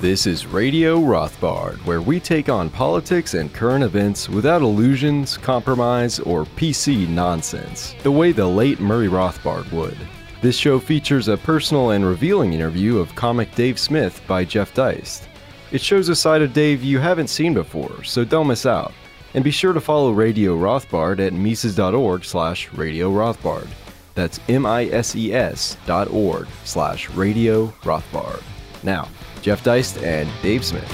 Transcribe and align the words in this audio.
This 0.00 0.28
is 0.28 0.46
Radio 0.46 1.00
Rothbard, 1.00 1.84
where 1.84 2.00
we 2.00 2.20
take 2.20 2.48
on 2.48 2.70
politics 2.70 3.34
and 3.34 3.52
current 3.52 3.82
events 3.82 4.28
without 4.28 4.62
illusions, 4.62 5.36
compromise, 5.36 6.20
or 6.20 6.44
PC 6.44 7.08
nonsense, 7.08 7.96
the 8.04 8.12
way 8.12 8.30
the 8.30 8.46
late 8.46 8.78
Murray 8.78 9.08
Rothbard 9.08 9.68
would. 9.72 9.98
This 10.40 10.56
show 10.56 10.78
features 10.78 11.26
a 11.26 11.36
personal 11.36 11.90
and 11.90 12.06
revealing 12.06 12.52
interview 12.52 12.98
of 12.98 13.12
comic 13.16 13.52
Dave 13.56 13.76
Smith 13.76 14.22
by 14.28 14.44
Jeff 14.44 14.72
Deist. 14.72 15.28
It 15.72 15.80
shows 15.80 16.08
a 16.08 16.14
side 16.14 16.42
of 16.42 16.52
Dave 16.52 16.84
you 16.84 17.00
haven't 17.00 17.26
seen 17.26 17.52
before, 17.52 18.04
so 18.04 18.24
don't 18.24 18.46
miss 18.46 18.66
out. 18.66 18.92
And 19.34 19.42
be 19.42 19.50
sure 19.50 19.72
to 19.72 19.80
follow 19.80 20.12
Radio 20.12 20.56
Rothbard 20.56 21.18
at 21.18 21.32
Mises.org 21.32 22.24
slash 22.24 22.72
Radio 22.72 23.10
Rothbard. 23.10 23.66
That's 24.14 24.38
M-I-S-E-S 24.48 25.76
dot 25.86 26.08
org 26.12 26.46
slash 26.64 27.10
Radio 27.10 27.66
Rothbard. 27.82 28.44
Now, 28.84 29.08
Jeff 29.42 29.62
Deist 29.64 30.02
and 30.02 30.28
Dave 30.42 30.64
Smith. 30.64 30.88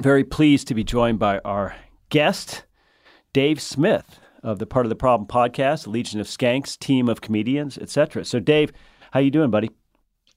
Very 0.00 0.24
pleased 0.24 0.68
to 0.68 0.74
be 0.74 0.84
joined 0.84 1.18
by 1.18 1.38
our 1.40 1.74
guest, 2.10 2.64
Dave 3.32 3.60
Smith 3.60 4.20
of 4.42 4.58
the 4.58 4.66
Part 4.66 4.86
of 4.86 4.90
the 4.90 4.96
Problem 4.96 5.26
podcast, 5.26 5.86
Legion 5.86 6.20
of 6.20 6.26
Skanks, 6.26 6.78
team 6.78 7.08
of 7.08 7.20
comedians, 7.20 7.78
etc. 7.78 8.24
So, 8.24 8.38
Dave, 8.38 8.72
how 9.10 9.20
you 9.20 9.30
doing, 9.30 9.50
buddy? 9.50 9.70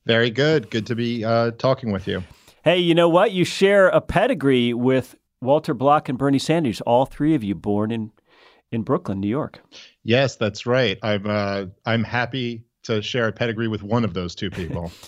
Very 0.05 0.31
good. 0.31 0.71
Good 0.71 0.87
to 0.87 0.95
be 0.95 1.23
uh, 1.23 1.51
talking 1.51 1.91
with 1.91 2.07
you. 2.07 2.23
Hey, 2.63 2.77
you 2.79 2.95
know 2.95 3.09
what? 3.09 3.31
You 3.31 3.45
share 3.45 3.89
a 3.89 4.01
pedigree 4.01 4.73
with 4.73 5.15
Walter 5.41 5.73
Block 5.73 6.09
and 6.09 6.17
Bernie 6.17 6.39
Sanders. 6.39 6.81
All 6.81 7.05
three 7.05 7.35
of 7.35 7.43
you 7.43 7.55
born 7.55 7.91
in 7.91 8.11
in 8.71 8.83
Brooklyn, 8.83 9.19
New 9.19 9.27
York. 9.27 9.61
Yes, 10.03 10.35
that's 10.35 10.65
right. 10.65 10.97
I'm 11.03 11.25
uh, 11.25 11.65
I'm 11.85 12.03
happy 12.03 12.63
to 12.83 13.01
share 13.01 13.27
a 13.27 13.31
pedigree 13.31 13.67
with 13.67 13.83
one 13.83 14.03
of 14.03 14.13
those 14.13 14.35
two 14.35 14.49
people. 14.49 14.91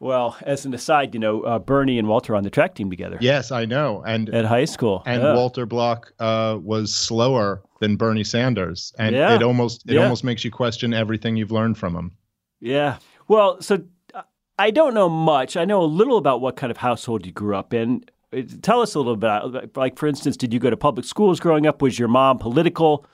Well, 0.00 0.36
as 0.42 0.64
an 0.64 0.72
aside, 0.74 1.12
you 1.12 1.18
know, 1.18 1.42
uh, 1.42 1.58
Bernie 1.58 1.98
and 1.98 2.06
Walter 2.06 2.36
on 2.36 2.44
the 2.44 2.50
track 2.50 2.76
team 2.76 2.88
together. 2.88 3.18
Yes, 3.20 3.50
I 3.50 3.64
know. 3.64 4.02
And 4.06 4.28
at 4.30 4.44
high 4.44 4.64
school, 4.64 5.02
and 5.06 5.22
yeah. 5.22 5.34
Walter 5.34 5.66
Block 5.66 6.12
uh, 6.20 6.56
was 6.62 6.94
slower 6.94 7.62
than 7.80 7.96
Bernie 7.96 8.22
Sanders, 8.24 8.92
and 8.98 9.14
Yeah. 9.16 9.34
it 9.34 9.42
almost 9.42 9.84
it 9.88 9.94
Yeah. 9.94 10.02
almost 10.04 10.22
makes 10.22 10.44
you 10.44 10.50
question 10.52 10.94
everything 10.94 11.36
you've 11.36 11.50
learned 11.50 11.78
from 11.78 11.96
him. 11.96 12.12
Yeah. 12.60 12.98
Well, 13.26 13.60
so 13.60 13.82
uh, 14.14 14.22
I 14.58 14.70
don't 14.70 14.94
know 14.94 15.08
much. 15.08 15.56
I 15.56 15.64
know 15.64 15.82
a 15.82 15.84
little 15.84 16.16
about 16.16 16.40
what 16.40 16.54
kind 16.56 16.70
of 16.70 16.76
household 16.76 17.26
you 17.26 17.32
grew 17.32 17.56
up 17.56 17.74
in. 17.74 18.04
Uh, 18.32 18.42
Tell 18.62 18.80
us 18.80 18.94
a 18.94 18.98
little 19.00 19.16
bit. 19.16 19.76
Like, 19.76 19.98
for 19.98 20.06
instance, 20.06 20.36
did 20.36 20.52
you 20.54 20.60
go 20.60 20.70
to 20.70 20.76
public 20.76 21.06
schools 21.06 21.40
growing 21.40 21.66
up? 21.66 21.82
Was 21.82 21.98
your 21.98 22.08
mom 22.08 22.38
political? 22.38 23.04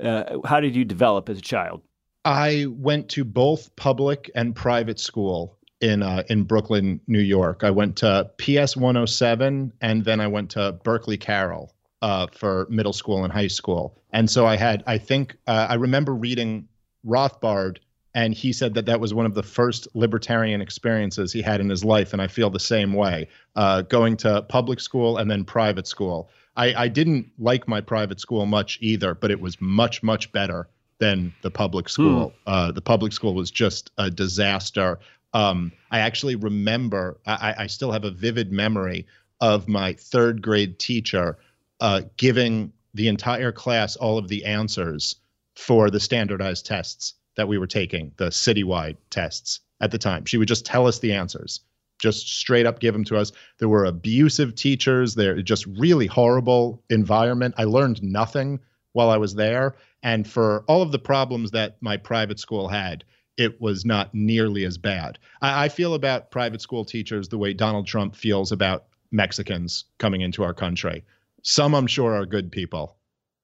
Uh, 0.00 0.38
how 0.44 0.60
did 0.60 0.76
you 0.76 0.84
develop 0.84 1.28
as 1.28 1.38
a 1.38 1.42
child? 1.42 1.82
I 2.24 2.66
went 2.68 3.08
to 3.10 3.24
both 3.24 3.74
public 3.74 4.30
and 4.36 4.54
private 4.54 5.00
school 5.00 5.57
in 5.80 6.02
uh, 6.02 6.22
in 6.28 6.44
Brooklyn, 6.44 7.00
New 7.06 7.20
York. 7.20 7.64
I 7.64 7.70
went 7.70 7.96
to 7.96 8.30
PS 8.38 8.76
107, 8.76 9.72
and 9.80 10.04
then 10.04 10.20
I 10.20 10.26
went 10.26 10.50
to 10.50 10.72
Berkeley 10.82 11.16
Carroll 11.16 11.74
uh, 12.02 12.26
for 12.28 12.66
middle 12.70 12.92
school 12.92 13.24
and 13.24 13.32
high 13.32 13.48
school. 13.48 13.96
And 14.12 14.30
so 14.30 14.46
I 14.46 14.56
had, 14.56 14.82
I 14.86 14.98
think, 14.98 15.36
uh, 15.46 15.66
I 15.70 15.74
remember 15.74 16.14
reading 16.14 16.68
Rothbard, 17.06 17.78
and 18.14 18.34
he 18.34 18.52
said 18.52 18.74
that 18.74 18.86
that 18.86 19.00
was 19.00 19.12
one 19.12 19.26
of 19.26 19.34
the 19.34 19.42
first 19.42 19.88
libertarian 19.94 20.60
experiences 20.60 21.32
he 21.32 21.42
had 21.42 21.60
in 21.60 21.68
his 21.68 21.84
life, 21.84 22.12
and 22.12 22.22
I 22.22 22.26
feel 22.26 22.50
the 22.50 22.60
same 22.60 22.92
way. 22.92 23.28
Uh, 23.54 23.82
going 23.82 24.16
to 24.18 24.42
public 24.42 24.80
school 24.80 25.18
and 25.18 25.30
then 25.30 25.44
private 25.44 25.86
school. 25.86 26.30
I, 26.56 26.74
I 26.74 26.88
didn't 26.88 27.30
like 27.38 27.68
my 27.68 27.80
private 27.80 28.18
school 28.18 28.44
much 28.46 28.78
either, 28.80 29.14
but 29.14 29.30
it 29.30 29.40
was 29.40 29.60
much, 29.60 30.02
much 30.02 30.32
better 30.32 30.68
than 30.98 31.32
the 31.42 31.50
public 31.50 31.88
school. 31.88 32.32
Uh, 32.46 32.72
the 32.72 32.80
public 32.80 33.12
school 33.12 33.34
was 33.34 33.52
just 33.52 33.92
a 33.98 34.10
disaster. 34.10 34.98
Um, 35.34 35.72
I 35.90 36.00
actually 36.00 36.36
remember, 36.36 37.18
I, 37.26 37.54
I 37.58 37.66
still 37.66 37.92
have 37.92 38.04
a 38.04 38.10
vivid 38.10 38.50
memory 38.52 39.06
of 39.40 39.68
my 39.68 39.92
third 39.92 40.42
grade 40.42 40.78
teacher 40.78 41.38
uh, 41.80 42.02
giving 42.16 42.72
the 42.94 43.08
entire 43.08 43.52
class 43.52 43.96
all 43.96 44.18
of 44.18 44.28
the 44.28 44.44
answers 44.44 45.16
for 45.54 45.90
the 45.90 46.00
standardized 46.00 46.66
tests 46.66 47.14
that 47.36 47.48
we 47.48 47.58
were 47.58 47.66
taking, 47.66 48.12
the 48.16 48.28
citywide 48.28 48.96
tests 49.10 49.60
at 49.80 49.90
the 49.90 49.98
time. 49.98 50.24
She 50.24 50.38
would 50.38 50.48
just 50.48 50.66
tell 50.66 50.86
us 50.86 50.98
the 50.98 51.12
answers, 51.12 51.60
just 51.98 52.28
straight 52.28 52.66
up 52.66 52.80
give 52.80 52.94
them 52.94 53.04
to 53.04 53.16
us. 53.16 53.32
There 53.58 53.68
were 53.68 53.84
abusive 53.84 54.54
teachers, 54.54 55.14
they're 55.14 55.42
just 55.42 55.66
really 55.66 56.06
horrible 56.06 56.82
environment. 56.90 57.54
I 57.58 57.64
learned 57.64 58.02
nothing 58.02 58.58
while 58.92 59.10
I 59.10 59.16
was 59.16 59.34
there. 59.34 59.76
And 60.02 60.26
for 60.26 60.64
all 60.66 60.82
of 60.82 60.90
the 60.92 60.98
problems 60.98 61.50
that 61.52 61.76
my 61.80 61.96
private 61.96 62.40
school 62.40 62.68
had, 62.68 63.04
it 63.38 63.60
was 63.60 63.84
not 63.84 64.12
nearly 64.12 64.64
as 64.64 64.76
bad. 64.76 65.18
I, 65.40 65.64
I 65.64 65.68
feel 65.68 65.94
about 65.94 66.30
private 66.30 66.60
school 66.60 66.84
teachers 66.84 67.28
the 67.28 67.38
way 67.38 67.54
Donald 67.54 67.86
Trump 67.86 68.14
feels 68.14 68.52
about 68.52 68.86
Mexicans 69.12 69.84
coming 69.98 70.20
into 70.20 70.42
our 70.42 70.52
country. 70.52 71.04
Some, 71.42 71.74
I'm 71.74 71.86
sure, 71.86 72.14
are 72.14 72.26
good 72.26 72.50
people, 72.52 72.96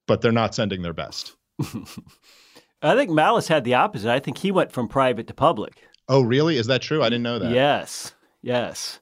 but 0.07 0.21
they're 0.21 0.33
not 0.33 0.55
sending 0.55 0.83
their 0.83 0.93
best. 0.93 1.37
I 2.83 2.95
think 2.97 3.11
Malice 3.11 3.49
had 3.49 3.65
the 3.65 3.75
opposite. 3.75 4.11
I 4.11 4.21
think 4.21 4.39
he 4.39 4.51
went 4.51 4.73
from 4.73 4.89
private 4.89 5.27
to 5.29 5.35
public. 5.35 5.85
Oh, 6.09 6.21
really? 6.21 6.59
Is 6.59 6.67
that 6.67 6.83
true? 6.83 7.03
I 7.03 7.09
didn't 7.09 7.23
know 7.23 7.39
that. 7.39 7.53
Yes, 7.53 8.13
yes. 8.43 9.01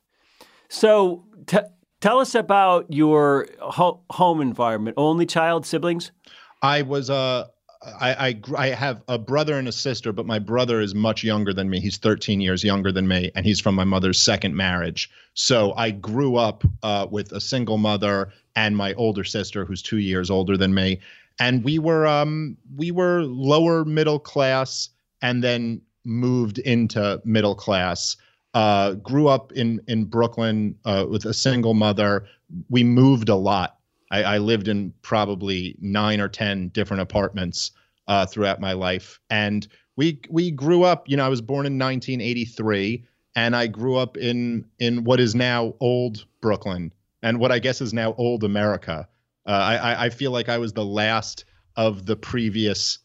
So 0.68 1.24
t- 1.46 1.58
tell 2.00 2.20
us 2.20 2.34
about 2.34 2.92
your 2.92 3.48
ho- 3.60 4.02
home 4.10 4.40
environment. 4.40 4.94
Only 4.96 5.26
child, 5.26 5.66
siblings? 5.66 6.12
I 6.60 6.82
was 6.82 7.10
uh 7.10 7.48
I, 7.84 8.28
I 8.28 8.40
I 8.56 8.66
have 8.68 9.02
a 9.08 9.18
brother 9.18 9.58
and 9.58 9.66
a 9.66 9.72
sister, 9.72 10.12
but 10.12 10.26
my 10.26 10.38
brother 10.38 10.80
is 10.80 10.94
much 10.94 11.24
younger 11.24 11.52
than 11.52 11.68
me. 11.68 11.80
He's 11.80 11.98
13 11.98 12.40
years 12.40 12.62
younger 12.62 12.92
than 12.92 13.08
me, 13.08 13.30
and 13.34 13.44
he's 13.44 13.60
from 13.60 13.74
my 13.74 13.84
mother's 13.84 14.20
second 14.20 14.54
marriage. 14.54 15.10
So 15.34 15.72
I 15.74 15.90
grew 15.90 16.36
up 16.36 16.64
uh, 16.82 17.06
with 17.10 17.32
a 17.32 17.40
single 17.40 17.78
mother 17.78 18.32
and 18.54 18.76
my 18.76 18.94
older 18.94 19.24
sister, 19.24 19.64
who's 19.64 19.82
two 19.82 19.98
years 19.98 20.30
older 20.30 20.56
than 20.56 20.74
me, 20.74 21.00
and 21.40 21.64
we 21.64 21.78
were 21.78 22.06
um 22.06 22.56
we 22.76 22.90
were 22.90 23.22
lower 23.22 23.84
middle 23.84 24.20
class, 24.20 24.88
and 25.20 25.42
then 25.42 25.80
moved 26.04 26.58
into 26.58 27.20
middle 27.24 27.54
class. 27.54 28.16
Uh, 28.54 28.94
grew 28.94 29.28
up 29.28 29.50
in 29.52 29.80
in 29.88 30.04
Brooklyn 30.04 30.76
uh, 30.84 31.06
with 31.08 31.24
a 31.24 31.34
single 31.34 31.74
mother. 31.74 32.26
We 32.68 32.84
moved 32.84 33.28
a 33.28 33.36
lot. 33.36 33.78
I, 34.12 34.22
I 34.34 34.38
lived 34.38 34.68
in 34.68 34.92
probably 35.02 35.76
nine 35.80 36.20
or 36.20 36.28
ten 36.28 36.68
different 36.68 37.00
apartments 37.00 37.72
uh, 38.06 38.26
throughout 38.26 38.60
my 38.60 38.74
life, 38.74 39.18
and 39.30 39.66
we 39.96 40.20
we 40.30 40.50
grew 40.52 40.84
up. 40.84 41.08
You 41.08 41.16
know, 41.16 41.24
I 41.26 41.28
was 41.30 41.40
born 41.40 41.66
in 41.66 41.78
1983, 41.78 43.04
and 43.34 43.56
I 43.56 43.66
grew 43.66 43.96
up 43.96 44.16
in 44.16 44.66
in 44.78 45.04
what 45.04 45.18
is 45.18 45.34
now 45.34 45.74
old 45.80 46.26
Brooklyn, 46.40 46.92
and 47.22 47.40
what 47.40 47.50
I 47.50 47.58
guess 47.58 47.80
is 47.80 47.92
now 47.94 48.14
old 48.18 48.44
America. 48.44 49.08
Uh, 49.46 49.50
I 49.50 50.04
I- 50.06 50.10
feel 50.10 50.30
like 50.30 50.48
I 50.48 50.58
was 50.58 50.72
the 50.74 50.84
last 50.84 51.44
of 51.76 52.06
the 52.06 52.14
previous 52.16 52.98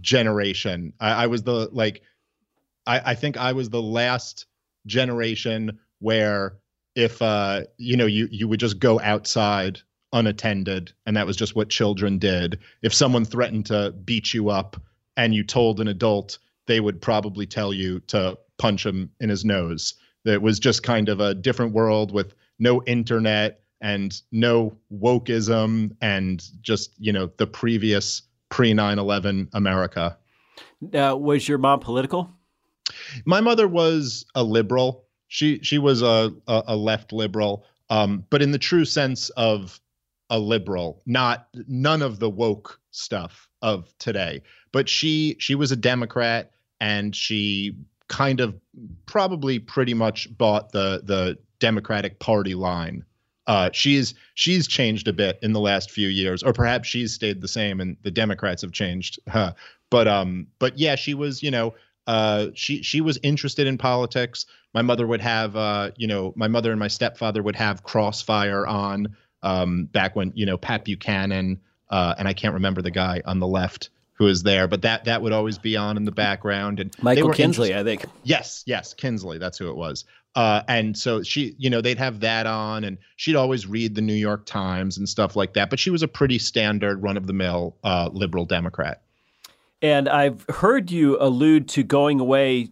generation. 0.00 0.92
I, 1.00 1.24
I 1.24 1.26
was 1.26 1.42
the 1.42 1.68
like, 1.72 2.02
I 2.86 3.12
I 3.12 3.14
think 3.14 3.36
I 3.36 3.52
was 3.52 3.70
the 3.70 3.82
last 3.82 4.46
generation 4.86 5.78
where 6.00 6.58
if 6.94 7.22
uh 7.22 7.62
you 7.78 7.96
know 7.96 8.06
you 8.06 8.28
you 8.30 8.48
would 8.48 8.60
just 8.60 8.78
go 8.78 9.00
outside 9.00 9.80
unattended 10.12 10.92
and 11.06 11.16
that 11.16 11.26
was 11.26 11.36
just 11.36 11.56
what 11.56 11.68
children 11.70 12.18
did 12.18 12.58
if 12.82 12.92
someone 12.92 13.24
threatened 13.24 13.66
to 13.66 13.92
beat 14.04 14.34
you 14.34 14.50
up 14.50 14.76
and 15.16 15.34
you 15.34 15.42
told 15.44 15.80
an 15.80 15.88
adult 15.88 16.38
they 16.66 16.80
would 16.80 17.00
probably 17.00 17.46
tell 17.46 17.72
you 17.72 18.00
to 18.00 18.36
punch 18.58 18.84
him 18.84 19.10
in 19.20 19.28
his 19.28 19.44
nose 19.44 19.94
it 20.24 20.40
was 20.42 20.58
just 20.60 20.82
kind 20.82 21.08
of 21.08 21.20
a 21.20 21.34
different 21.34 21.72
world 21.72 22.12
with 22.12 22.34
no 22.58 22.82
internet 22.84 23.60
and 23.80 24.20
no 24.30 24.76
wokeism 24.92 25.90
and 26.00 26.44
just 26.62 26.92
you 26.98 27.12
know 27.12 27.30
the 27.38 27.46
previous 27.46 28.22
pre 28.50 28.72
9/11 28.72 29.48
America 29.54 30.16
Uh, 30.94 31.16
was 31.18 31.48
your 31.48 31.58
mom 31.58 31.80
political? 31.80 32.30
my 33.24 33.40
mother 33.40 33.66
was 33.66 34.26
a 34.34 34.42
liberal. 34.44 35.04
She 35.28 35.58
she 35.62 35.78
was 35.78 36.02
a 36.02 36.32
a, 36.46 36.62
a 36.68 36.76
left 36.76 37.12
liberal, 37.12 37.64
um, 37.88 38.24
but 38.30 38.42
in 38.42 38.50
the 38.52 38.58
true 38.58 38.84
sense 38.84 39.30
of 39.30 39.80
a 40.32 40.38
liberal, 40.38 41.02
not 41.06 41.46
none 41.68 42.02
of 42.02 42.18
the 42.18 42.30
woke 42.30 42.80
stuff 42.90 43.48
of 43.60 43.94
today. 43.98 44.42
But 44.72 44.88
she 44.88 45.36
she 45.38 45.54
was 45.54 45.70
a 45.70 45.76
Democrat, 45.76 46.50
and 46.80 47.14
she 47.14 47.76
kind 48.08 48.40
of 48.40 48.54
probably 49.06 49.58
pretty 49.60 49.94
much 49.94 50.26
bought 50.36 50.72
the 50.72 51.02
the 51.04 51.38
Democratic 51.60 52.18
Party 52.18 52.54
line. 52.54 53.04
Uh, 53.46 53.68
she's 53.72 54.14
she's 54.34 54.66
changed 54.66 55.06
a 55.06 55.12
bit 55.12 55.38
in 55.42 55.52
the 55.52 55.60
last 55.60 55.90
few 55.90 56.08
years, 56.08 56.42
or 56.42 56.54
perhaps 56.54 56.88
she's 56.88 57.12
stayed 57.12 57.42
the 57.42 57.48
same, 57.48 57.80
and 57.80 57.96
the 58.02 58.10
Democrats 58.10 58.62
have 58.62 58.72
changed. 58.72 59.20
But 59.90 60.08
um, 60.08 60.46
but 60.58 60.78
yeah, 60.78 60.94
she 60.94 61.12
was 61.12 61.42
you 61.42 61.50
know 61.50 61.74
uh, 62.06 62.46
she 62.54 62.82
she 62.82 63.02
was 63.02 63.18
interested 63.22 63.66
in 63.66 63.76
politics. 63.76 64.46
My 64.72 64.80
mother 64.80 65.06
would 65.06 65.20
have, 65.20 65.54
uh, 65.54 65.90
you 65.98 66.06
know, 66.06 66.32
my 66.34 66.48
mother 66.48 66.70
and 66.70 66.80
my 66.80 66.88
stepfather 66.88 67.42
would 67.42 67.56
have 67.56 67.82
Crossfire 67.82 68.66
on 68.66 69.14
um, 69.42 69.86
back 69.86 70.16
when 70.16 70.32
you 70.34 70.46
know 70.46 70.56
Pat 70.56 70.84
Buchanan 70.84 71.60
uh, 71.92 72.14
and 72.18 72.26
I 72.26 72.32
can't 72.32 72.54
remember 72.54 72.82
the 72.82 72.90
guy 72.90 73.22
on 73.26 73.38
the 73.38 73.46
left 73.46 73.90
who 74.14 74.26
is 74.26 74.42
there, 74.42 74.66
but 74.66 74.82
that 74.82 75.04
that 75.04 75.20
would 75.22 75.32
always 75.32 75.58
be 75.58 75.76
on 75.76 75.96
in 75.96 76.04
the 76.04 76.12
background. 76.12 76.80
And 76.80 76.90
they 76.92 77.02
Michael 77.02 77.28
were 77.28 77.34
Kinsley, 77.34 77.74
I 77.74 77.84
think. 77.84 78.04
Yes, 78.24 78.62
yes, 78.66 78.94
Kinsley. 78.94 79.38
That's 79.38 79.58
who 79.58 79.68
it 79.68 79.76
was. 79.76 80.04
Uh, 80.34 80.62
and 80.66 80.96
so 80.96 81.22
she, 81.22 81.54
you 81.58 81.68
know, 81.68 81.82
they'd 81.82 81.98
have 81.98 82.20
that 82.20 82.46
on, 82.46 82.84
and 82.84 82.96
she'd 83.16 83.36
always 83.36 83.66
read 83.66 83.94
the 83.94 84.00
New 84.00 84.14
York 84.14 84.46
Times 84.46 84.96
and 84.96 85.06
stuff 85.06 85.36
like 85.36 85.52
that. 85.52 85.68
But 85.68 85.78
she 85.78 85.90
was 85.90 86.02
a 86.02 86.08
pretty 86.08 86.38
standard, 86.38 87.02
run 87.02 87.18
of 87.18 87.26
the 87.26 87.34
mill 87.34 87.76
uh, 87.84 88.08
liberal 88.12 88.46
Democrat. 88.46 89.02
And 89.82 90.08
I've 90.08 90.46
heard 90.48 90.90
you 90.90 91.18
allude 91.20 91.68
to 91.70 91.82
going 91.82 92.20
away 92.20 92.70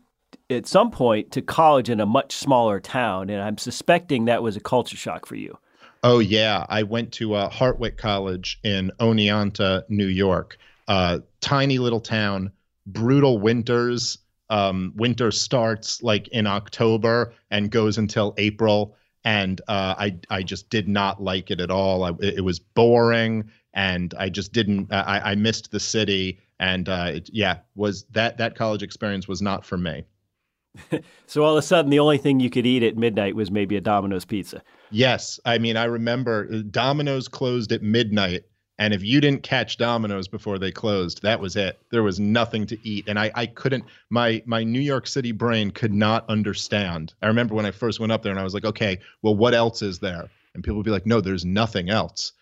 at 0.48 0.66
some 0.66 0.90
point 0.90 1.32
to 1.32 1.42
college 1.42 1.90
in 1.90 2.00
a 2.00 2.06
much 2.06 2.34
smaller 2.34 2.80
town, 2.80 3.28
and 3.28 3.42
I'm 3.42 3.58
suspecting 3.58 4.24
that 4.24 4.42
was 4.42 4.56
a 4.56 4.60
culture 4.60 4.96
shock 4.96 5.26
for 5.26 5.34
you. 5.34 5.58
Oh 6.02 6.18
yeah, 6.18 6.64
I 6.68 6.82
went 6.82 7.12
to 7.14 7.34
uh, 7.34 7.50
Hartwick 7.50 7.96
College 7.98 8.58
in 8.64 8.90
Oneonta, 8.98 9.84
New 9.88 10.06
York. 10.06 10.56
Uh, 10.88 11.20
tiny 11.40 11.78
little 11.78 12.00
town, 12.00 12.52
brutal 12.86 13.38
winters 13.38 14.18
um, 14.50 14.92
winter 14.96 15.30
starts 15.30 16.02
like 16.02 16.28
in 16.28 16.46
October 16.46 17.32
and 17.50 17.70
goes 17.70 17.96
until 17.98 18.34
April, 18.36 18.96
and 19.24 19.60
uh, 19.68 19.94
I 19.96 20.18
I 20.28 20.42
just 20.42 20.68
did 20.70 20.88
not 20.88 21.22
like 21.22 21.50
it 21.50 21.60
at 21.60 21.70
all. 21.70 22.02
I, 22.02 22.12
it, 22.20 22.44
was 22.44 22.58
boring, 22.58 23.48
and 23.72 24.12
I 24.18 24.28
just 24.28 24.52
didn't. 24.52 24.92
I, 24.92 25.20
I 25.30 25.34
missed 25.36 25.70
the 25.70 25.78
city, 25.78 26.40
and 26.58 26.88
uh, 26.88 27.12
it, 27.14 27.30
yeah, 27.32 27.58
was 27.76 28.04
that 28.10 28.38
that 28.38 28.56
college 28.56 28.82
experience 28.82 29.28
was 29.28 29.40
not 29.40 29.64
for 29.64 29.78
me. 29.78 30.04
so 31.26 31.42
all 31.42 31.56
of 31.56 31.58
a 31.58 31.62
sudden, 31.62 31.90
the 31.90 31.98
only 31.98 32.18
thing 32.18 32.40
you 32.40 32.50
could 32.50 32.66
eat 32.66 32.82
at 32.82 32.96
midnight 32.96 33.34
was 33.34 33.50
maybe 33.50 33.76
a 33.76 33.80
Domino's 33.80 34.24
pizza. 34.24 34.62
Yes, 34.90 35.40
I 35.44 35.58
mean 35.58 35.76
I 35.76 35.84
remember 35.84 36.48
uh, 36.52 36.62
Domino's 36.70 37.28
closed 37.28 37.72
at 37.72 37.82
midnight, 37.82 38.44
and 38.80 38.94
if 38.94 39.04
you 39.04 39.20
didn't 39.20 39.42
catch 39.42 39.76
Domino's 39.76 40.26
before 40.26 40.58
they 40.58 40.72
closed, 40.72 41.20
that 41.20 41.38
was 41.38 41.54
it. 41.54 41.78
There 41.90 42.02
was 42.02 42.18
nothing 42.18 42.66
to 42.68 42.78
eat. 42.82 43.04
And 43.08 43.18
I, 43.18 43.30
I 43.34 43.44
couldn't, 43.44 43.84
my, 44.08 44.42
my 44.46 44.64
New 44.64 44.80
York 44.80 45.06
City 45.06 45.32
brain 45.32 45.70
could 45.70 45.92
not 45.92 46.24
understand. 46.30 47.12
I 47.20 47.26
remember 47.26 47.54
when 47.54 47.66
I 47.66 47.72
first 47.72 48.00
went 48.00 48.10
up 48.10 48.22
there 48.22 48.32
and 48.32 48.40
I 48.40 48.42
was 48.42 48.54
like, 48.54 48.64
okay, 48.64 48.98
well, 49.20 49.36
what 49.36 49.52
else 49.52 49.82
is 49.82 49.98
there? 49.98 50.30
And 50.54 50.64
people 50.64 50.78
would 50.78 50.86
be 50.86 50.90
like, 50.90 51.04
no, 51.04 51.20
there's 51.20 51.44
nothing 51.44 51.90
else. 51.90 52.32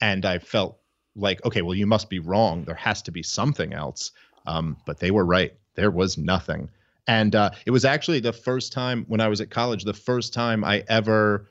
And 0.00 0.24
I 0.24 0.38
felt 0.38 0.78
like, 1.16 1.44
okay, 1.44 1.62
well, 1.62 1.74
you 1.74 1.88
must 1.88 2.08
be 2.08 2.20
wrong. 2.20 2.62
There 2.62 2.76
has 2.76 3.02
to 3.02 3.10
be 3.10 3.24
something 3.24 3.72
else. 3.72 4.12
Um, 4.46 4.76
but 4.86 5.00
they 5.00 5.10
were 5.10 5.24
right. 5.24 5.52
There 5.74 5.90
was 5.90 6.16
nothing. 6.16 6.70
And 7.08 7.34
uh, 7.34 7.50
it 7.64 7.70
was 7.70 7.86
actually 7.86 8.20
the 8.20 8.34
first 8.34 8.72
time 8.72 9.06
when 9.08 9.20
I 9.20 9.28
was 9.28 9.40
at 9.40 9.50
college, 9.50 9.84
the 9.84 9.94
first 9.94 10.34
time 10.34 10.62
I 10.62 10.84
ever 10.88 11.50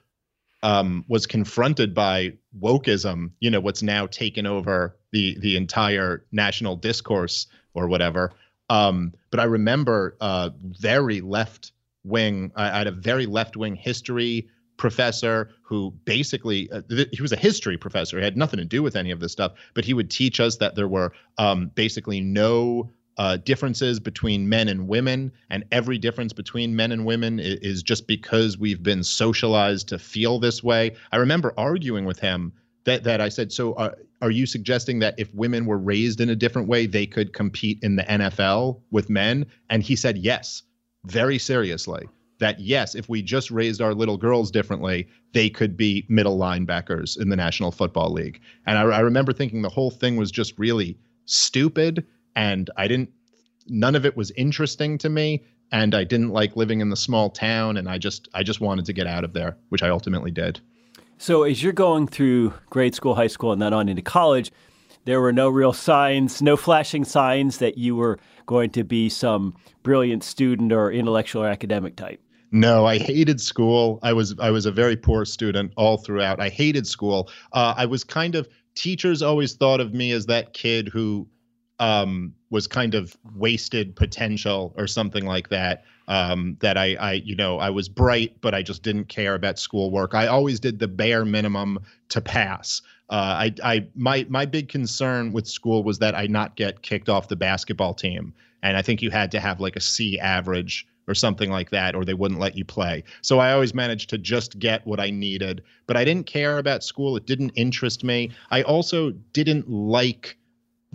um, 0.62 1.04
was 1.07 1.25
confronted 1.25 1.94
by 1.94 2.33
wokeism, 2.62 3.31
you 3.39 3.50
know, 3.50 3.59
what's 3.59 3.81
now 3.81 4.06
taken 4.06 4.45
over 4.45 4.95
the 5.12 5.38
the 5.39 5.57
entire 5.57 6.25
national 6.31 6.75
discourse 6.75 7.48
or 7.74 7.88
whatever. 7.88 8.33
Um, 8.69 9.13
but 9.31 9.39
I 9.39 9.45
remember 9.45 10.15
uh, 10.21 10.51
very 10.62 11.21
left 11.21 11.71
wing. 12.04 12.51
I, 12.56 12.77
had 12.77 12.88
a 12.88 12.92
very 12.92 13.25
left 13.25 13.57
wing 13.57 13.75
history 13.75 14.48
professor 14.77 15.50
who 15.63 15.92
basically 16.06 16.71
uh, 16.71 16.81
th- 16.88 17.09
he 17.12 17.21
was 17.21 17.31
a 17.31 17.38
history 17.38 17.77
professor. 17.77 18.18
He 18.18 18.24
had 18.24 18.38
nothing 18.38 18.59
to 18.59 18.65
do 18.65 18.83
with 18.83 18.95
any 18.95 19.09
of 19.09 19.19
this 19.19 19.31
stuff, 19.31 19.54
but 19.74 19.86
he 19.86 19.94
would 19.94 20.12
teach 20.12 20.39
us 20.39 20.57
that 20.57 20.75
there 20.75 20.88
were 20.88 21.13
um, 21.38 21.71
basically 21.74 22.21
no 22.21 22.92
uh, 23.17 23.37
differences 23.37 23.99
between 23.99 24.47
men 24.47 24.67
and 24.67 24.87
women, 24.87 25.31
and 25.49 25.65
every 25.71 25.97
difference 25.97 26.33
between 26.33 26.75
men 26.75 26.91
and 26.91 27.05
women 27.05 27.39
is, 27.39 27.59
is, 27.61 27.83
just 27.83 28.07
because 28.07 28.57
we've 28.57 28.83
been 28.83 29.03
socialized 29.03 29.87
to 29.87 29.97
feel 29.97 30.39
this 30.39 30.63
way. 30.63 30.95
I 31.11 31.17
remember 31.17 31.53
arguing 31.57 32.05
with 32.05 32.19
him 32.19 32.53
that 32.83 33.03
that 33.03 33.19
I 33.19 33.29
said, 33.29 33.51
"So 33.51 33.73
uh, 33.73 33.95
are 34.21 34.29
you 34.29 34.45
suggesting 34.45 34.99
that 34.99 35.15
if 35.17 35.33
women 35.33 35.65
were 35.65 35.79
raised 35.79 36.21
in 36.21 36.29
a 36.29 36.35
different 36.35 36.67
way, 36.67 36.85
they 36.85 37.07
could 37.07 37.33
compete 37.33 37.79
in 37.81 37.95
the 37.95 38.03
NFL 38.03 38.81
with 38.91 39.09
men?" 39.09 39.47
And 39.69 39.81
he 39.81 39.95
said, 39.95 40.17
"Yes, 40.17 40.63
very 41.05 41.39
seriously." 41.39 42.07
That 42.39 42.59
yes, 42.59 42.93
if 42.93 43.09
we 43.09 43.23
just 43.23 43.49
raised 43.49 43.81
our 43.81 43.95
little 43.95 44.17
girls 44.17 44.51
differently, 44.51 45.07
they 45.33 45.49
could 45.49 45.75
be 45.75 46.05
middle 46.07 46.37
linebackers 46.37 47.19
in 47.19 47.29
the 47.29 47.35
National 47.35 47.71
Football 47.71 48.13
League. 48.13 48.39
And 48.67 48.77
I, 48.77 48.83
I 48.83 48.99
remember 48.99 49.33
thinking 49.33 49.63
the 49.63 49.69
whole 49.69 49.89
thing 49.89 50.17
was 50.17 50.29
just 50.29 50.53
really 50.59 50.99
stupid 51.25 52.05
and 52.37 52.69
I 52.77 52.87
didn't 52.87 53.09
none 53.67 53.95
of 53.95 54.05
it 54.05 54.15
was 54.15 54.31
interesting 54.31 54.97
to 54.99 55.09
me 55.09 55.43
and 55.73 55.93
I 55.93 56.05
didn't 56.05 56.29
like 56.29 56.55
living 56.55 56.79
in 56.79 56.89
the 56.89 56.95
small 56.95 57.29
town 57.29 57.75
and 57.75 57.89
I 57.89 57.97
just 57.97 58.29
I 58.33 58.43
just 58.43 58.61
wanted 58.61 58.85
to 58.85 58.93
get 58.93 59.07
out 59.07 59.25
of 59.25 59.33
there, 59.33 59.57
which 59.67 59.83
I 59.83 59.89
ultimately 59.89 60.31
did. 60.31 60.61
So 61.17 61.43
as 61.43 61.61
you're 61.61 61.73
going 61.73 62.07
through 62.07 62.53
grade 62.69 62.95
school, 62.95 63.15
high 63.15 63.27
school 63.27 63.51
and 63.51 63.61
then 63.61 63.73
on 63.73 63.89
into 63.89 64.03
college, 64.03 64.51
there 65.05 65.19
were 65.19 65.33
no 65.33 65.49
real 65.49 65.73
signs, 65.73 66.41
no 66.41 66.55
flashing 66.55 67.03
signs 67.03 67.57
that 67.57 67.77
you 67.77 67.95
were 67.95 68.19
going 68.45 68.69
to 68.71 68.83
be 68.83 69.09
some 69.09 69.55
brilliant 69.83 70.23
student 70.23 70.71
or 70.71 70.91
intellectual 70.91 71.43
or 71.43 71.47
academic 71.47 71.95
type. 71.95 72.21
No, 72.51 72.85
I 72.85 72.97
hated 72.97 73.41
school. 73.41 73.99
I 74.03 74.13
was 74.13 74.35
I 74.39 74.51
was 74.51 74.65
a 74.65 74.71
very 74.71 74.95
poor 74.95 75.25
student 75.25 75.73
all 75.75 75.97
throughout. 75.97 76.39
I 76.39 76.49
hated 76.49 76.87
school. 76.87 77.29
Uh, 77.51 77.73
I 77.75 77.87
was 77.87 78.03
kind 78.05 78.35
of 78.35 78.47
teachers 78.75 79.21
always 79.21 79.53
thought 79.55 79.81
of 79.81 79.93
me 79.93 80.11
as 80.11 80.27
that 80.27 80.53
kid 80.53 80.87
who 80.87 81.27
um, 81.79 82.33
was 82.50 82.68
kind 82.68 82.95
of 82.95 83.15
wasted 83.35 83.95
potential 83.95 84.74
or 84.77 84.88
something 84.88 85.25
like 85.25 85.50
that. 85.50 85.83
Um, 86.09 86.56
that 86.62 86.77
I, 86.77 86.95
I, 86.95 87.13
you 87.13 87.35
know, 87.35 87.59
I 87.59 87.69
was 87.69 87.89
bright, 87.89 88.39
but 88.39 88.56
I 88.56 88.62
just 88.62 88.81
didn't 88.81 89.09
care 89.09 89.35
about 89.35 89.59
schoolwork. 89.59 90.15
I 90.15 90.27
always 90.27 90.57
did 90.57 90.79
the 90.79 90.88
bare 90.88 91.25
minimum 91.25 91.79
to 92.09 92.21
pass. 92.21 92.81
Uh, 93.09 93.13
I, 93.51 93.56
I, 93.62 93.88
my, 93.94 94.25
my 94.29 94.45
big 94.45 94.69
concern 94.69 95.33
with 95.33 95.47
school 95.47 95.83
was 95.83 96.00
that 96.00 96.15
I 96.15 96.27
not 96.27 96.56
get 96.56 96.81
kicked 96.81 97.09
off 97.09 97.27
the 97.27 97.35
basketball 97.35 97.94
team, 97.94 98.33
and 98.63 98.77
I 98.77 98.81
think 98.81 99.01
you 99.01 99.12
had 99.12 99.31
to 99.31 99.41
have 99.41 99.59
like 99.59 99.75
a 99.75 99.81
C 99.81 100.18
average 100.18 100.88
or 101.09 101.13
something 101.13 101.50
like 101.50 101.69
that, 101.71 101.94
or 101.94 102.06
they 102.06 102.13
wouldn't 102.13 102.39
let 102.39 102.57
you 102.57 102.63
play. 102.63 103.03
So 103.21 103.39
I 103.39 103.51
always 103.51 103.73
managed 103.73 104.09
to 104.12 104.18
just 104.18 104.59
get 104.59 104.88
what 104.88 105.01
I 105.01 105.09
needed, 105.09 105.63
but 105.88 105.97
I 105.97 106.06
didn't 106.06 106.25
care 106.25 106.57
about 106.57 106.83
school. 106.83 107.18
It 107.18 107.25
didn't 107.25 107.51
interest 107.56 108.03
me. 108.03 108.31
I 108.50 108.62
also 108.62 109.12
didn't 109.33 109.69
like 109.69 110.38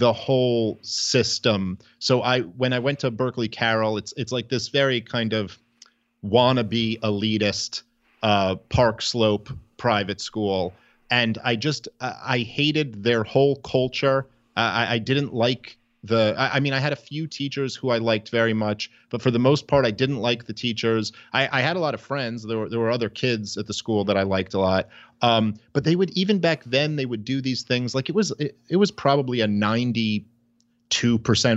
the 0.03 0.13
whole 0.13 0.81
system. 0.83 1.79
So 2.01 2.23
I 2.23 2.41
when 2.41 2.73
I 2.73 2.81
went 2.81 2.99
to 3.01 3.11
Berkeley 3.13 3.47
Carroll, 3.47 3.97
it's 3.99 4.13
it's 4.17 4.33
like 4.33 4.49
this 4.49 4.67
very 4.67 5.01
kind 5.01 5.33
of 5.33 5.57
wannabe 6.27 6.99
elitist 7.03 7.83
uh, 8.25 8.57
Park 8.69 9.01
Slope 9.01 9.49
private 9.77 10.21
school, 10.21 10.75
and 11.13 11.39
I 11.45 11.55
just 11.55 11.87
I 12.01 12.39
hated 12.39 13.05
their 13.05 13.23
whole 13.23 13.55
culture. 13.57 14.27
I, 14.57 14.95
I 14.95 14.99
didn't 14.99 15.33
like 15.33 15.79
the 16.05 16.35
I, 16.37 16.57
I, 16.57 16.61
mean 16.61 16.73
i 16.73 16.79
had 16.79 16.93
a 16.93 16.97
few 16.97 17.27
teachers 17.27 17.77
who 17.77 17.91
i 17.91 17.99
liked 17.99 18.31
very 18.31 18.55
much 18.55 18.91
but 19.11 19.23
for 19.23 19.31
the 19.31 19.39
most 19.39 19.69
part 19.69 19.87
i 19.87 19.91
didn't 19.91 20.19
like 20.19 20.45
the 20.45 20.53
teachers. 20.53 21.13
I, 21.33 21.49
I 21.53 21.61
had 21.61 21.77
a 21.77 21.79
lot 21.79 21.95
of 21.95 22.01
friends. 22.01 22.43
There 22.45 22.59
were, 22.59 22.69
there 22.69 22.81
were 22.81 22.91
other 22.91 23.09
kids 23.09 23.57
at 23.57 23.67
the 23.67 23.75
school 23.75 24.05
that 24.05 24.17
i 24.17 24.23
liked 24.23 24.55
a 24.55 24.59
lot. 24.59 24.89
Um, 25.21 25.55
but 25.73 25.85
they 25.85 25.95
would 25.95 26.11
even 26.11 26.41
back 26.41 26.65
then 26.65 26.97
they 26.97 27.07
would 27.07 27.25
do 27.25 27.41
these 27.41 27.63
things. 27.63 27.95
Like 27.95 28.09
it 28.09 28.15
was 28.15 28.33
it, 28.39 28.59
it 28.69 28.77
was 28.77 28.91
probably 28.91 29.41
a 29.41 29.47
92% 29.47 30.25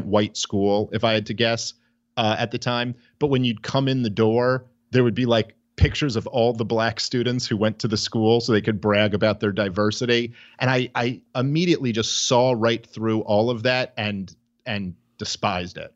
white 0.03 0.37
school 0.37 0.89
if 0.93 1.03
i 1.03 1.13
had 1.13 1.25
to 1.25 1.33
guess 1.33 1.73
uh, 2.17 2.35
at 2.37 2.51
the 2.51 2.59
time. 2.59 2.95
But 3.19 3.27
when 3.27 3.43
you'd 3.43 3.63
come 3.63 3.87
in 3.87 4.03
the 4.03 4.09
door 4.09 4.65
there 4.91 5.03
would 5.03 5.15
be 5.15 5.25
like 5.25 5.55
pictures 5.75 6.15
of 6.15 6.25
all 6.27 6.53
the 6.53 6.65
black 6.65 6.99
students 6.99 7.45
who 7.45 7.57
went 7.57 7.79
to 7.79 7.87
the 7.87 7.97
school 7.97 8.39
so 8.39 8.51
they 8.51 8.61
could 8.61 8.79
brag 8.79 9.13
about 9.13 9.39
their 9.39 9.51
diversity. 9.51 10.33
And 10.59 10.69
i 10.69 10.89
i 10.95 11.21
immediately 11.35 11.91
just 11.91 12.27
saw 12.27 12.53
right 12.57 12.85
through 12.85 13.21
all 13.21 13.49
of 13.49 13.63
that 13.63 13.93
and 13.97 14.33
and 14.65 14.95
despised 15.17 15.77
it. 15.77 15.93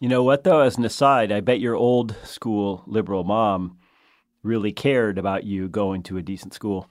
You 0.00 0.08
know 0.08 0.22
what 0.22 0.44
though? 0.44 0.60
As 0.60 0.76
an 0.76 0.84
aside 0.84 1.30
i 1.30 1.40
bet 1.40 1.60
your 1.60 1.76
old 1.76 2.16
school 2.24 2.82
liberal 2.86 3.24
mom 3.24 3.78
really 4.42 4.72
cared 4.72 5.18
about 5.18 5.44
you 5.44 5.68
going 5.68 6.02
to 6.04 6.18
a 6.18 6.22
decent 6.22 6.52
school. 6.52 6.88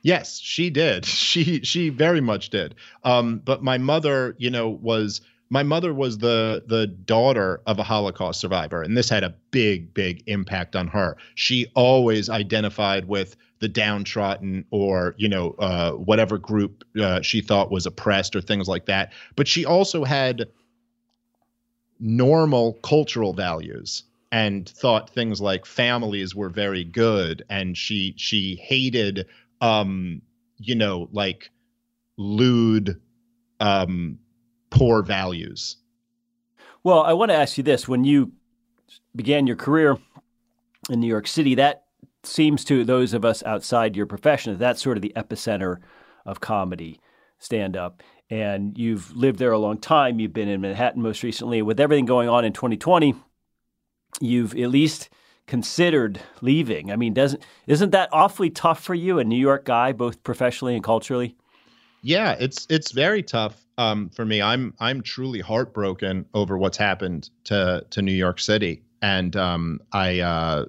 Yes 0.00 0.38
she 0.38 0.70
did. 0.70 1.04
She 1.32 1.60
she 1.60 1.90
very 1.90 2.20
much 2.20 2.50
did. 2.50 2.76
Um 3.04 3.42
but 3.44 3.62
my 3.62 3.78
mother 3.78 4.34
you 4.38 4.50
know 4.50 4.70
was 4.70 5.20
my 5.52 5.62
mother 5.62 5.92
was 5.92 6.16
the 6.16 6.64
the 6.66 6.86
daughter 6.86 7.60
of 7.66 7.78
a 7.78 7.82
Holocaust 7.82 8.40
survivor, 8.40 8.80
and 8.80 8.96
this 8.96 9.10
had 9.10 9.22
a 9.22 9.34
big, 9.50 9.92
big 9.92 10.22
impact 10.26 10.74
on 10.74 10.88
her. 10.88 11.18
She 11.34 11.66
always 11.74 12.30
identified 12.30 13.04
with 13.04 13.36
the 13.58 13.68
downtrodden 13.68 14.64
or 14.70 15.14
you 15.18 15.28
know 15.28 15.50
uh, 15.58 15.92
whatever 15.92 16.38
group 16.38 16.84
uh, 16.98 17.20
she 17.20 17.42
thought 17.42 17.70
was 17.70 17.84
oppressed 17.84 18.34
or 18.34 18.40
things 18.40 18.66
like 18.66 18.86
that. 18.86 19.12
But 19.36 19.46
she 19.46 19.66
also 19.66 20.04
had 20.04 20.46
normal 22.00 22.72
cultural 22.82 23.34
values 23.34 24.04
and 24.32 24.66
thought 24.66 25.10
things 25.10 25.42
like 25.42 25.66
families 25.66 26.34
were 26.34 26.48
very 26.48 26.82
good, 26.82 27.44
and 27.50 27.76
she 27.76 28.14
she 28.16 28.56
hated 28.56 29.26
um, 29.60 30.22
you 30.56 30.74
know 30.74 31.10
like 31.12 31.50
lewd 32.16 32.98
um, 33.60 34.18
poor 34.72 35.02
values. 35.02 35.76
Well, 36.82 37.02
I 37.02 37.12
want 37.12 37.30
to 37.30 37.36
ask 37.36 37.56
you 37.56 37.62
this: 37.62 37.86
when 37.86 38.02
you 38.04 38.32
began 39.14 39.46
your 39.46 39.56
career 39.56 39.98
in 40.90 40.98
New 40.98 41.06
York 41.06 41.28
City, 41.28 41.54
that 41.54 41.84
seems 42.24 42.64
to 42.64 42.84
those 42.84 43.14
of 43.14 43.24
us 43.24 43.42
outside 43.44 43.96
your 43.96 44.06
profession 44.06 44.56
that's 44.58 44.80
sort 44.82 44.96
of 44.96 45.02
the 45.02 45.12
epicenter 45.16 45.78
of 46.24 46.40
comedy 46.40 47.00
stand 47.38 47.76
up. 47.76 48.02
And 48.30 48.78
you've 48.78 49.14
lived 49.14 49.38
there 49.38 49.52
a 49.52 49.58
long 49.58 49.78
time. 49.78 50.20
You've 50.20 50.32
been 50.32 50.48
in 50.48 50.60
Manhattan 50.60 51.02
most 51.02 51.22
recently. 51.22 51.60
With 51.60 51.80
everything 51.80 52.06
going 52.06 52.28
on 52.28 52.44
in 52.44 52.52
2020, 52.52 53.14
you've 54.20 54.54
at 54.54 54.70
least 54.70 55.10
considered 55.46 56.20
leaving. 56.40 56.90
I 56.90 56.96
mean, 56.96 57.12
doesn't 57.12 57.42
isn't 57.66 57.90
that 57.90 58.08
awfully 58.12 58.48
tough 58.48 58.82
for 58.82 58.94
you, 58.94 59.18
a 59.18 59.24
New 59.24 59.38
York 59.38 59.64
guy, 59.64 59.92
both 59.92 60.22
professionally 60.22 60.74
and 60.74 60.84
culturally? 60.84 61.36
Yeah, 62.02 62.36
it's 62.40 62.66
it's 62.68 62.90
very 62.90 63.22
tough 63.22 63.64
um, 63.78 64.10
for 64.10 64.24
me. 64.24 64.42
I'm 64.42 64.74
I'm 64.80 65.02
truly 65.02 65.40
heartbroken 65.40 66.26
over 66.34 66.58
what's 66.58 66.76
happened 66.76 67.30
to 67.44 67.84
to 67.90 68.02
New 68.02 68.12
York 68.12 68.40
City, 68.40 68.82
and 69.02 69.36
um, 69.36 69.80
I 69.92 70.20
uh, 70.20 70.66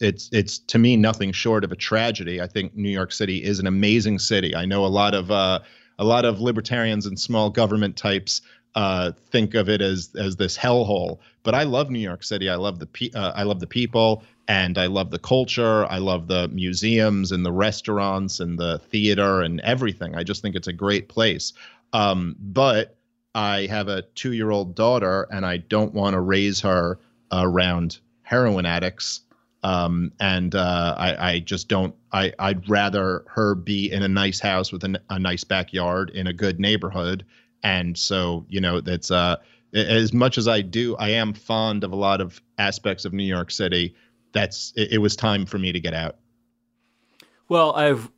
it's 0.00 0.28
it's 0.32 0.58
to 0.58 0.78
me 0.78 0.96
nothing 0.96 1.32
short 1.32 1.64
of 1.64 1.72
a 1.72 1.76
tragedy. 1.76 2.40
I 2.40 2.48
think 2.48 2.76
New 2.76 2.90
York 2.90 3.12
City 3.12 3.42
is 3.44 3.60
an 3.60 3.66
amazing 3.68 4.18
city. 4.18 4.54
I 4.56 4.64
know 4.64 4.84
a 4.84 4.88
lot 4.88 5.14
of 5.14 5.30
uh, 5.30 5.60
a 5.98 6.04
lot 6.04 6.24
of 6.24 6.40
libertarians 6.40 7.06
and 7.06 7.18
small 7.20 7.50
government 7.50 7.96
types 7.96 8.42
uh, 8.74 9.12
think 9.30 9.54
of 9.54 9.68
it 9.68 9.80
as 9.80 10.10
as 10.18 10.36
this 10.36 10.58
hellhole. 10.58 11.20
But 11.44 11.54
I 11.54 11.62
love 11.64 11.90
New 11.90 12.00
York 12.00 12.24
City. 12.24 12.50
I 12.50 12.56
love 12.56 12.80
the 12.80 12.86
pe- 12.86 13.12
uh, 13.14 13.32
I 13.36 13.44
love 13.44 13.60
the 13.60 13.66
people, 13.68 14.24
and 14.48 14.76
I 14.78 14.86
love 14.86 15.10
the 15.10 15.18
culture. 15.18 15.86
I 15.86 15.98
love 15.98 16.28
the 16.28 16.48
museums 16.48 17.32
and 17.32 17.44
the 17.44 17.52
restaurants 17.52 18.40
and 18.40 18.58
the 18.58 18.78
theater 18.78 19.42
and 19.42 19.60
everything. 19.60 20.14
I 20.14 20.22
just 20.22 20.42
think 20.42 20.54
it's 20.54 20.68
a 20.68 20.72
great 20.72 21.08
place. 21.08 21.52
Um, 21.92 22.36
but 22.38 22.96
I 23.34 23.66
have 23.66 23.88
a 23.88 24.02
two 24.14 24.32
year 24.32 24.50
old 24.50 24.74
daughter, 24.74 25.26
and 25.30 25.44
I 25.46 25.58
don't 25.58 25.94
want 25.94 26.14
to 26.14 26.20
raise 26.20 26.60
her 26.60 26.98
around 27.32 27.98
heroin 28.22 28.66
addicts. 28.66 29.20
Um, 29.62 30.12
and 30.20 30.54
uh, 30.54 30.94
I, 30.98 31.30
I, 31.30 31.38
just 31.40 31.68
don't. 31.68 31.94
I, 32.12 32.32
I'd 32.38 32.68
rather 32.68 33.24
her 33.28 33.54
be 33.54 33.90
in 33.90 34.02
a 34.02 34.08
nice 34.08 34.38
house 34.38 34.70
with 34.70 34.84
a, 34.84 35.00
a 35.08 35.18
nice 35.18 35.42
backyard 35.42 36.10
in 36.10 36.26
a 36.26 36.34
good 36.34 36.60
neighborhood 36.60 37.24
and 37.64 37.96
so 37.96 38.44
you 38.50 38.60
know 38.60 38.80
that's 38.82 39.10
uh 39.10 39.36
as 39.74 40.12
much 40.12 40.38
as 40.38 40.46
I 40.46 40.60
do, 40.60 40.94
I 40.96 41.08
am 41.08 41.32
fond 41.32 41.82
of 41.82 41.90
a 41.90 41.96
lot 41.96 42.20
of 42.20 42.40
aspects 42.58 43.04
of 43.04 43.12
New 43.12 43.24
York 43.24 43.50
City. 43.50 43.94
That's 44.34 44.72
it, 44.76 44.92
it 44.92 44.98
was 44.98 45.16
time 45.16 45.46
for 45.46 45.58
me 45.58 45.72
to 45.72 45.80
get 45.80 45.94
out. 45.94 46.16
Well, 47.48 47.72
I've 47.74 48.10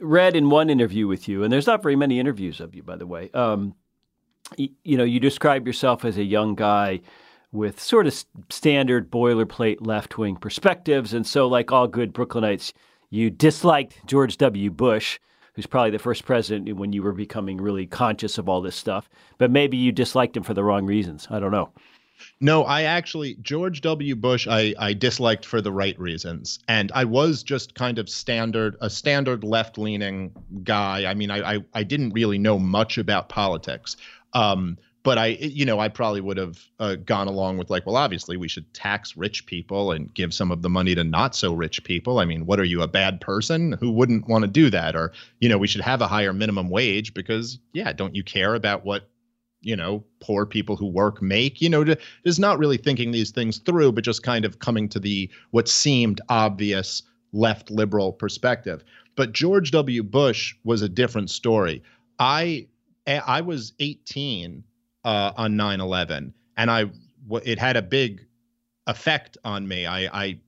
read 0.00 0.36
in 0.36 0.50
one 0.50 0.68
interview 0.68 1.06
with 1.06 1.28
you, 1.28 1.42
and 1.42 1.52
there's 1.52 1.66
not 1.66 1.82
very 1.82 1.96
many 1.96 2.18
interviews 2.18 2.60
of 2.60 2.74
you, 2.74 2.82
by 2.82 2.96
the 2.96 3.06
way. 3.06 3.30
Um, 3.32 3.74
you, 4.56 4.68
you 4.84 4.96
know, 4.96 5.04
you 5.04 5.20
describe 5.20 5.66
yourself 5.66 6.04
as 6.04 6.18
a 6.18 6.24
young 6.24 6.54
guy 6.54 7.00
with 7.52 7.80
sort 7.80 8.06
of 8.06 8.24
standard 8.50 9.10
boilerplate 9.10 9.78
left 9.80 10.18
wing 10.18 10.36
perspectives, 10.36 11.14
and 11.14 11.26
so, 11.26 11.46
like 11.46 11.72
all 11.72 11.86
good 11.86 12.12
Brooklynites, 12.12 12.72
you 13.10 13.30
disliked 13.30 14.06
George 14.06 14.36
W. 14.38 14.70
Bush 14.70 15.18
who's 15.54 15.66
probably 15.66 15.90
the 15.90 15.98
first 15.98 16.24
president 16.24 16.76
when 16.76 16.92
you 16.92 17.02
were 17.02 17.12
becoming 17.12 17.60
really 17.60 17.86
conscious 17.86 18.38
of 18.38 18.48
all 18.48 18.62
this 18.62 18.76
stuff. 18.76 19.08
But 19.38 19.50
maybe 19.50 19.76
you 19.76 19.92
disliked 19.92 20.36
him 20.36 20.42
for 20.42 20.54
the 20.54 20.64
wrong 20.64 20.86
reasons. 20.86 21.26
I 21.30 21.40
don't 21.40 21.52
know. 21.52 21.70
No, 22.40 22.64
I 22.64 22.82
actually 22.82 23.36
George 23.42 23.80
W. 23.80 24.16
Bush 24.16 24.46
I, 24.48 24.74
I 24.78 24.92
disliked 24.92 25.44
for 25.44 25.60
the 25.60 25.72
right 25.72 25.98
reasons. 25.98 26.58
And 26.68 26.90
I 26.94 27.04
was 27.04 27.42
just 27.42 27.74
kind 27.74 27.98
of 27.98 28.08
standard 28.08 28.76
a 28.80 28.90
standard 28.90 29.44
left 29.44 29.78
leaning 29.78 30.32
guy. 30.64 31.10
I 31.10 31.14
mean, 31.14 31.30
I, 31.30 31.54
I, 31.54 31.64
I 31.74 31.82
didn't 31.82 32.10
really 32.10 32.38
know 32.38 32.58
much 32.58 32.98
about 32.98 33.28
politics. 33.28 33.96
Um, 34.32 34.78
but 35.04 35.18
I, 35.18 35.26
you 35.40 35.64
know, 35.64 35.80
I 35.80 35.88
probably 35.88 36.20
would 36.20 36.36
have 36.36 36.64
uh, 36.78 36.94
gone 36.94 37.26
along 37.26 37.58
with 37.58 37.70
like, 37.70 37.84
well, 37.86 37.96
obviously 37.96 38.36
we 38.36 38.46
should 38.46 38.72
tax 38.72 39.16
rich 39.16 39.46
people 39.46 39.90
and 39.90 40.14
give 40.14 40.32
some 40.32 40.52
of 40.52 40.62
the 40.62 40.68
money 40.68 40.94
to 40.94 41.02
not 41.02 41.34
so 41.34 41.52
rich 41.52 41.82
people. 41.82 42.20
I 42.20 42.24
mean, 42.24 42.46
what 42.46 42.60
are 42.60 42.64
you, 42.64 42.82
a 42.82 42.88
bad 42.88 43.20
person? 43.20 43.72
Who 43.80 43.90
wouldn't 43.90 44.28
want 44.28 44.42
to 44.42 44.48
do 44.48 44.70
that? 44.70 44.94
Or, 44.94 45.12
you 45.40 45.48
know, 45.48 45.58
we 45.58 45.66
should 45.66 45.80
have 45.80 46.02
a 46.02 46.06
higher 46.06 46.32
minimum 46.32 46.70
wage 46.70 47.14
because, 47.14 47.58
yeah, 47.72 47.92
don't 47.92 48.14
you 48.14 48.22
care 48.22 48.54
about 48.54 48.84
what, 48.84 49.08
you 49.62 49.76
know, 49.76 50.04
poor 50.20 50.44
people 50.44 50.76
who 50.76 50.86
work 50.86 51.22
make? 51.22 51.60
You 51.60 51.68
know, 51.68 51.84
just 51.84 52.40
not 52.40 52.58
really 52.58 52.76
thinking 52.76 53.12
these 53.12 53.30
things 53.30 53.58
through, 53.58 53.92
but 53.92 54.04
just 54.04 54.22
kind 54.22 54.44
of 54.44 54.58
coming 54.58 54.88
to 54.90 55.00
the 55.00 55.30
what 55.50 55.68
seemed 55.68 56.20
obvious 56.28 57.02
left 57.32 57.70
liberal 57.70 58.12
perspective. 58.12 58.84
But 59.16 59.32
George 59.32 59.70
W. 59.70 60.02
Bush 60.02 60.54
was 60.64 60.82
a 60.82 60.88
different 60.88 61.30
story. 61.30 61.82
I 62.18 62.66
I 63.06 63.40
was 63.40 63.72
18 63.78 64.62
uh, 65.04 65.32
on 65.36 65.54
9/11, 65.54 66.32
and 66.56 66.70
I 66.70 66.86
it 67.44 67.58
had 67.58 67.76
a 67.76 67.82
big 67.82 68.26
effect 68.86 69.38
on 69.44 69.68
me. 69.68 69.86
I, 69.86 70.22
I 70.24 70.38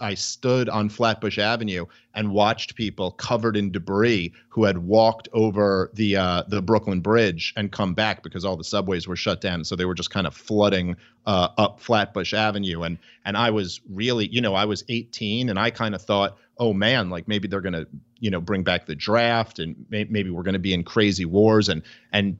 I 0.00 0.14
stood 0.14 0.68
on 0.68 0.88
Flatbush 0.88 1.38
Avenue 1.38 1.86
and 2.14 2.32
watched 2.32 2.74
people 2.74 3.12
covered 3.12 3.56
in 3.56 3.70
debris 3.70 4.32
who 4.48 4.64
had 4.64 4.78
walked 4.78 5.28
over 5.32 5.90
the 5.94 6.16
uh, 6.16 6.42
the 6.48 6.62
Brooklyn 6.62 7.00
Bridge 7.00 7.52
and 7.56 7.70
come 7.70 7.94
back 7.94 8.22
because 8.22 8.44
all 8.44 8.56
the 8.56 8.64
subways 8.64 9.06
were 9.06 9.16
shut 9.16 9.40
down. 9.40 9.64
So 9.64 9.76
they 9.76 9.84
were 9.84 9.94
just 9.94 10.10
kind 10.10 10.26
of 10.26 10.34
flooding 10.34 10.96
uh, 11.26 11.48
up 11.58 11.80
Flatbush 11.80 12.34
Avenue. 12.34 12.82
And 12.82 12.98
and 13.24 13.36
I 13.36 13.50
was 13.50 13.80
really, 13.90 14.26
you 14.28 14.40
know, 14.40 14.54
I 14.54 14.64
was 14.64 14.84
18 14.88 15.48
and 15.48 15.58
I 15.58 15.70
kind 15.70 15.94
of 15.94 16.02
thought, 16.02 16.36
oh 16.58 16.72
man, 16.72 17.10
like 17.10 17.28
maybe 17.28 17.48
they're 17.48 17.60
gonna, 17.60 17.86
you 18.20 18.30
know, 18.30 18.40
bring 18.40 18.62
back 18.62 18.86
the 18.86 18.94
draft 18.94 19.58
and 19.58 19.86
may- 19.90 20.04
maybe 20.04 20.30
we're 20.30 20.42
gonna 20.42 20.58
be 20.58 20.74
in 20.74 20.84
crazy 20.84 21.24
wars 21.24 21.68
and 21.68 21.82
and 22.12 22.36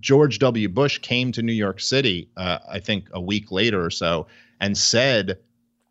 George 0.00 0.38
W. 0.40 0.68
Bush 0.68 0.98
came 0.98 1.32
to 1.32 1.42
New 1.42 1.52
York 1.52 1.80
City, 1.80 2.28
uh, 2.36 2.58
I 2.68 2.80
think 2.80 3.08
a 3.12 3.20
week 3.20 3.52
later 3.52 3.84
or 3.84 3.90
so, 3.90 4.26
and 4.58 4.76
said, 4.76 5.38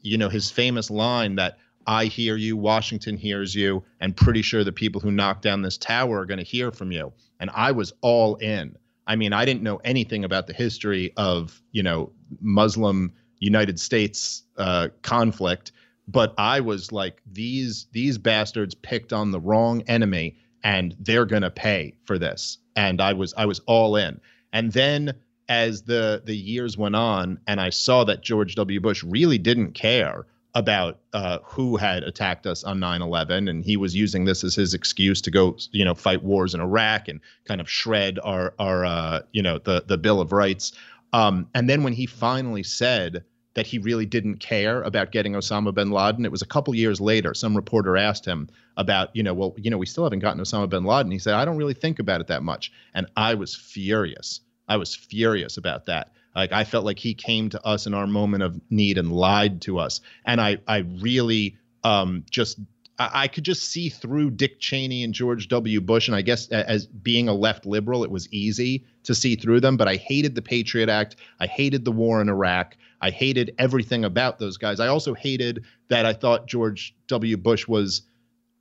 you 0.06 0.18
know, 0.18 0.30
his 0.30 0.50
famous 0.50 0.90
line 0.90 1.36
that 1.36 1.58
I 1.88 2.06
hear 2.06 2.36
you, 2.36 2.58
Washington 2.58 3.18
hears 3.18 3.54
you, 3.54 3.84
and 4.00 4.16
pretty 4.16 4.42
sure 4.42 4.64
the 4.64 4.72
people 4.72 5.02
who 5.02 5.12
knocked 5.12 5.42
down 5.42 5.62
this 5.62 5.78
tower 5.78 6.20
are 6.20 6.26
going 6.26 6.40
to 6.40 6.44
hear 6.44 6.72
from 6.72 6.92
you. 6.92 7.12
And 7.40 7.50
I 7.54 7.72
was 7.72 7.94
all 8.02 8.36
in. 8.36 8.76
I 9.08 9.16
mean, 9.16 9.34
I 9.34 9.46
didn't 9.46 9.62
know 9.62 9.78
anything 9.84 10.24
about 10.24 10.48
the 10.48 10.54
history 10.54 11.14
of, 11.18 11.62
you 11.72 11.84
know, 11.84 12.12
Muslim 12.42 13.14
United 13.40 13.80
States 13.80 14.44
uh, 14.58 14.90
conflict, 15.04 15.74
but 16.08 16.34
I 16.38 16.60
was 16.60 16.92
like, 16.92 17.22
these 17.32 17.88
these 17.92 18.18
bastards 18.18 18.74
picked 18.74 19.14
on 19.14 19.32
the 19.32 19.40
wrong 19.40 19.84
enemy, 19.88 20.38
and 20.64 20.96
they're 21.00 21.26
going 21.26 21.42
to 21.44 21.52
pay 21.52 21.94
for 22.06 22.18
this 22.18 22.58
and 22.76 23.02
I 23.02 23.14
was 23.14 23.34
I 23.38 23.46
was 23.46 23.62
all 23.66 23.96
in. 23.96 24.20
And 24.54 24.72
then 24.72 25.14
as 25.48 25.84
the 25.84 26.22
the 26.26 26.36
years 26.36 26.78
went 26.78 26.96
on, 26.96 27.40
and 27.48 27.62
I 27.62 27.70
saw 27.70 28.04
that 28.06 28.22
George 28.22 28.56
W. 28.56 28.80
Bush 28.80 29.04
really 29.04 29.38
didn't 29.38 29.74
care 29.74 30.26
about 30.54 31.00
uh, 31.14 31.40
who 31.44 31.76
had 31.76 32.04
attacked 32.04 32.48
us 32.48 32.64
on 32.64 32.80
9/11, 32.80 33.50
and 33.50 33.64
he 33.64 33.78
was 33.78 33.96
using 33.96 34.26
this 34.26 34.44
as 34.44 34.56
his 34.56 34.74
excuse 34.74 35.22
to 35.22 35.32
go, 35.32 35.58
you 35.72 35.84
know, 35.84 35.94
fight 35.94 36.24
wars 36.24 36.54
in 36.54 36.62
Iraq 36.62 37.08
and 37.08 37.20
kind 37.46 37.62
of 37.62 37.70
shred 37.70 38.20
our 38.24 38.54
our 38.60 38.86
uh, 38.86 39.22
you 39.34 39.42
know 39.42 39.60
the 39.60 39.84
the 39.86 39.98
Bill 39.98 40.22
of 40.22 40.32
Rights. 40.32 40.72
Um, 41.14 41.48
and 41.54 41.70
then 41.70 41.84
when 41.84 41.94
he 41.94 42.06
finally 42.06 42.64
said 42.64 43.24
that 43.56 43.66
he 43.66 43.80
really 43.80 44.06
didn't 44.06 44.38
care 44.38 44.84
about 44.84 45.12
getting 45.12 45.34
Osama 45.34 45.74
bin 45.74 45.90
Laden. 45.90 46.26
It 46.26 46.32
was 46.32 46.42
a 46.42 46.46
couple 46.48 46.76
years 46.76 47.02
later. 47.02 47.34
Some 47.34 47.56
reporter 47.56 47.98
asked 47.98 48.26
him 48.26 48.50
about, 48.78 49.16
you 49.16 49.24
know, 49.24 49.34
well, 49.34 49.56
you 49.58 49.72
know, 49.72 49.78
we 49.78 49.86
still 49.86 50.04
haven't 50.04 50.20
gotten 50.20 50.42
Osama 50.42 50.70
bin 50.70 50.84
Laden. 50.84 51.12
He 51.12 51.20
said, 51.20 51.34
I 51.34 51.46
don't 51.46 51.58
really 51.58 51.74
think 51.74 52.00
about 52.00 52.22
it 52.22 52.28
that 52.28 52.44
much. 52.44 52.72
And 52.94 53.08
I 53.16 53.34
was 53.34 53.56
furious. 53.56 54.42
I 54.68 54.78
was 54.78 54.96
furious 54.96 55.58
about 55.58 55.86
that. 55.86 56.12
Like 56.36 56.52
I 56.52 56.64
felt 56.64 56.86
like 56.86 57.00
he 57.00 57.14
came 57.14 57.50
to 57.50 57.66
us 57.66 57.88
in 57.88 57.94
our 57.94 58.08
moment 58.08 58.44
of 58.44 58.60
need 58.70 58.98
and 58.98 59.12
lied 59.12 59.62
to 59.64 59.80
us. 59.80 60.02
And 60.26 60.42
I, 60.42 60.58
I 60.68 60.80
really 60.80 61.58
um, 61.84 62.26
just 62.30 62.60
I 62.98 63.28
could 63.28 63.44
just 63.44 63.64
see 63.64 63.90
through 63.90 64.32
Dick 64.32 64.62
Cheney 64.62 65.04
and 65.04 65.14
George 65.14 65.50
W. 65.50 65.82
Bush, 65.82 66.08
and 66.08 66.16
I 66.16 66.22
guess 66.22 66.48
as 66.48 66.86
being 66.86 67.28
a 67.28 67.34
left 67.34 67.66
liberal, 67.66 68.06
it 68.06 68.12
was 68.12 68.32
easy 68.32 68.86
to 69.04 69.14
see 69.14 69.36
through 69.36 69.60
them. 69.60 69.76
But 69.76 69.90
I 69.90 69.98
hated 69.98 70.34
the 70.34 70.42
Patriot 70.42 70.88
Act. 70.88 71.18
I 71.42 71.46
hated 71.46 71.84
the 71.84 71.92
war 71.92 72.22
in 72.22 72.30
Iraq. 72.30 72.78
I 73.02 73.10
hated 73.10 73.54
everything 73.58 74.06
about 74.06 74.40
those 74.40 74.56
guys. 74.56 74.80
I 74.80 74.88
also 74.88 75.14
hated 75.14 75.66
that 75.90 76.06
I 76.06 76.14
thought 76.14 76.48
George 76.48 76.96
W. 77.08 77.36
Bush 77.36 77.68
was, 77.68 78.04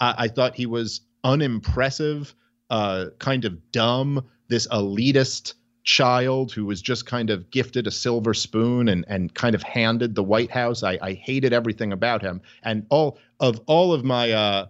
I, 0.01 0.15
I 0.19 0.29
thought 0.29 0.57
he 0.57 0.67
was 0.67 1.03
unimpressive, 1.23 2.35
uh, 2.71 3.07
kind 3.21 3.45
of 3.45 3.71
dumb, 3.71 4.27
this 4.49 4.67
elitist 4.67 5.55
child 5.85 6.51
who 6.51 6.65
was 6.65 6.83
just 6.83 7.07
kind 7.07 7.31
of 7.31 7.51
gifted 7.51 7.87
a 7.87 7.91
silver 7.91 8.35
spoon 8.35 8.89
and 8.89 9.05
and 9.07 9.35
kind 9.35 9.55
of 9.55 9.63
handed 9.63 10.15
the 10.15 10.23
White 10.23 10.51
House. 10.51 10.83
I, 10.83 10.99
I 11.01 11.13
hated 11.13 11.53
everything 11.53 11.93
about 11.93 12.23
him. 12.23 12.41
And 12.63 12.87
all 12.89 13.19
of 13.39 13.61
all 13.67 13.93
of 13.93 14.03
my 14.03 14.33
uh, 14.33 14.67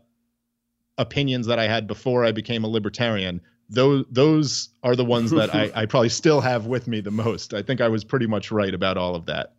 opinions 0.99 1.47
that 1.47 1.59
I 1.59 1.68
had 1.68 1.87
before 1.87 2.25
I 2.25 2.33
became 2.33 2.64
a 2.64 2.68
libertarian, 2.68 3.40
those 3.71 4.04
those 4.11 4.68
are 4.83 4.97
the 4.97 5.04
ones 5.04 5.30
that 5.30 5.54
I, 5.54 5.71
I 5.75 5.87
probably 5.87 6.09
still 6.09 6.40
have 6.40 6.66
with 6.66 6.88
me 6.88 7.00
the 7.00 7.12
most. 7.12 7.54
I 7.54 7.62
think 7.62 7.80
I 7.80 7.88
was 7.88 8.04
pretty 8.04 8.26
much 8.26 8.50
right 8.50 8.75
about 8.75 8.99
all 8.99 9.14
of 9.14 9.26
that. 9.26 9.54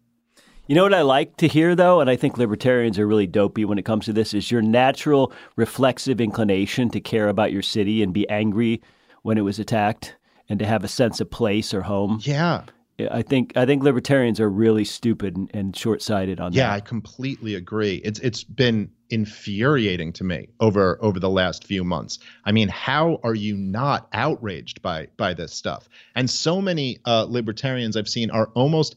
You 0.68 0.74
know 0.76 0.84
what 0.84 0.96
I 0.96 1.04
like 1.04 1.38
to 1.38 1.48
hear 1.48 1.74
though, 1.74 2.02
and 2.02 2.10
I 2.10 2.18
think 2.18 2.38
libertarians 2.38 3.00
are 3.00 3.08
really 3.08 3.28
dopey 3.28 3.64
when 3.66 3.78
it 3.78 3.86
comes 3.86 4.06
to 4.06 4.14
this, 4.14 4.34
is 4.34 4.52
your 4.52 4.64
natural 4.64 5.32
reflexive 5.56 6.20
inclination 6.20 6.90
to 6.90 7.00
care 7.00 7.30
about 7.30 7.54
your 7.54 7.62
city 7.62 8.04
and 8.04 8.12
be 8.12 8.28
angry 8.30 8.82
when 9.22 9.38
it 9.38 9.42
was 9.42 9.58
attacked 9.58 10.16
and 10.50 10.60
to 10.60 10.66
have 10.66 10.84
a 10.84 10.88
sense 10.88 11.20
of 11.22 11.30
place 11.32 11.74
or 11.74 11.84
home. 11.84 12.20
Yeah. 12.22 12.64
I 13.12 13.24
think 13.24 13.58
I 13.58 13.66
think 13.66 13.84
libertarians 13.84 14.40
are 14.40 14.50
really 14.50 14.86
stupid 14.86 15.36
and, 15.36 15.52
and 15.54 15.76
short 15.76 16.02
sighted 16.02 16.40
on 16.40 16.54
yeah, 16.54 16.64
that. 16.64 16.70
Yeah, 16.70 16.76
I 16.76 16.80
completely 16.80 17.56
agree. 17.56 17.96
It's 18.06 18.20
it's 18.20 18.44
been 18.44 18.90
infuriating 19.10 20.14
to 20.14 20.24
me 20.24 20.48
over 20.62 20.98
over 21.02 21.20
the 21.20 21.30
last 21.30 21.66
few 21.66 21.84
months. 21.84 22.20
I 22.46 22.54
mean, 22.54 22.70
how 22.70 23.20
are 23.24 23.36
you 23.36 23.58
not 23.58 24.08
outraged 24.14 24.82
by 24.82 25.10
by 25.18 25.34
this 25.34 25.54
stuff? 25.54 25.90
And 26.16 26.30
so 26.30 26.62
many 26.62 27.00
uh, 27.04 27.26
libertarians 27.28 27.98
I've 27.98 28.08
seen 28.08 28.32
are 28.32 28.48
almost 28.56 28.96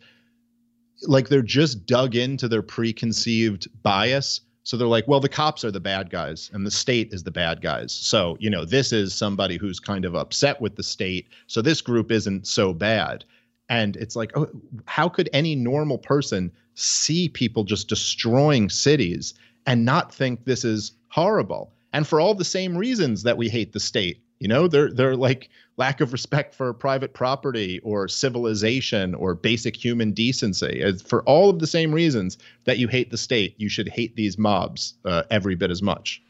like 1.03 1.29
they're 1.29 1.43
just 1.43 1.87
dug 1.87 2.15
into 2.15 2.47
their 2.47 2.63
preconceived 2.63 3.69
bias. 3.83 4.43
So 4.69 4.77
they're 4.77 4.87
like, 4.87 5.09
well, 5.09 5.19
the 5.19 5.31
cops 5.31 5.65
are 5.65 5.71
the 5.71 5.81
bad 5.81 6.11
guys 6.11 6.51
and 6.53 6.67
the 6.67 6.71
state 6.71 7.11
is 7.11 7.23
the 7.23 7.31
bad 7.31 7.63
guys. 7.63 7.91
So, 7.91 8.37
you 8.39 8.51
know, 8.51 8.67
this 8.67 8.93
is 8.93 9.15
somebody 9.15 9.57
who's 9.57 9.81
kind 9.81 10.05
of 10.05 10.15
upset 10.15 10.61
with 10.61 10.77
the 10.77 10.83
state. 10.83 11.27
So 11.47 11.63
this 11.63 11.81
group 11.81 12.13
isn't 12.13 12.47
so 12.47 12.75
bad. 12.75 13.25
And 13.71 13.97
it's 13.97 14.15
like, 14.15 14.31
oh, 14.37 14.47
how 14.85 15.09
could 15.09 15.31
any 15.33 15.55
normal 15.55 15.97
person 15.97 16.53
see 16.75 17.31
people 17.31 17.65
just 17.65 17.89
destroying 17.89 18.69
cities 18.69 19.33
and 19.65 19.87
not 19.87 20.13
think 20.13 20.45
this 20.45 20.67
is 20.67 20.93
horrible? 21.09 21.73
And 21.95 22.07
for 22.07 22.21
all 22.21 22.35
the 22.35 22.45
same 22.45 22.77
reasons 22.77 23.23
that 23.23 23.39
we 23.39 23.49
hate 23.49 23.73
the 23.73 23.81
state. 23.81 24.21
You 24.41 24.49
know, 24.49 24.69
they're 24.69 24.93
they're 24.93 25.17
like 25.17 25.49
lack 25.77 26.01
of 26.01 26.13
respect 26.13 26.55
for 26.55 26.73
private 26.73 27.15
property 27.15 27.81
or 27.81 28.09
civilization 28.09 29.15
or 29.15 29.35
basic 29.35 29.77
human 29.77 30.13
decency. 30.13 30.83
For 31.07 31.23
all 31.23 31.51
of 31.51 31.59
the 31.59 31.67
same 31.67 31.93
reasons 31.93 32.39
that 32.65 32.79
you 32.79 32.89
hate 32.89 33.11
the 33.11 33.17
state, 33.17 33.55
you 33.59 33.69
should 33.69 33.89
hate 33.89 34.17
these 34.17 34.39
mobs 34.39 34.95
uh, 35.05 35.25
every 35.31 35.55
bit 35.55 35.71
as 35.71 35.83
much. 35.83 36.23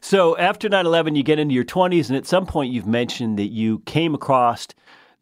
So 0.00 0.36
after 0.36 0.68
9/11, 0.68 1.16
you 1.16 1.22
get 1.22 1.38
into 1.38 1.54
your 1.54 1.64
20s, 1.64 2.08
and 2.08 2.16
at 2.16 2.26
some 2.26 2.46
point 2.46 2.72
you've 2.72 2.86
mentioned 2.86 3.38
that 3.38 3.48
you 3.48 3.80
came 3.80 4.14
across 4.14 4.68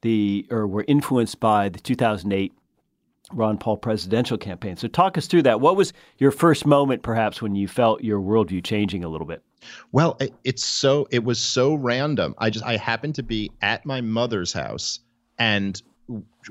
the 0.02 0.46
or 0.50 0.66
were 0.66 0.84
influenced 0.86 1.40
by 1.40 1.68
the 1.68 1.80
2008 1.80 2.52
Ron 3.32 3.58
Paul 3.58 3.78
presidential 3.78 4.36
campaign. 4.36 4.76
So 4.76 4.88
talk 4.88 5.16
us 5.16 5.26
through 5.26 5.42
that. 5.42 5.60
What 5.60 5.76
was 5.76 5.92
your 6.18 6.30
first 6.30 6.66
moment, 6.66 7.02
perhaps, 7.02 7.40
when 7.40 7.54
you 7.54 7.66
felt 7.66 8.04
your 8.04 8.20
worldview 8.20 8.62
changing 8.62 9.02
a 9.02 9.08
little 9.08 9.26
bit? 9.26 9.42
Well, 9.92 10.16
it, 10.20 10.34
it's 10.44 10.64
so 10.64 11.08
it 11.10 11.24
was 11.24 11.38
so 11.38 11.74
random. 11.74 12.34
I 12.38 12.50
just 12.50 12.64
I 12.64 12.76
happened 12.76 13.14
to 13.16 13.22
be 13.22 13.50
at 13.62 13.86
my 13.86 14.00
mother's 14.00 14.52
house, 14.52 15.00
and 15.38 15.80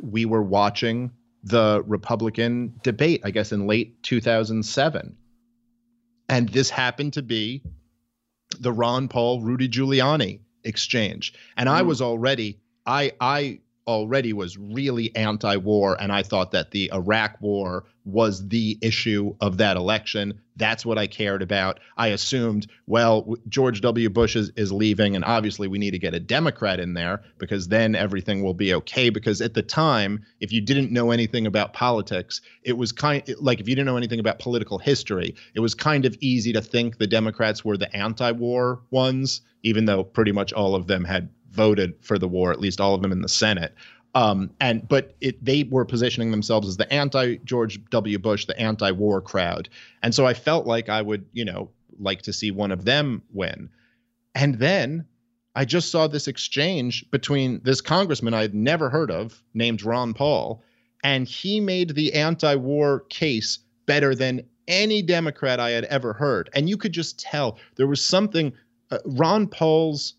we 0.01 0.25
were 0.25 0.42
watching 0.42 1.12
the 1.44 1.84
Republican 1.86 2.74
debate. 2.82 3.22
I 3.24 3.32
guess 3.32 3.51
in 3.51 3.68
late 3.68 4.01
2007, 4.03 5.15
and 6.30 6.50
this 6.50 6.70
happened 6.72 7.13
to 7.13 7.22
be 7.22 7.62
the 8.60 8.72
Ron 8.72 9.08
Paul 9.08 9.42
Rudy 9.42 9.70
Giuliani 9.70 10.39
exchange, 10.63 11.34
and 11.56 11.70
mm. 11.70 11.74
I 11.74 11.84
was 11.84 12.01
already 12.01 12.58
I 12.88 13.12
I 13.22 13.60
already 13.88 14.34
was 14.34 14.58
really 14.58 15.16
anti-war 15.16 15.98
and 16.00 16.12
I 16.12 16.24
thought 16.24 16.52
that 16.52 16.72
the 16.72 16.92
Iraq 16.94 17.38
war 17.42 17.86
was 18.06 18.48
the 18.50 18.78
issue 18.82 19.36
of 19.40 19.58
that 19.58 19.78
election. 19.78 20.40
That's 20.56 20.86
what 20.86 20.98
I 20.98 21.08
cared 21.08 21.42
about. 21.42 21.80
I 21.98 22.08
assumed, 22.08 22.68
well, 22.86 23.36
George 23.48 23.82
W. 23.82 24.10
Bush 24.10 24.36
is, 24.36 24.52
is 24.56 24.72
leaving, 24.72 25.16
and 25.16 25.24
obviously 25.24 25.68
we 25.68 25.80
need 25.80 25.92
to 25.92 26.00
get 26.00 26.13
a 26.13 26.20
Democrat 26.20 26.80
in 26.80 26.94
there 26.94 27.24
because 27.38 27.70
then 27.70 27.96
everything 27.96 28.44
will 28.44 28.54
be 28.54 28.74
okay. 28.74 29.10
Because 29.10 29.42
at 29.42 29.54
the 29.54 29.62
time, 29.62 30.24
if 30.42 30.52
you 30.52 30.62
didn't 30.62 30.92
know 30.92 31.12
anything 31.12 31.48
about 31.48 31.74
politics, 31.74 32.42
it 32.63 32.78
was 32.78 32.92
kind 32.92 33.24
like 33.40 33.60
if 33.60 33.68
you 33.68 33.75
didn't 33.75 33.88
know 33.88 33.98
anything 33.98 34.20
about 34.20 34.40
political 34.40 34.78
history, 34.78 35.36
it 35.56 35.62
was 35.62 35.74
kind 35.74 36.06
of 36.06 36.18
easy 36.20 36.54
to 36.54 36.62
think 36.62 36.98
the 36.98 37.08
Democrats 37.08 37.63
were 37.63 37.78
the 37.78 37.96
anti-war 37.96 38.82
ones, 38.92 39.42
even 39.63 39.86
though 39.86 40.04
pretty 40.04 40.32
much 40.32 40.52
all 40.54 40.75
of 40.75 40.88
them 40.88 41.06
had 41.06 41.30
voted 41.53 41.93
for 42.01 42.17
the 42.17 42.27
war, 42.27 42.51
at 42.51 42.60
least 42.60 42.81
all 42.81 42.93
of 42.93 43.01
them 43.01 43.12
in 43.12 43.22
the 43.22 43.29
Senate. 43.29 43.74
Um, 44.15 44.51
and 44.60 44.88
but 44.88 45.15
it, 45.22 45.43
they 45.43 45.63
were 45.63 45.86
positioning 45.86 46.31
themselves 46.31 46.67
as 46.67 46.77
the 46.77 46.91
anti 46.93 47.38
George 47.38 47.83
W. 47.89 48.19
Bush, 48.19 48.45
the 48.45 48.60
anti-war 48.60 49.22
crowd, 49.22 49.69
and 50.03 50.13
so 50.13 50.27
I 50.27 50.33
felt 50.33 50.67
like 50.67 50.89
I 50.89 51.01
would, 51.01 51.25
you 51.31 51.45
know, 51.45 51.69
like 52.00 52.22
to 52.24 52.33
see 52.33 52.51
one 52.51 52.72
of 52.72 52.86
them 52.86 53.24
win. 53.31 53.69
And 54.36 54.60
then 54.60 55.05
I 55.55 55.65
just 55.65 55.89
saw 55.89 56.07
this 56.07 56.27
exchange 56.27 57.10
between 57.12 57.62
this 57.63 57.81
congressman 57.81 58.33
I 58.33 58.41
had 58.41 58.55
never 58.55 58.89
heard 58.89 59.12
of, 59.12 59.41
named 59.53 59.83
Ron 59.83 60.13
Paul, 60.13 60.63
and 61.03 61.27
he 61.27 61.60
made 61.60 61.95
the 61.95 62.13
anti-war 62.13 63.01
case 63.10 63.60
better 63.86 64.13
than 64.13 64.43
any 64.67 65.01
Democrat 65.01 65.60
I 65.60 65.71
had 65.71 65.86
ever 65.86 66.13
heard. 66.13 66.49
And 66.54 66.69
you 66.69 66.78
could 66.78 66.93
just 66.93 67.19
tell 67.19 67.58
there 67.75 67.88
was 67.88 68.04
something. 68.04 68.54
Uh, 68.91 68.99
Ron 69.06 69.47
Paul's 69.47 70.15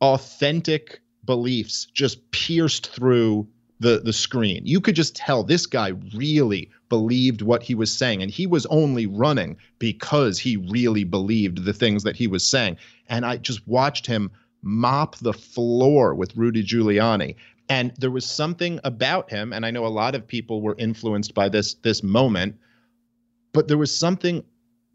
authentic 0.00 1.00
beliefs 1.24 1.86
just 1.92 2.30
pierced 2.30 2.88
through 2.88 3.46
the 3.80 4.00
the 4.00 4.12
screen. 4.12 4.62
You 4.64 4.80
could 4.80 4.94
just 4.94 5.16
tell 5.16 5.42
this 5.42 5.66
guy 5.66 5.92
really 6.14 6.70
believed 6.88 7.42
what 7.42 7.62
he 7.62 7.74
was 7.74 7.92
saying 7.92 8.22
and 8.22 8.30
he 8.30 8.46
was 8.46 8.64
only 8.66 9.06
running 9.06 9.56
because 9.78 10.38
he 10.38 10.56
really 10.56 11.04
believed 11.04 11.64
the 11.64 11.72
things 11.72 12.02
that 12.04 12.16
he 12.16 12.26
was 12.26 12.44
saying. 12.44 12.76
And 13.08 13.26
I 13.26 13.36
just 13.36 13.66
watched 13.66 14.06
him 14.06 14.30
mop 14.62 15.16
the 15.16 15.32
floor 15.32 16.14
with 16.14 16.36
Rudy 16.36 16.64
Giuliani. 16.64 17.34
And 17.68 17.92
there 17.98 18.10
was 18.10 18.24
something 18.24 18.80
about 18.84 19.30
him 19.30 19.52
and 19.52 19.66
I 19.66 19.70
know 19.70 19.84
a 19.84 19.88
lot 19.88 20.14
of 20.14 20.26
people 20.26 20.62
were 20.62 20.76
influenced 20.78 21.34
by 21.34 21.48
this 21.48 21.74
this 21.74 22.02
moment, 22.02 22.56
but 23.52 23.68
there 23.68 23.78
was 23.78 23.94
something 23.94 24.44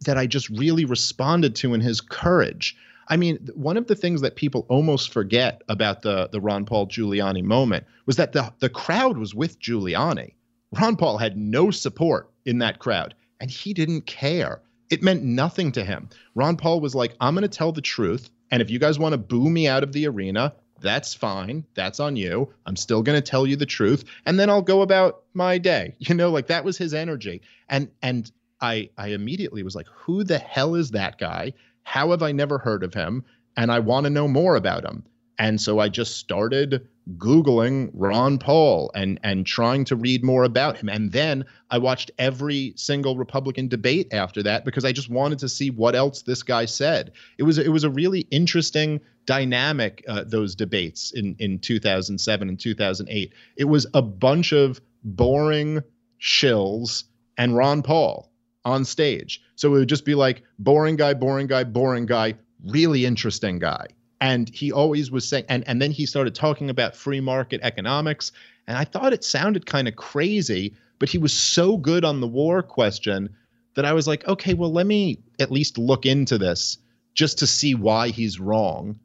that 0.06 0.18
I 0.18 0.26
just 0.26 0.50
really 0.50 0.86
responded 0.86 1.56
to 1.58 1.76
in 1.76 1.82
his 1.82 2.02
courage 2.02 2.76
I 3.08 3.18
mean, 3.18 3.50
one 3.54 3.78
of 3.78 3.88
the 3.88 3.96
things 3.96 4.22
that 4.22 4.36
people 4.36 4.66
almost 4.70 5.12
forget 5.12 5.62
about 5.70 6.02
the 6.02 6.30
the 6.32 6.42
Ron 6.42 6.66
Paul 6.66 6.88
Giuliani 6.88 7.44
moment 7.44 7.86
was 8.06 8.16
that 8.16 8.34
the 8.34 8.54
the 8.60 8.70
crowd 8.70 9.18
was 9.18 9.36
with 9.36 9.60
Giuliani. 9.60 10.34
Ron 10.80 10.96
Paul 10.96 11.18
had 11.18 11.38
no 11.38 11.72
support 11.72 12.30
in 12.46 12.60
that 12.60 12.80
crowd, 12.80 13.14
and 13.40 13.52
he 13.52 13.74
didn't 13.74 14.06
care. 14.06 14.62
It 14.90 15.04
meant 15.04 15.24
nothing 15.24 15.72
to 15.74 15.84
him. 15.84 16.10
Ron 16.36 16.58
Paul 16.58 16.80
was 16.82 16.96
like, 16.96 17.16
"I'm 17.20 17.34
going 17.34 17.44
to 17.44 17.48
tell 17.48 17.72
the 17.72 17.82
truth, 17.82 18.30
and 18.52 18.62
if 18.62 18.70
you 18.70 18.80
guys 18.80 19.00
want 19.00 19.14
to 19.14 19.18
boo 19.18 19.50
me 19.50 19.68
out 19.68 19.84
of 19.84 19.94
the 19.94 20.08
arena, 20.08 20.54
that's 20.80 21.14
fine. 21.14 21.66
That's 21.76 22.00
on 22.00 22.16
you. 22.16 22.52
I'm 22.66 22.76
still 22.76 23.04
going 23.04 23.18
to 23.18 23.30
tell 23.30 23.46
you 23.46 23.56
the 23.56 23.66
truth, 23.66 24.04
and 24.26 24.40
then 24.40 24.50
I'll 24.50 24.62
go 24.62 24.82
about 24.82 25.24
my 25.34 25.58
day." 25.58 25.96
You 26.00 26.16
know, 26.16 26.30
like 26.30 26.48
that 26.48 26.64
was 26.64 26.78
his 26.78 26.94
energy. 26.94 27.42
And 27.68 27.90
and 28.02 28.32
I 28.62 28.90
I 28.98 29.08
immediately 29.08 29.64
was 29.64 29.76
like, 29.76 29.88
"Who 29.88 30.24
the 30.24 30.38
hell 30.38 30.76
is 30.76 30.92
that 30.92 31.18
guy?" 31.18 31.54
How 31.84 32.12
have 32.12 32.24
I 32.24 32.32
never 32.32 32.58
heard 32.58 32.84
of 32.84 32.94
him? 32.94 33.24
And 33.58 33.72
I 33.72 33.80
want 33.80 34.06
to 34.06 34.10
know 34.10 34.28
more 34.28 34.56
about 34.56 34.86
him. 34.86 35.04
And 35.38 35.60
so 35.60 35.80
I 35.80 35.90
just 35.90 36.18
started 36.18 36.88
Googling 37.18 37.90
Ron 37.94 38.38
Paul 38.38 38.92
and, 38.94 39.20
and 39.24 39.46
trying 39.46 39.86
to 39.86 39.96
read 39.96 40.24
more 40.24 40.44
about 40.44 40.78
him. 40.78 40.88
And 40.88 41.12
then 41.12 41.46
I 41.72 41.80
watched 41.80 42.12
every 42.20 42.74
single 42.76 43.18
Republican 43.18 43.68
debate 43.68 44.14
after 44.14 44.44
that 44.44 44.66
because 44.66 44.86
I 44.86 44.92
just 44.92 45.10
wanted 45.10 45.40
to 45.40 45.50
see 45.50 45.72
what 45.72 45.96
else 45.96 46.22
this 46.22 46.44
guy 46.44 46.66
said. 46.66 47.12
It 47.38 47.44
was 47.44 47.58
it 47.58 47.70
was 47.70 47.84
a 47.84 47.90
really 47.90 48.28
interesting 48.30 49.02
dynamic, 49.26 50.04
uh, 50.08 50.24
those 50.26 50.56
debates 50.56 51.12
in, 51.12 51.36
in 51.40 51.60
2007 51.60 52.50
and 52.50 52.60
2008. 52.60 53.34
It 53.58 53.66
was 53.66 53.88
a 53.94 54.02
bunch 54.02 54.52
of 54.52 54.80
boring 55.04 55.82
shills 56.20 57.06
and 57.38 57.56
Ron 57.56 57.82
Paul 57.82 58.31
on 58.66 58.86
stage. 58.86 59.42
So 59.56 59.74
it 59.76 59.80
would 59.80 59.90
just 59.90 60.06
be 60.06 60.16
like 60.16 60.44
boring 60.60 60.96
guy, 60.96 61.14
boring 61.14 61.48
guy, 61.48 61.64
boring 61.64 62.06
guy, 62.06 62.36
really 62.66 63.06
interesting 63.06 63.60
guy. 63.60 63.88
And 64.20 64.50
he 64.54 64.72
always 64.72 65.10
was 65.10 65.28
saying, 65.28 65.46
and, 65.50 65.68
and 65.68 65.82
then 65.82 65.92
he 65.92 66.06
started 66.06 66.36
talking 66.36 66.70
about 66.70 66.96
free 66.96 67.22
market 67.22 67.60
economics. 67.64 68.32
And 68.68 68.78
I 68.78 68.84
thought 68.84 69.14
it 69.14 69.24
sounded 69.24 69.66
kind 69.66 69.88
of 69.88 69.96
crazy, 69.96 70.76
but 71.00 71.10
he 71.10 71.18
was 71.18 71.34
so 71.34 71.78
good 71.78 72.06
on 72.06 72.22
the 72.22 72.28
war 72.28 72.62
question 72.62 73.30
that 73.76 73.86
I 73.86 73.94
was 73.94 74.08
like, 74.08 74.28
okay, 74.28 74.54
well, 74.54 74.72
let 74.72 74.86
me 74.86 75.18
at 75.40 75.52
least 75.52 75.78
look 75.78 76.06
into 76.06 76.38
this 76.38 76.78
just 77.16 77.40
to 77.40 77.48
see 77.48 77.74
why 77.74 78.10
he's 78.10 78.40
wrong. 78.40 79.00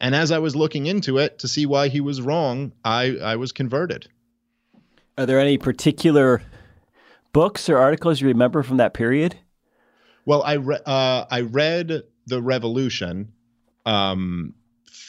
And 0.00 0.14
as 0.14 0.30
I 0.30 0.38
was 0.38 0.56
looking 0.56 0.86
into 0.86 1.18
it 1.18 1.38
to 1.40 1.48
see 1.48 1.66
why 1.66 1.88
he 1.88 2.00
was 2.00 2.20
wrong, 2.20 2.72
I, 2.84 3.16
I 3.22 3.36
was 3.36 3.52
converted. 3.52 4.08
Are 5.18 5.26
there 5.26 5.40
any 5.40 5.58
particular 5.58 6.42
books 7.32 7.68
or 7.68 7.78
articles 7.78 8.20
you 8.20 8.28
remember 8.28 8.62
from 8.62 8.76
that 8.78 8.94
period? 8.94 9.36
Well, 10.26 10.42
I 10.42 10.54
re- 10.54 10.80
uh, 10.86 11.24
I 11.30 11.40
read 11.42 12.02
the 12.26 12.42
Revolution, 12.42 13.32
um, 13.86 14.54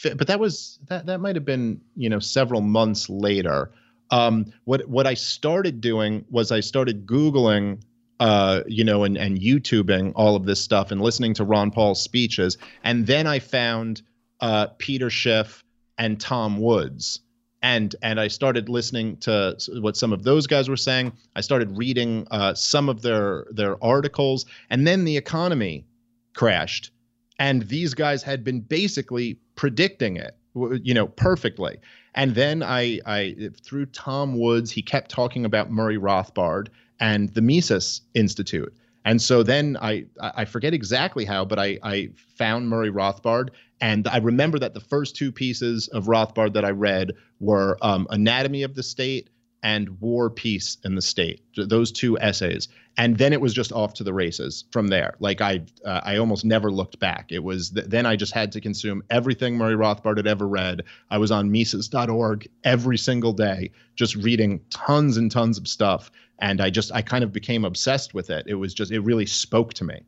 but 0.03 0.27
that 0.27 0.39
was 0.39 0.79
that 0.87 1.05
that 1.05 1.19
might 1.19 1.35
have 1.35 1.45
been 1.45 1.81
you 1.95 2.09
know 2.09 2.19
several 2.19 2.61
months 2.61 3.09
later. 3.09 3.71
Um, 4.09 4.51
what 4.65 4.87
what 4.87 5.07
I 5.07 5.13
started 5.13 5.81
doing 5.81 6.25
was 6.29 6.51
I 6.51 6.59
started 6.59 7.05
googling, 7.05 7.81
uh, 8.19 8.61
you 8.67 8.83
know, 8.83 9.03
and 9.03 9.17
and 9.17 9.39
YouTubing 9.39 10.13
all 10.15 10.35
of 10.35 10.45
this 10.45 10.61
stuff 10.61 10.91
and 10.91 11.01
listening 11.01 11.33
to 11.35 11.43
Ron 11.43 11.71
Paul's 11.71 12.01
speeches, 12.01 12.57
and 12.83 13.05
then 13.07 13.27
I 13.27 13.39
found 13.39 14.01
uh, 14.39 14.67
Peter 14.77 15.09
Schiff 15.09 15.63
and 15.97 16.19
Tom 16.19 16.59
Woods 16.59 17.19
and 17.61 17.95
and 18.01 18.19
I 18.19 18.27
started 18.27 18.69
listening 18.69 19.17
to 19.17 19.55
what 19.81 19.95
some 19.95 20.13
of 20.13 20.23
those 20.23 20.47
guys 20.47 20.69
were 20.69 20.77
saying. 20.77 21.13
I 21.35 21.41
started 21.41 21.77
reading 21.77 22.27
uh, 22.31 22.53
some 22.53 22.89
of 22.89 23.01
their 23.01 23.45
their 23.51 23.83
articles, 23.83 24.45
and 24.69 24.87
then 24.87 25.05
the 25.05 25.17
economy 25.17 25.85
crashed, 26.33 26.91
and 27.39 27.63
these 27.63 27.93
guys 27.93 28.23
had 28.23 28.43
been 28.43 28.61
basically 28.61 29.39
predicting 29.55 30.17
it, 30.17 30.35
you 30.55 30.93
know, 30.93 31.07
perfectly. 31.07 31.77
And 32.15 32.35
then 32.35 32.63
I 32.63 32.99
I 33.05 33.51
through 33.63 33.87
Tom 33.87 34.39
Woods, 34.39 34.71
he 34.71 34.81
kept 34.81 35.11
talking 35.11 35.45
about 35.45 35.71
Murray 35.71 35.97
Rothbard 35.97 36.67
and 36.99 37.29
the 37.29 37.41
Mises 37.41 38.01
Institute. 38.13 38.73
And 39.05 39.21
so 39.21 39.43
then 39.43 39.77
I 39.81 40.05
I 40.19 40.45
forget 40.45 40.73
exactly 40.73 41.25
how, 41.25 41.45
but 41.45 41.59
I 41.59 41.79
I 41.83 42.09
found 42.37 42.69
Murray 42.69 42.91
Rothbard 42.91 43.49
and 43.81 44.07
I 44.07 44.17
remember 44.17 44.59
that 44.59 44.75
the 44.75 44.79
first 44.79 45.15
two 45.15 45.31
pieces 45.31 45.87
of 45.87 46.05
Rothbard 46.05 46.53
that 46.53 46.63
I 46.63 46.69
read 46.69 47.13
were 47.39 47.77
um, 47.81 48.07
Anatomy 48.11 48.61
of 48.61 48.75
the 48.75 48.83
State 48.83 49.29
and 49.63 49.99
War, 49.99 50.29
Peace, 50.29 50.77
and 50.83 50.97
the 50.97 51.01
State. 51.01 51.41
Those 51.55 51.91
two 51.91 52.17
essays, 52.19 52.67
and 52.97 53.17
then 53.17 53.33
it 53.33 53.41
was 53.41 53.53
just 53.53 53.71
off 53.71 53.93
to 53.95 54.03
the 54.03 54.13
races 54.13 54.65
from 54.71 54.87
there. 54.87 55.15
Like 55.19 55.41
I, 55.41 55.61
uh, 55.85 56.01
I 56.03 56.17
almost 56.17 56.45
never 56.45 56.71
looked 56.71 56.99
back. 56.99 57.31
It 57.31 57.43
was 57.43 57.69
th- 57.71 57.87
then 57.87 58.05
I 58.05 58.15
just 58.15 58.33
had 58.33 58.51
to 58.53 58.61
consume 58.61 59.03
everything 59.09 59.57
Murray 59.57 59.75
Rothbard 59.75 60.17
had 60.17 60.27
ever 60.27 60.47
read. 60.47 60.83
I 61.09 61.17
was 61.17 61.31
on 61.31 61.51
Mises.org 61.51 62.47
every 62.63 62.97
single 62.97 63.33
day, 63.33 63.71
just 63.95 64.15
reading 64.15 64.61
tons 64.69 65.17
and 65.17 65.29
tons 65.29 65.57
of 65.57 65.67
stuff, 65.67 66.11
and 66.41 66.59
I 66.59 66.69
just 66.69 66.91
I 66.93 67.01
kind 67.01 67.23
of 67.23 67.31
became 67.31 67.63
obsessed 67.63 68.13
with 68.13 68.29
it. 68.29 68.45
It 68.47 68.55
was 68.55 68.73
just 68.73 68.91
it 68.91 68.99
really 68.99 69.25
spoke 69.25 69.73
to 69.75 69.83
me. 69.83 70.01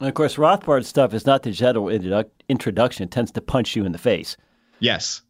And 0.00 0.08
of 0.08 0.14
course, 0.14 0.36
Rothbard 0.36 0.84
stuff 0.84 1.14
is 1.14 1.26
not 1.26 1.44
the 1.44 1.52
general 1.52 1.88
introduction; 1.88 3.04
it 3.04 3.10
tends 3.10 3.30
to 3.32 3.40
punch 3.40 3.76
you 3.76 3.84
in 3.84 3.92
the 3.92 3.98
face. 3.98 4.36
Yes, 4.80 5.22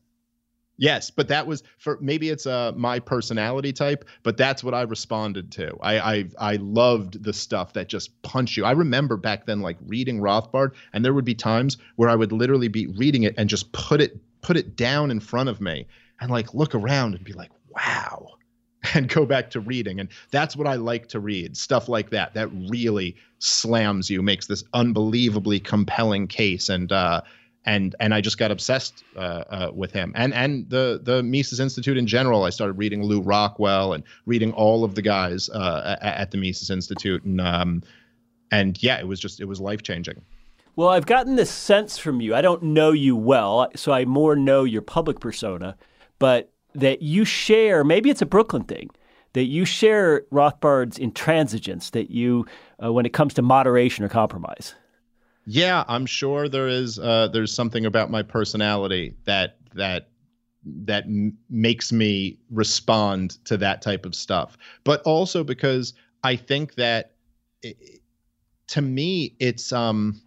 Yes, 0.79 1.11
but 1.11 1.29
that 1.29 1.47
was 1.47 1.63
for 1.79 1.99
maybe 2.01 2.31
it's 2.31 2.47
uh 2.47 2.73
my 2.75 2.99
personality 2.99 3.73
type, 3.73 4.05
but 4.23 4.37
that's 4.37 4.65
what 4.65 4.75
I 4.75 4.83
responded 4.83 5.53
to. 5.53 5.77
I 5.81 6.15
I 6.15 6.25
I 6.39 6.57
loved 6.57 7.23
the 7.23 7.33
stuff 7.33 7.75
that 7.75 7.89
just 7.89 8.21
punched 8.23 8.57
you. 8.57 8.65
I 8.65 8.73
remember 8.73 9.17
back 9.17 9.47
then 9.47 9.61
like 9.61 9.77
reading 9.87 10.19
Rothbard, 10.21 10.73
and 10.93 11.05
there 11.05 11.15
would 11.15 11.25
be 11.25 11.35
times 11.35 11.77
where 11.97 12.09
I 12.09 12.17
would 12.17 12.33
literally 12.33 12.69
be 12.69 12.87
reading 12.87 13.23
it 13.23 13.35
and 13.37 13.49
just 13.49 13.71
put 13.73 14.01
it 14.01 14.19
put 14.41 14.57
it 14.57 14.75
down 14.75 15.11
in 15.11 15.21
front 15.21 15.49
of 15.49 15.61
me 15.61 15.87
and 16.21 16.31
like 16.31 16.55
look 16.55 16.75
around 16.75 17.15
and 17.15 17.23
be 17.23 17.33
like, 17.33 17.51
wow, 17.69 18.27
and 18.95 19.09
go 19.09 19.25
back 19.25 19.51
to 19.51 19.61
reading. 19.61 20.01
And 20.01 20.09
that's 20.31 20.57
what 20.57 20.67
I 20.67 20.75
like 20.75 21.09
to 21.09 21.21
read 21.21 21.57
stuff 21.57 21.89
like 21.89 22.11
that. 22.11 22.35
That 22.35 22.49
really 22.69 23.17
slams 23.39 24.11
you, 24.11 24.23
makes 24.23 24.47
this 24.47 24.65
unbelievably 24.75 25.61
compelling 25.61 26.27
case, 26.29 26.69
and 26.69 26.91
uh, 26.93 27.23
and 27.65 27.95
and 28.01 28.15
I 28.15 28.21
just 28.21 28.39
got 28.39 28.51
obsessed 28.51 29.05
uh, 29.17 29.45
uh, 29.49 29.71
with 29.75 29.93
him 29.93 30.13
and 30.17 30.35
and 30.35 30.69
the 30.69 31.01
the 31.03 31.23
Mises 31.23 31.61
Institute 31.61 31.97
in 31.97 32.07
general. 32.07 32.45
I 32.45 32.51
started 32.51 32.75
reading 32.75 33.03
Lew 33.03 33.21
Rockwell 33.21 33.93
and 33.93 34.05
reading 34.27 34.53
all 34.53 34.85
of 34.85 34.95
the 34.95 35.03
guys 35.03 35.49
uh, 35.51 35.97
at, 36.01 36.31
the 36.31 36.39
Mises 36.39 36.71
Institute 36.71 37.23
and 37.25 37.41
um, 37.41 37.83
and 38.51 38.83
yeah, 38.83 38.99
it 38.99 39.07
was 39.07 39.21
just 39.21 39.41
it 39.41 39.47
was 39.47 39.61
life 39.61 39.83
changing. 39.83 40.21
Well, 40.75 40.89
I've 40.89 41.07
gotten 41.07 41.37
this 41.37 41.51
sense 41.51 41.99
from 41.99 42.23
you. 42.23 42.35
I 42.35 42.41
don't 42.41 42.63
know 42.63 42.93
you 42.93 43.15
well, 43.15 43.71
so 43.77 43.93
I 43.93 44.07
more 44.07 44.35
know 44.35 44.65
your 44.65 44.81
public 44.81 45.21
persona, 45.21 45.77
but 46.19 46.52
that 46.75 47.03
you 47.03 47.25
share. 47.25 47.85
Maybe 47.85 48.11
it's 48.11 48.23
a 48.23 48.27
Brooklyn 48.27 48.65
thing. 48.65 48.91
That 49.35 49.45
you 49.45 49.65
share 49.65 50.25
Rothbard's 50.31 50.99
intransigence. 50.99 51.91
That 51.93 52.11
you, 52.11 52.47
uh, 52.83 52.93
when 52.93 53.07
it 53.07 53.13
comes 53.13 53.35
to 53.35 53.43
moderation 53.43 54.05
or 54.05 54.09
compromise. 54.09 54.75
Yeah, 55.47 55.85
I'm 55.89 56.07
sure 56.07 56.49
there 56.49 56.69
is. 56.69 56.99
Uh, 56.99 57.29
there's 57.33 57.53
something 57.53 57.87
about 57.87 58.11
my 58.11 58.23
personality 58.23 59.15
that 59.25 59.57
that 59.75 60.09
that 60.65 61.05
m- 61.05 61.37
makes 61.51 61.93
me 61.93 62.39
respond 62.51 63.45
to 63.47 63.57
that 63.57 63.83
type 63.83 64.07
of 64.07 64.15
stuff. 64.15 64.57
But 64.85 65.03
also 65.03 65.43
because 65.43 65.95
I 66.23 66.37
think 66.37 66.75
that 66.75 67.13
it, 67.63 68.03
to 68.69 68.83
me, 68.83 69.35
it's 69.41 69.73
um 69.73 70.21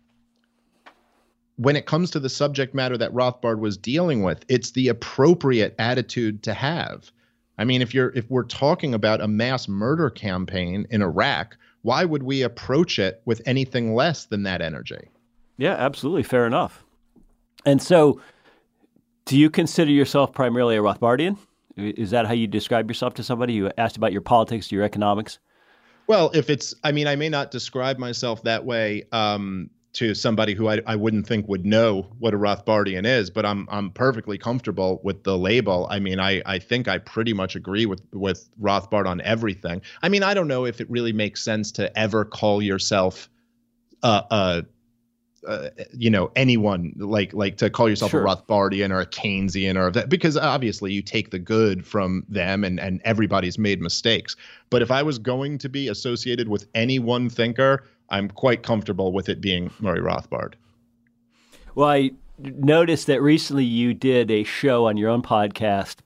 when 1.58 1.76
it 1.76 1.86
comes 1.86 2.12
to 2.12 2.20
the 2.20 2.30
subject 2.30 2.74
matter 2.74 2.98
that 2.98 3.14
Rothbard 3.14 3.60
was 3.60 3.78
dealing 3.78 4.24
with, 4.24 4.44
it's 4.50 4.72
the 4.72 4.88
appropriate 4.88 5.76
attitude 5.80 6.44
to 6.44 6.54
have. 6.54 7.12
I 7.58 7.64
mean, 7.64 7.82
if 7.82 7.94
you're 7.94 8.10
if 8.16 8.30
we're 8.30 8.44
talking 8.44 8.94
about 8.94 9.22
a 9.22 9.28
mass 9.28 9.68
murder 9.68 10.10
campaign 10.10 10.86
in 10.90 11.02
Iraq, 11.02 11.58
why 11.84 12.04
would 12.04 12.24
we 12.24 12.42
approach 12.42 13.00
it 13.00 13.22
with 13.26 13.42
anything 13.46 13.96
less 13.96 14.26
than 14.26 14.44
that 14.44 14.62
energy? 14.62 15.10
Yeah, 15.58 15.74
absolutely. 15.76 16.24
Fair 16.24 16.46
enough. 16.46 16.84
And 17.66 17.82
so, 17.82 18.20
do 19.26 19.38
you 19.38 19.50
consider 19.50 19.92
yourself 19.92 20.34
primarily 20.34 20.76
a 20.76 20.82
Rothbardian? 20.82 21.38
Is 21.78 22.12
that 22.12 22.26
how 22.26 22.34
you 22.34 22.48
describe 22.48 22.90
yourself 22.90 23.14
to 23.16 23.24
somebody? 23.24 23.54
You 23.54 23.72
asked 23.78 23.98
about 23.98 24.12
your 24.12 24.22
politics, 24.22 24.72
your 24.72 24.84
economics. 24.84 25.40
Well, 26.08 26.30
if 26.34 26.50
it's, 26.50 26.76
I 26.84 26.92
mean, 26.92 27.08
I 27.08 27.16
may 27.16 27.30
not 27.30 27.52
describe 27.52 27.98
myself 27.98 28.44
that 28.44 28.66
way 28.66 29.06
um, 29.12 29.70
to 29.96 30.14
somebody 30.14 30.54
who 30.54 30.68
I, 30.68 30.82
I 30.86 30.96
wouldn't 30.96 31.26
think 31.26 31.48
would 31.48 31.66
know 31.66 32.08
what 32.20 32.34
a 32.34 32.38
Rothbardian 32.38 33.06
is, 33.06 33.30
but 33.30 33.46
I'm 33.46 33.68
I'm 33.72 33.92
perfectly 33.92 34.38
comfortable 34.38 35.00
with 35.04 35.24
the 35.24 35.38
label. 35.38 35.88
I 35.90 36.00
mean, 36.00 36.20
I 36.20 36.42
I 36.46 36.60
think 36.60 36.88
I 36.88 36.98
pretty 36.98 37.34
much 37.34 37.56
agree 37.56 37.86
with 37.86 38.02
with 38.14 38.50
Rothbard 38.62 39.08
on 39.08 39.22
everything. 39.22 39.82
I 40.04 40.10
mean, 40.10 40.24
I 40.24 40.34
don't 40.34 40.48
know 40.48 40.66
if 40.66 40.82
it 40.82 40.90
really 40.90 41.14
makes 41.14 41.44
sense 41.44 41.72
to 41.74 41.98
ever 41.98 42.26
call 42.26 42.62
yourself 42.62 43.30
uh, 44.04 44.22
a 44.30 44.66
uh, 45.48 45.70
you 45.94 46.10
know 46.10 46.32
anyone 46.36 46.94
like 46.98 47.34
like 47.34 47.58
to 47.58 47.70
call 47.70 47.88
yourself 47.88 48.12
sure. 48.12 48.26
a 48.26 48.28
Rothbardian 48.28 48.92
or 48.92 49.00
a 49.00 49.06
Keynesian 49.06 49.78
or 49.78 49.92
that 49.92 50.10
because 50.10 50.38
obviously 50.38 50.92
you 50.92 51.02
take 51.02 51.32
the 51.32 51.40
good 51.40 51.86
from 51.86 52.26
them 52.28 52.64
and 52.64 52.80
and 52.80 53.02
everybody's 53.06 53.58
made 53.58 53.82
mistakes. 53.82 54.36
But 54.70 54.82
if 54.82 54.92
I 54.92 55.04
was 55.04 55.20
going 55.20 55.58
to 55.60 55.70
be 55.70 55.88
associated 55.88 56.48
with 56.48 56.68
any 56.74 57.00
one 57.00 57.30
thinker, 57.30 57.86
I'm 58.10 58.30
quite 58.30 58.64
comfortable 58.64 59.12
with 59.12 59.30
it 59.30 59.42
being 59.42 59.72
Murray 59.80 60.00
Rothbard. 60.00 60.54
Well, 61.74 61.90
I 61.90 62.12
noticed 62.38 63.08
that 63.08 63.22
recently 63.22 63.66
you 63.66 63.94
did 63.94 64.30
a 64.32 64.44
show 64.44 64.88
on 64.88 64.98
your 64.98 65.10
own 65.10 65.22
podcast 65.22 65.98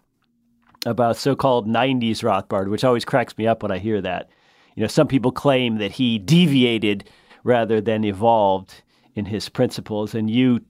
about 0.85 1.17
so-called 1.17 1.67
90s 1.67 2.23
Rothbard, 2.23 2.69
which 2.69 2.83
always 2.83 3.05
cracks 3.05 3.37
me 3.37 3.45
up 3.45 3.61
when 3.63 3.71
I 3.71 3.79
hear 3.79 4.01
that. 4.01 4.29
You 4.75 4.81
know, 4.81 4.87
some 4.87 5.07
people 5.07 5.31
claim 5.31 5.77
that 5.77 5.91
he 5.91 6.17
deviated 6.17 7.09
rather 7.43 7.81
than 7.81 8.03
evolved 8.03 8.83
in 9.15 9.25
his 9.25 9.49
principles, 9.49 10.15
and 10.15 10.29
you 10.29 10.61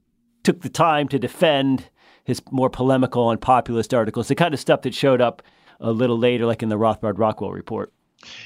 took 0.44 0.62
the 0.62 0.70
time 0.70 1.08
to 1.10 1.20
defend 1.20 1.89
his 2.24 2.42
more 2.52 2.70
polemical 2.70 3.30
and 3.30 3.39
populist 3.39 3.94
articles, 3.94 4.28
the 4.28 4.36
kind 4.36 4.54
of 4.54 4.60
stuff 4.60 4.82
that 4.82 4.96
showed 4.96 5.22
up 5.22 5.44
a 5.80 5.92
little 5.92 6.18
later, 6.18 6.46
like 6.46 6.63
in 6.63 6.70
the 6.70 6.78
Rothbard 6.78 7.18
Rockwell 7.18 7.52
report. 7.52 7.94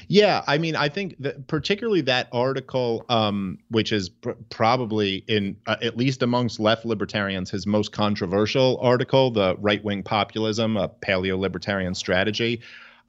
Yeah, 0.08 0.44
I 0.46 0.58
mean, 0.58 0.76
I 0.76 0.88
think 0.88 1.16
that 1.18 1.46
particularly 1.48 2.00
that 2.02 2.28
article, 2.32 3.04
um, 3.08 3.58
which 3.70 3.92
is 3.92 4.08
pr- 4.08 4.32
probably 4.48 5.24
in 5.26 5.56
uh, 5.66 5.76
at 5.82 5.96
least 5.96 6.22
amongst 6.22 6.60
left 6.60 6.84
libertarians 6.84 7.50
his 7.50 7.66
most 7.66 7.90
controversial 7.92 8.78
article, 8.80 9.30
the 9.30 9.56
right 9.58 9.82
wing 9.82 10.02
populism, 10.02 10.76
a 10.76 10.88
paleo 10.88 11.38
libertarian 11.38 11.94
strategy. 11.94 12.60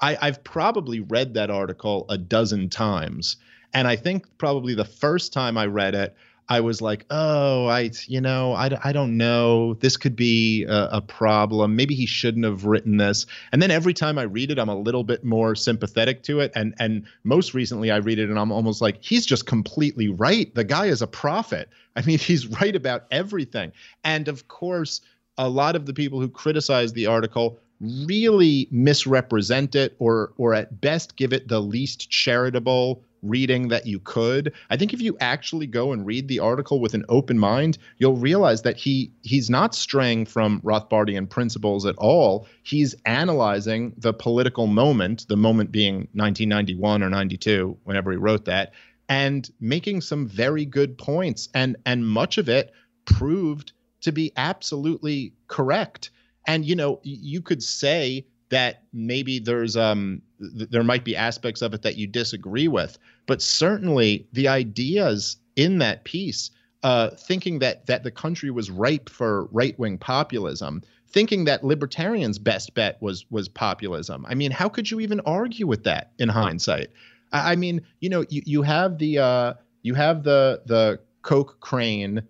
I, 0.01 0.17
I've 0.21 0.43
probably 0.43 1.01
read 1.01 1.35
that 1.35 1.49
article 1.51 2.05
a 2.09 2.17
dozen 2.17 2.69
times, 2.69 3.37
and 3.73 3.87
I 3.87 3.95
think 3.95 4.25
probably 4.37 4.73
the 4.73 4.85
first 4.85 5.33
time 5.33 5.57
I 5.57 5.67
read 5.67 5.93
it, 5.93 6.15
I 6.47 6.59
was 6.59 6.81
like, 6.81 7.05
oh, 7.09 7.65
I, 7.67 7.91
you 8.05 8.21
know, 8.21 8.53
I, 8.53 8.69
I 8.83 8.91
don't 8.91 9.17
know. 9.17 9.73
This 9.75 9.97
could 9.97 10.15
be 10.15 10.63
a, 10.65 10.89
a, 10.93 11.01
problem. 11.01 11.75
Maybe 11.75 11.95
he 11.95 12.05
shouldn't 12.05 12.45
have 12.45 12.65
written 12.65 12.97
this. 12.97 13.25
And 13.51 13.61
then 13.61 13.71
every 13.71 13.93
time 13.93 14.19
I 14.19 14.23
read 14.23 14.51
it, 14.51 14.59
I'm 14.59 14.69
a 14.69 14.75
little 14.75 15.03
bit 15.03 15.23
more 15.23 15.55
sympathetic 15.55 16.21
to 16.23 16.41
it. 16.41 16.51
And 16.55 16.75
and 16.79 17.05
most 17.23 17.53
recently, 17.53 17.89
I 17.89 17.97
read 17.97 18.19
it 18.19 18.29
and 18.29 18.37
I'm 18.37 18.51
almost 18.51 18.81
like, 18.81 19.03
he's 19.03 19.25
just 19.25 19.47
completely 19.47 20.09
right. 20.09 20.53
The 20.53 20.63
guy 20.63 20.85
is 20.85 21.01
a 21.01 21.07
prophet. 21.07 21.69
I 21.95 22.03
mean, 22.03 22.19
he's 22.19 22.47
right 22.47 22.75
about 22.75 23.05
everything. 23.11 23.71
And 24.03 24.27
of 24.27 24.47
course, 24.47 25.01
a 25.37 25.49
lot 25.49 25.75
of 25.75 25.85
the 25.85 25.93
people 25.93 26.19
who 26.19 26.29
criticize 26.29 26.93
the 26.93 27.07
article 27.07 27.59
really 27.81 28.67
misrepresent 28.71 29.75
it 29.75 29.95
or 29.99 30.31
or 30.37 30.53
at 30.53 30.79
best 30.79 31.15
give 31.17 31.33
it 31.33 31.47
the 31.47 31.59
least 31.59 32.09
charitable 32.09 33.03
reading 33.27 33.67
that 33.69 33.85
you 33.85 33.99
could. 33.99 34.53
I 34.69 34.77
think 34.77 34.93
if 34.93 35.01
you 35.01 35.17
actually 35.19 35.67
go 35.67 35.91
and 35.91 36.05
read 36.05 36.27
the 36.27 36.39
article 36.39 36.79
with 36.79 36.93
an 36.93 37.05
open 37.09 37.39
mind, 37.39 37.77
you'll 37.97 38.17
realize 38.17 38.61
that 38.63 38.77
he 38.77 39.11
he's 39.23 39.49
not 39.49 39.75
straying 39.75 40.25
from 40.25 40.61
Rothbardian 40.61 41.29
principles 41.29 41.85
at 41.85 41.95
all. 41.97 42.47
He's 42.63 42.95
analyzing 43.05 43.93
the 43.97 44.13
political 44.13 44.67
moment, 44.67 45.27
the 45.27 45.37
moment 45.37 45.71
being 45.71 46.07
1991 46.13 47.03
or 47.03 47.09
92, 47.09 47.77
whenever 47.83 48.11
he 48.11 48.17
wrote 48.17 48.45
that, 48.45 48.73
and 49.09 49.49
making 49.59 50.01
some 50.01 50.27
very 50.27 50.65
good 50.65 50.97
points 50.97 51.49
and 51.53 51.75
and 51.85 52.07
much 52.07 52.37
of 52.37 52.49
it 52.49 52.71
proved 53.05 53.73
to 54.01 54.11
be 54.11 54.31
absolutely 54.37 55.33
correct. 55.47 56.11
And 56.47 56.65
you 56.65 56.75
know, 56.75 56.99
you 57.03 57.41
could 57.41 57.63
say 57.63 58.25
that 58.49 58.83
maybe 58.93 59.39
there's 59.39 59.75
um 59.75 60.21
th- 60.39 60.69
there 60.69 60.83
might 60.83 61.03
be 61.03 61.15
aspects 61.15 61.61
of 61.61 61.73
it 61.73 61.81
that 61.81 61.97
you 61.97 62.07
disagree 62.07 62.67
with 62.67 62.97
but 63.25 63.41
certainly 63.41 64.27
the 64.33 64.47
ideas 64.47 65.37
in 65.55 65.77
that 65.79 66.03
piece 66.03 66.51
uh, 66.83 67.09
thinking 67.11 67.59
that 67.59 67.85
that 67.87 68.03
the 68.03 68.11
country 68.11 68.51
was 68.51 68.69
ripe 68.69 69.09
for 69.09 69.45
right-wing 69.45 69.97
populism 69.97 70.81
thinking 71.07 71.45
that 71.45 71.63
libertarians 71.63 72.37
best 72.37 72.73
bet 72.73 73.01
was 73.01 73.25
was 73.29 73.47
populism 73.47 74.25
i 74.27 74.35
mean 74.35 74.51
how 74.51 74.69
could 74.69 74.89
you 74.89 74.99
even 74.99 75.19
argue 75.21 75.67
with 75.67 75.83
that 75.83 76.11
in 76.19 76.29
hindsight 76.29 76.89
i, 77.31 77.53
I 77.53 77.55
mean 77.55 77.81
you 77.99 78.09
know 78.09 78.25
you, 78.29 78.41
you 78.45 78.61
have 78.61 78.97
the 78.99 79.19
uh, 79.19 79.53
you 79.81 79.93
have 79.93 80.23
the 80.23 80.61
the 80.65 80.99
Koch 81.21 81.59
Crane 81.59 82.21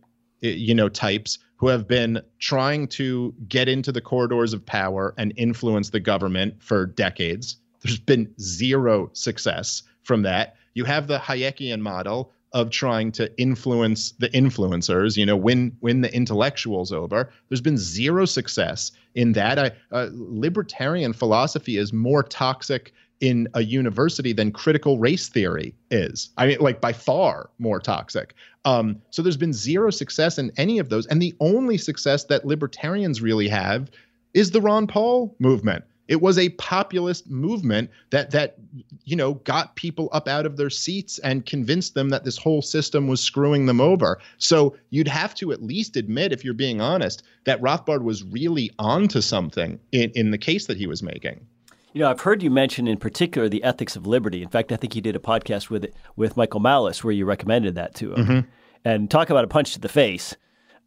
you 0.41 0.73
know 0.73 0.89
types 0.89 1.39
who 1.57 1.67
have 1.67 1.87
been 1.87 2.21
trying 2.39 2.87
to 2.87 3.33
get 3.47 3.69
into 3.69 3.91
the 3.91 4.01
corridors 4.01 4.53
of 4.53 4.65
power 4.65 5.13
and 5.17 5.33
influence 5.37 5.89
the 5.89 5.99
government 5.99 6.61
for 6.61 6.85
decades. 6.85 7.57
There's 7.85 7.99
been 7.99 8.33
zero 8.41 9.11
success 9.13 9.83
from 10.01 10.23
that. 10.23 10.55
You 10.73 10.85
have 10.85 11.05
the 11.07 11.19
Hayekian 11.19 11.81
model 11.81 12.31
of 12.51 12.71
trying 12.71 13.11
to 13.11 13.31
influence 13.39 14.13
the 14.13 14.29
influencers, 14.29 15.17
you 15.17 15.25
know, 15.25 15.37
win 15.37 15.77
win 15.81 16.01
the 16.01 16.11
intellectuals 16.11 16.91
over. 16.91 17.31
There's 17.47 17.61
been 17.61 17.77
zero 17.77 18.25
success 18.25 18.91
in 19.13 19.33
that. 19.33 19.59
I, 19.59 19.71
uh, 19.91 20.09
libertarian 20.13 21.13
philosophy 21.13 21.77
is 21.77 21.93
more 21.93 22.23
toxic 22.23 22.91
in 23.19 23.47
a 23.53 23.61
university 23.61 24.33
than 24.33 24.51
critical 24.51 24.97
race 24.97 25.29
theory 25.29 25.75
is. 25.91 26.29
I 26.37 26.47
mean, 26.47 26.57
like 26.59 26.81
by 26.81 26.91
far 26.91 27.51
more 27.59 27.79
toxic. 27.79 28.33
Um, 28.65 28.99
so 29.11 29.21
there's 29.21 29.37
been 29.37 29.53
zero 29.53 29.91
success 29.91 30.39
in 30.39 30.51
any 30.57 30.79
of 30.79 30.89
those, 30.89 31.05
and 31.05 31.21
the 31.21 31.35
only 31.39 31.77
success 31.77 32.23
that 32.25 32.45
libertarians 32.45 33.21
really 33.21 33.47
have 33.47 33.91
is 34.33 34.51
the 34.51 34.61
Ron 34.61 34.87
Paul 34.87 35.35
movement. 35.37 35.83
It 36.07 36.21
was 36.21 36.37
a 36.37 36.49
populist 36.49 37.29
movement 37.29 37.89
that 38.11 38.31
that 38.31 38.57
you 39.03 39.15
know 39.15 39.35
got 39.35 39.75
people 39.75 40.09
up 40.11 40.27
out 40.27 40.45
of 40.45 40.57
their 40.57 40.69
seats 40.69 41.19
and 41.19 41.45
convinced 41.45 41.93
them 41.93 42.09
that 42.09 42.23
this 42.23 42.37
whole 42.37 42.61
system 42.61 43.07
was 43.07 43.21
screwing 43.21 43.65
them 43.65 43.81
over. 43.81 44.19
So 44.37 44.75
you'd 44.89 45.07
have 45.07 45.33
to 45.35 45.51
at 45.51 45.63
least 45.63 45.97
admit, 45.97 46.31
if 46.31 46.43
you're 46.43 46.53
being 46.53 46.81
honest, 46.81 47.23
that 47.45 47.61
Rothbard 47.61 48.03
was 48.03 48.23
really 48.23 48.71
onto 48.77 49.21
something 49.21 49.79
in, 49.91 50.11
in 50.15 50.31
the 50.31 50.37
case 50.37 50.67
that 50.67 50.77
he 50.77 50.87
was 50.87 51.01
making. 51.01 51.45
You 51.93 52.01
know, 52.01 52.09
I've 52.09 52.21
heard 52.21 52.43
you 52.43 52.51
mention 52.51 52.87
in 52.87 52.97
particular 52.97 53.47
the 53.47 53.63
ethics 53.63 53.95
of 53.95 54.05
liberty. 54.05 54.43
In 54.43 54.49
fact, 54.49 54.71
I 54.71 54.75
think 54.75 54.95
you 54.95 55.01
did 55.01 55.15
a 55.15 55.19
podcast 55.19 55.69
with 55.69 55.87
with 56.15 56.35
Michael 56.35 56.59
Malice 56.59 57.03
where 57.03 57.13
you 57.13 57.25
recommended 57.25 57.75
that 57.75 57.95
to 57.95 58.13
him. 58.13 58.25
Mm-hmm. 58.25 58.49
And 58.83 59.09
talk 59.09 59.31
about 59.31 59.45
a 59.45 59.47
punch 59.47 59.73
to 59.73 59.79
the 59.79 59.89
face. 59.89 60.35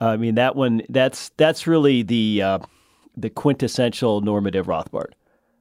I 0.00 0.16
mean, 0.16 0.36
that 0.36 0.54
one 0.54 0.82
that's 0.88 1.30
that's 1.36 1.66
really 1.66 2.02
the 2.02 2.42
uh, 2.42 2.58
the 3.20 3.30
quintessential 3.30 4.20
normative 4.20 4.66
Rothbard. 4.66 5.12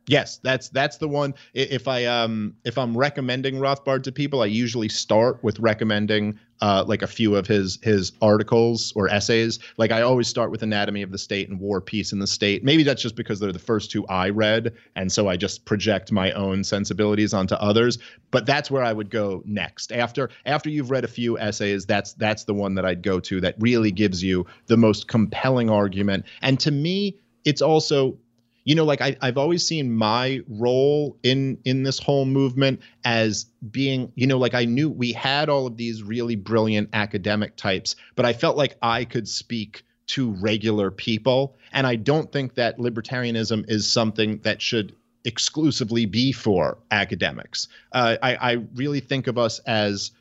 Yes, 0.07 0.37
that's 0.41 0.69
that's 0.69 0.97
the 0.97 1.07
one. 1.07 1.33
If 1.53 1.87
I 1.89 2.05
um 2.05 2.55
if 2.63 2.77
I'm 2.77 2.97
recommending 2.97 3.55
Rothbard 3.55 4.03
to 4.03 4.11
people, 4.11 4.41
I 4.41 4.45
usually 4.45 4.87
start 4.87 5.43
with 5.43 5.59
recommending 5.59 6.39
uh 6.61 6.85
like 6.87 7.01
a 7.01 7.07
few 7.07 7.35
of 7.35 7.45
his 7.45 7.77
his 7.83 8.13
articles 8.21 8.93
or 8.95 9.09
essays. 9.09 9.59
Like 9.75 9.91
I 9.91 10.01
always 10.03 10.29
start 10.29 10.49
with 10.49 10.63
Anatomy 10.63 11.01
of 11.01 11.11
the 11.11 11.17
State 11.17 11.49
and 11.49 11.59
War, 11.59 11.81
Peace 11.81 12.13
in 12.13 12.19
the 12.19 12.27
State. 12.27 12.63
Maybe 12.63 12.83
that's 12.83 13.01
just 13.01 13.17
because 13.17 13.41
they're 13.41 13.51
the 13.51 13.59
first 13.59 13.91
two 13.91 14.07
I 14.07 14.29
read, 14.29 14.73
and 14.95 15.11
so 15.11 15.27
I 15.27 15.35
just 15.35 15.65
project 15.65 16.09
my 16.09 16.31
own 16.31 16.63
sensibilities 16.63 17.33
onto 17.33 17.55
others. 17.55 17.97
But 18.31 18.45
that's 18.45 18.71
where 18.71 18.83
I 18.83 18.93
would 18.93 19.09
go 19.09 19.43
next. 19.45 19.91
After 19.91 20.29
after 20.45 20.69
you've 20.69 20.89
read 20.89 21.03
a 21.03 21.09
few 21.09 21.37
essays, 21.37 21.85
that's 21.85 22.13
that's 22.13 22.45
the 22.45 22.53
one 22.53 22.75
that 22.75 22.85
I'd 22.85 23.03
go 23.03 23.19
to 23.19 23.41
that 23.41 23.55
really 23.59 23.91
gives 23.91 24.23
you 24.23 24.45
the 24.67 24.77
most 24.77 25.09
compelling 25.09 25.69
argument. 25.69 26.23
And 26.41 26.61
to 26.61 26.71
me, 26.71 27.17
it's 27.47 27.61
also 27.61 28.17
you 28.65 28.75
know 28.75 28.83
like 28.83 29.01
I, 29.01 29.15
i've 29.21 29.37
always 29.37 29.65
seen 29.65 29.91
my 29.91 30.41
role 30.49 31.17
in 31.23 31.57
in 31.63 31.83
this 31.83 31.97
whole 31.97 32.25
movement 32.25 32.81
as 33.05 33.45
being 33.71 34.11
you 34.15 34.27
know 34.27 34.37
like 34.37 34.53
i 34.53 34.65
knew 34.65 34.89
we 34.89 35.13
had 35.13 35.47
all 35.47 35.65
of 35.65 35.77
these 35.77 36.03
really 36.03 36.35
brilliant 36.35 36.89
academic 36.91 37.55
types 37.55 37.95
but 38.15 38.25
i 38.25 38.33
felt 38.33 38.57
like 38.57 38.75
i 38.81 39.05
could 39.05 39.27
speak 39.27 39.83
to 40.07 40.31
regular 40.35 40.89
people. 40.89 41.57
And 41.73 41.87
i 41.87 41.95
don't 41.95 42.31
think 42.31 42.55
that 42.55 42.77
libertarianism 42.77 43.69
is 43.69 43.89
something 43.89 44.39
that 44.39 44.61
should 44.61 44.93
exclusively 45.25 46.05
be 46.05 46.31
for 46.31 46.77
academics. 46.91 47.67
Uh, 47.91 48.15
I, 48.23 48.35
I 48.35 48.51
really 48.75 49.01
think 49.01 49.27
of 49.27 49.37
us 49.37 49.59
as 49.67 50.11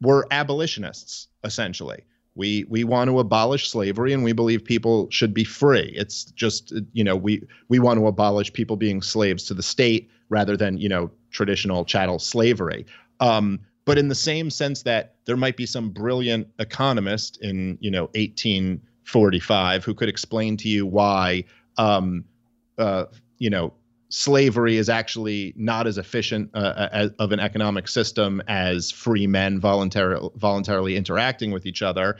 we're 0.00 0.24
abolitionists 0.30 1.28
essentially 1.44 2.04
we 2.34 2.64
we 2.68 2.84
want 2.84 3.08
to 3.08 3.18
abolish 3.18 3.70
slavery 3.70 4.12
and 4.12 4.24
we 4.24 4.32
believe 4.32 4.64
people 4.64 5.08
should 5.10 5.32
be 5.32 5.44
free. 5.44 5.92
It's 5.96 6.24
just 6.24 6.72
you 6.92 7.04
know 7.04 7.16
we 7.16 7.42
we 7.68 7.78
want 7.78 7.98
to 8.00 8.06
abolish 8.06 8.52
people 8.52 8.76
being 8.76 9.02
slaves 9.02 9.44
to 9.44 9.54
the 9.54 9.62
state 9.62 10.10
rather 10.28 10.56
than 10.56 10.78
you 10.78 10.88
know 10.88 11.10
traditional 11.30 11.84
chattel 11.84 12.18
slavery. 12.18 12.86
Um, 13.20 13.60
but 13.84 13.98
in 13.98 14.08
the 14.08 14.14
same 14.14 14.50
sense 14.50 14.82
that 14.82 15.14
there 15.26 15.36
might 15.36 15.56
be 15.56 15.66
some 15.66 15.90
brilliant 15.90 16.48
economist 16.58 17.38
in 17.40 17.78
you 17.80 17.90
know 17.90 18.04
1845 18.14 19.84
who 19.84 19.94
could 19.94 20.08
explain 20.08 20.56
to 20.56 20.68
you 20.68 20.86
why 20.86 21.44
um, 21.76 22.24
uh, 22.78 23.04
you 23.38 23.50
know 23.50 23.72
slavery 24.08 24.76
is 24.76 24.88
actually 24.88 25.52
not 25.56 25.86
as 25.86 25.98
efficient 25.98 26.50
uh, 26.54 26.88
as, 26.92 27.10
of 27.18 27.32
an 27.32 27.40
economic 27.40 27.88
system 27.88 28.42
as 28.48 28.90
free 28.90 29.26
men 29.26 29.60
voluntarily 29.60 30.30
voluntarily 30.36 30.96
interacting 30.96 31.50
with 31.50 31.66
each 31.66 31.82
other. 31.82 32.16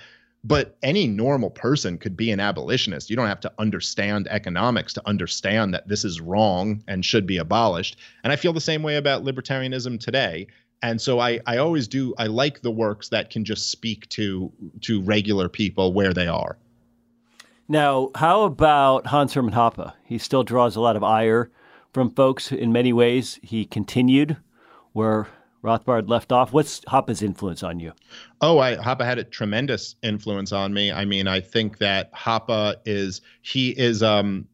But 0.46 0.76
any 0.82 1.06
normal 1.06 1.48
person 1.48 1.96
could 1.96 2.18
be 2.18 2.30
an 2.30 2.38
abolitionist. 2.38 3.08
You 3.08 3.16
don't 3.16 3.28
have 3.28 3.40
to 3.40 3.52
understand 3.58 4.28
economics 4.28 4.92
to 4.94 5.02
understand 5.06 5.72
that 5.72 5.88
this 5.88 6.04
is 6.04 6.20
wrong 6.20 6.84
and 6.86 7.02
should 7.02 7.26
be 7.26 7.38
abolished. 7.38 7.96
And 8.22 8.32
I 8.32 8.36
feel 8.36 8.52
the 8.52 8.60
same 8.60 8.82
way 8.82 8.96
about 8.96 9.24
libertarianism 9.24 9.98
today. 9.98 10.48
And 10.82 11.00
so 11.00 11.18
I, 11.18 11.40
I 11.46 11.56
always 11.56 11.88
do 11.88 12.14
I 12.18 12.26
like 12.26 12.60
the 12.60 12.70
works 12.70 13.08
that 13.08 13.30
can 13.30 13.44
just 13.44 13.70
speak 13.70 14.06
to 14.10 14.52
to 14.82 15.00
regular 15.00 15.48
people 15.48 15.94
where 15.94 16.12
they 16.12 16.26
are. 16.26 16.58
Now, 17.66 18.10
how 18.14 18.42
about 18.42 19.06
Hans 19.06 19.32
Hermann 19.32 19.54
Hoppe? 19.54 19.94
He 20.04 20.18
still 20.18 20.44
draws 20.44 20.76
a 20.76 20.80
lot 20.82 20.96
of 20.96 21.02
ire 21.02 21.50
from 21.94 22.10
folks 22.10 22.52
in 22.52 22.72
many 22.72 22.92
ways. 22.92 23.38
He 23.42 23.64
continued 23.64 24.36
where 24.92 25.28
Rothbard 25.62 26.10
left 26.10 26.32
off. 26.32 26.52
What's 26.52 26.80
Hoppe's 26.80 27.22
influence 27.22 27.62
on 27.62 27.80
you? 27.80 27.92
Oh, 28.42 28.58
I, 28.58 28.76
Hoppe 28.76 29.02
had 29.02 29.18
a 29.18 29.24
tremendous 29.24 29.94
influence 30.02 30.52
on 30.52 30.74
me. 30.74 30.92
I 30.92 31.06
mean, 31.06 31.26
I 31.26 31.40
think 31.40 31.78
that 31.78 32.12
Hoppe 32.12 32.74
is 32.84 33.22
he 33.40 33.70
is 33.70 34.02
um, 34.02 34.46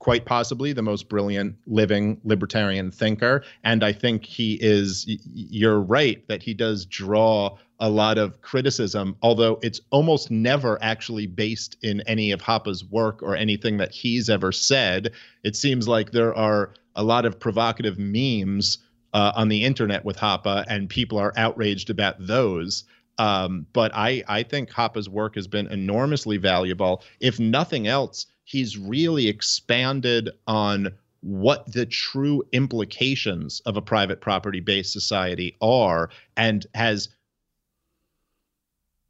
quite 0.00 0.24
possibly 0.24 0.72
the 0.72 0.82
most 0.82 1.08
brilliant 1.08 1.54
living 1.66 2.20
libertarian 2.24 2.90
thinker, 2.90 3.44
and 3.62 3.84
I 3.84 3.92
think 3.92 4.24
he 4.24 4.58
is. 4.60 5.06
You're 5.32 5.80
right 5.80 6.26
that 6.26 6.42
he 6.42 6.52
does 6.52 6.84
draw 6.84 7.56
a 7.78 7.90
lot 7.90 8.18
of 8.18 8.40
criticism, 8.40 9.16
although 9.22 9.58
it's 9.62 9.80
almost 9.90 10.30
never 10.30 10.82
actually 10.82 11.26
based 11.26 11.76
in 11.82 12.00
any 12.02 12.32
of 12.32 12.40
Hoppe's 12.40 12.82
work 12.84 13.22
or 13.22 13.36
anything 13.36 13.76
that 13.76 13.92
he's 13.92 14.30
ever 14.30 14.50
said. 14.50 15.12
It 15.44 15.54
seems 15.54 15.86
like 15.86 16.10
there 16.10 16.34
are 16.34 16.72
a 16.96 17.04
lot 17.04 17.24
of 17.24 17.38
provocative 17.38 17.98
memes 17.98 18.78
uh, 19.12 19.32
on 19.36 19.48
the 19.48 19.64
internet 19.64 20.04
with 20.04 20.16
Hoppe, 20.16 20.64
and 20.68 20.88
people 20.88 21.18
are 21.18 21.32
outraged 21.36 21.90
about 21.90 22.16
those. 22.18 22.84
Um, 23.18 23.66
but 23.72 23.92
I, 23.94 24.22
I 24.28 24.42
think 24.42 24.70
Hoppe's 24.70 25.08
work 25.08 25.36
has 25.36 25.46
been 25.46 25.68
enormously 25.68 26.36
valuable. 26.36 27.02
If 27.20 27.40
nothing 27.40 27.86
else, 27.86 28.26
he's 28.44 28.76
really 28.76 29.28
expanded 29.28 30.30
on 30.46 30.92
what 31.20 31.72
the 31.72 31.86
true 31.86 32.42
implications 32.52 33.60
of 33.60 33.76
a 33.76 33.82
private 33.82 34.20
property 34.20 34.60
based 34.60 34.92
society 34.92 35.56
are 35.60 36.10
and 36.36 36.66
has 36.74 37.08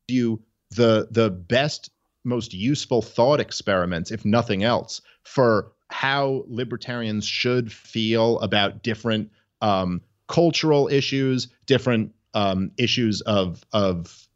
you 0.08 0.40
the 0.70 1.08
the 1.10 1.30
best 1.30 1.90
most 2.24 2.54
useful 2.54 3.02
thought 3.02 3.40
experiments 3.40 4.10
if 4.10 4.24
nothing 4.24 4.64
else 4.64 5.02
for 5.24 5.72
how 5.88 6.44
libertarians 6.48 7.26
should 7.26 7.72
feel 7.72 8.38
about 8.40 8.82
different 8.82 9.30
um, 9.60 10.00
cultural 10.28 10.88
issues, 10.88 11.48
different 11.66 12.12
um, 12.34 12.70
issues 12.76 13.20
of 13.22 13.64
of 13.72 14.28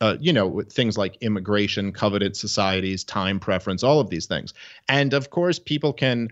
uh, 0.00 0.16
you 0.20 0.32
know 0.32 0.62
things 0.70 0.96
like 0.96 1.16
immigration, 1.20 1.92
covenant 1.92 2.36
societies, 2.36 3.04
time 3.04 3.40
preference, 3.40 3.82
all 3.82 4.00
of 4.00 4.10
these 4.10 4.26
things, 4.26 4.54
and 4.88 5.12
of 5.14 5.30
course 5.30 5.58
people 5.58 5.92
can 5.92 6.30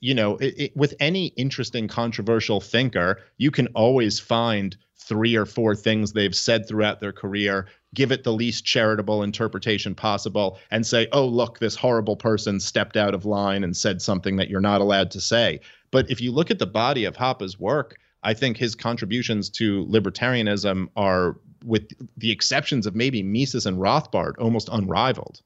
you 0.00 0.14
know, 0.14 0.36
it, 0.38 0.54
it, 0.56 0.76
with 0.76 0.94
any 1.00 1.26
interesting, 1.28 1.88
controversial 1.88 2.60
thinker, 2.60 3.20
you 3.38 3.50
can 3.50 3.68
always 3.68 4.18
find 4.18 4.76
three 4.98 5.36
or 5.36 5.46
four 5.46 5.74
things 5.74 6.12
they've 6.12 6.34
said 6.34 6.66
throughout 6.66 7.00
their 7.00 7.12
career, 7.12 7.66
give 7.94 8.10
it 8.10 8.24
the 8.24 8.32
least 8.32 8.64
charitable 8.64 9.22
interpretation 9.22 9.94
possible, 9.94 10.58
and 10.70 10.86
say, 10.86 11.06
oh, 11.12 11.26
look, 11.26 11.58
this 11.58 11.76
horrible 11.76 12.16
person 12.16 12.58
stepped 12.60 12.96
out 12.96 13.14
of 13.14 13.24
line 13.24 13.62
and 13.62 13.76
said 13.76 14.02
something 14.02 14.36
that 14.36 14.48
you're 14.48 14.60
not 14.60 14.80
allowed 14.80 15.10
to 15.10 15.20
say. 15.20 15.60
But 15.90 16.10
if 16.10 16.20
you 16.20 16.32
look 16.32 16.50
at 16.50 16.58
the 16.58 16.66
body 16.66 17.04
of 17.04 17.16
Hoppe's 17.16 17.58
work, 17.58 17.96
I 18.22 18.34
think 18.34 18.56
his 18.56 18.74
contributions 18.74 19.48
to 19.50 19.86
libertarianism 19.86 20.88
are, 20.96 21.36
with 21.64 21.88
the 22.16 22.32
exceptions 22.32 22.86
of 22.86 22.96
maybe 22.96 23.22
Mises 23.22 23.66
and 23.66 23.78
Rothbard, 23.78 24.32
almost 24.38 24.68
unrivaled. 24.72 25.42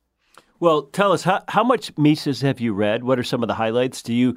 Well, 0.60 0.82
tell 0.84 1.12
us 1.12 1.22
how 1.22 1.42
how 1.48 1.64
much 1.64 1.96
Mises 1.96 2.42
have 2.42 2.60
you 2.60 2.72
read? 2.74 3.04
What 3.04 3.18
are 3.18 3.22
some 3.22 3.42
of 3.42 3.48
the 3.48 3.54
highlights? 3.54 4.02
Do 4.02 4.14
you 4.14 4.36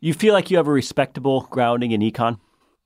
you 0.00 0.14
feel 0.14 0.32
like 0.34 0.50
you 0.50 0.56
have 0.56 0.68
a 0.68 0.72
respectable 0.72 1.46
grounding 1.50 1.92
in 1.92 2.00
econ? 2.00 2.38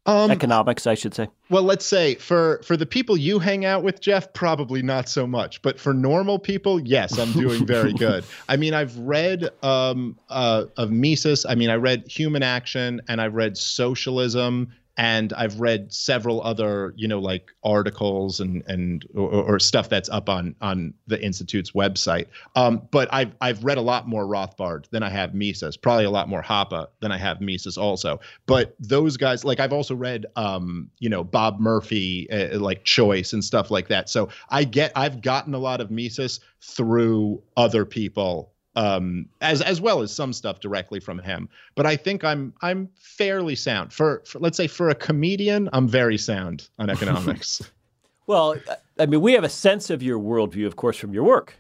Um, 0.07 0.31
economics, 0.31 0.87
I 0.87 0.95
should 0.95 1.15
say. 1.15 1.29
Well, 1.49 1.63
let's 1.63 1.87
say 1.87 2.17
for 2.17 2.61
for 2.63 2.77
the 2.77 2.85
people 2.85 3.17
you 3.17 3.39
hang 3.39 3.65
out 3.65 3.83
with, 3.83 4.01
Jeff, 4.01 4.33
probably 4.35 4.83
not 4.83 5.09
so 5.09 5.27
much. 5.27 5.63
But 5.63 5.81
for 5.81 5.95
normal 5.95 6.39
people, 6.39 6.79
yes, 6.81 7.19
I'm 7.19 7.33
doing 7.33 7.65
very 7.67 7.93
good. 7.99 8.25
I 8.49 8.57
mean, 8.57 8.75
I've 8.75 8.97
read 8.99 9.49
um, 9.63 10.19
uh, 10.29 10.65
of 10.77 10.91
Mises. 10.91 11.47
I 11.47 11.55
mean, 11.55 11.71
I 11.71 11.77
read 11.77 12.07
Human 12.07 12.43
Action 12.43 13.01
and 13.09 13.21
I've 13.21 13.35
read 13.35 13.57
Socialism 13.57 14.69
and 14.97 15.33
I've 15.33 15.61
read 15.61 15.93
several 15.93 16.43
other, 16.43 16.95
you 16.97 17.09
know, 17.09 17.19
like 17.19 17.51
articles 17.65 18.41
and 18.41 18.63
and 18.67 19.05
or, 19.15 19.29
or 19.29 19.59
stuff 19.59 19.89
that's 19.89 20.09
up 20.09 20.29
on 20.29 20.55
on 20.61 20.95
the 21.07 21.23
institute's 21.23 21.73
website. 21.73 22.27
Um, 22.55 22.87
but 22.91 23.09
I've 23.13 23.35
I've 23.41 23.65
read 23.65 23.79
a 23.79 23.83
lot 23.83 24.07
more 24.07 24.25
Rothbard 24.25 24.89
than 24.91 25.03
I 25.03 25.11
have 25.11 25.35
Mises, 25.35 25.77
probably 25.77 26.05
a 26.05 26.11
lot 26.11 26.29
more 26.29 26.43
Hoppe 26.43 26.87
than 27.01 27.11
I 27.11 27.19
have 27.19 27.41
Mises 27.41 27.77
also. 27.77 28.21
But 28.47 28.77
those 28.79 29.17
guys, 29.17 29.45
like 29.45 29.59
I've 29.59 29.73
also 29.73 29.97
read, 29.97 30.27
um, 30.37 30.91
you 31.01 31.09
know, 31.09 31.25
Bob 31.25 31.59
Murphy, 31.59 32.31
uh, 32.31 32.59
like 32.61 32.85
Choice 32.85 33.33
and 33.33 33.45
stuff 33.45 33.71
like 33.71 33.89
that. 33.89 34.09
So 34.09 34.29
I 34.51 34.65
get 34.65 34.93
I've 34.95 35.23
gotten 35.23 35.55
a 35.55 35.59
lot 35.59 35.81
of 35.81 35.91
Mises 35.91 36.41
through 36.61 37.43
other 37.57 37.85
people 37.85 38.54
um, 38.77 39.29
as 39.41 39.63
as 39.63 39.81
well 39.81 40.03
as 40.03 40.13
some 40.13 40.33
stuff 40.33 40.61
directly 40.61 41.01
from 41.01 41.19
him. 41.19 41.49
But 41.75 41.87
I 41.87 41.97
think 41.97 42.25
I'm 42.25 42.55
I'm 42.63 42.89
fairly 42.99 43.55
sound 43.55 43.93
for, 43.93 44.23
for 44.27 44.39
let's 44.41 44.57
say 44.57 44.67
for 44.67 44.89
a 44.89 44.95
comedian, 44.95 45.69
I'm 45.73 45.89
very 45.89 46.19
sound 46.19 46.69
on 46.79 46.91
economics. 46.91 47.63
well, 48.27 48.57
I 48.99 49.07
mean, 49.07 49.21
we 49.21 49.33
have 49.33 49.45
a 49.45 49.49
sense 49.49 49.91
of 49.91 50.03
your 50.03 50.19
worldview, 50.19 50.67
of 50.67 50.77
course, 50.77 50.97
from 50.97 51.13
your 51.13 51.25
work, 51.25 51.55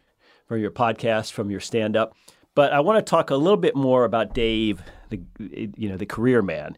from 0.46 0.60
your 0.60 0.70
podcast, 0.70 1.32
from 1.32 1.50
your 1.50 1.60
stand 1.60 1.96
up. 1.96 2.14
But 2.54 2.72
I 2.72 2.80
want 2.80 3.04
to 3.04 3.08
talk 3.10 3.30
a 3.30 3.36
little 3.36 3.56
bit 3.56 3.74
more 3.74 4.04
about 4.04 4.34
Dave, 4.34 4.82
the 5.10 5.20
you 5.38 5.88
know 5.88 5.96
the 5.96 6.06
career 6.06 6.42
man. 6.42 6.76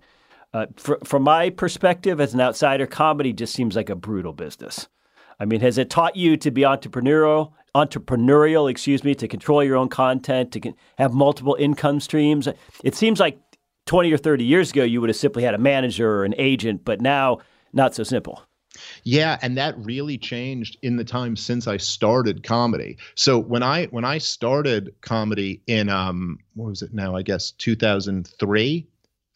Uh, 0.52 0.66
for, 0.76 0.98
from 1.04 1.22
my 1.22 1.50
perspective 1.50 2.20
as 2.20 2.32
an 2.32 2.40
outsider, 2.40 2.86
comedy 2.86 3.32
just 3.32 3.52
seems 3.52 3.76
like 3.76 3.90
a 3.90 3.96
brutal 3.96 4.32
business. 4.32 4.88
I 5.38 5.44
mean, 5.44 5.60
has 5.60 5.76
it 5.76 5.90
taught 5.90 6.16
you 6.16 6.38
to 6.38 6.50
be 6.50 6.62
entrepreneurial 6.62 7.52
entrepreneurial, 7.76 8.70
excuse 8.70 9.04
me, 9.04 9.14
to 9.14 9.28
control 9.28 9.62
your 9.62 9.76
own 9.76 9.88
content, 9.88 10.52
to 10.52 10.72
have 10.96 11.12
multiple 11.12 11.56
income 11.58 12.00
streams. 12.00 12.48
It 12.82 12.94
seems 12.94 13.20
like 13.20 13.38
20 13.84 14.12
or 14.12 14.16
30 14.16 14.44
years 14.44 14.70
ago, 14.70 14.82
you 14.82 15.00
would 15.00 15.10
have 15.10 15.16
simply 15.16 15.42
had 15.42 15.54
a 15.54 15.58
manager 15.58 16.10
or 16.10 16.24
an 16.24 16.34
agent, 16.38 16.84
but 16.84 17.00
now, 17.00 17.38
not 17.72 17.94
so 17.94 18.02
simple. 18.02 18.42
Yeah, 19.04 19.38
and 19.42 19.56
that 19.56 19.74
really 19.78 20.18
changed 20.18 20.76
in 20.82 20.96
the 20.96 21.04
time 21.04 21.36
since 21.36 21.66
I 21.66 21.76
started 21.76 22.42
comedy. 22.42 22.98
So 23.14 23.38
when 23.38 23.62
I 23.62 23.86
when 23.86 24.04
I 24.04 24.18
started 24.18 24.94
comedy 25.00 25.62
in 25.66 25.88
um 25.88 26.38
what 26.54 26.68
was 26.68 26.82
it 26.82 26.92
now? 26.92 27.16
I 27.16 27.22
guess 27.22 27.52
2003, 27.52 28.86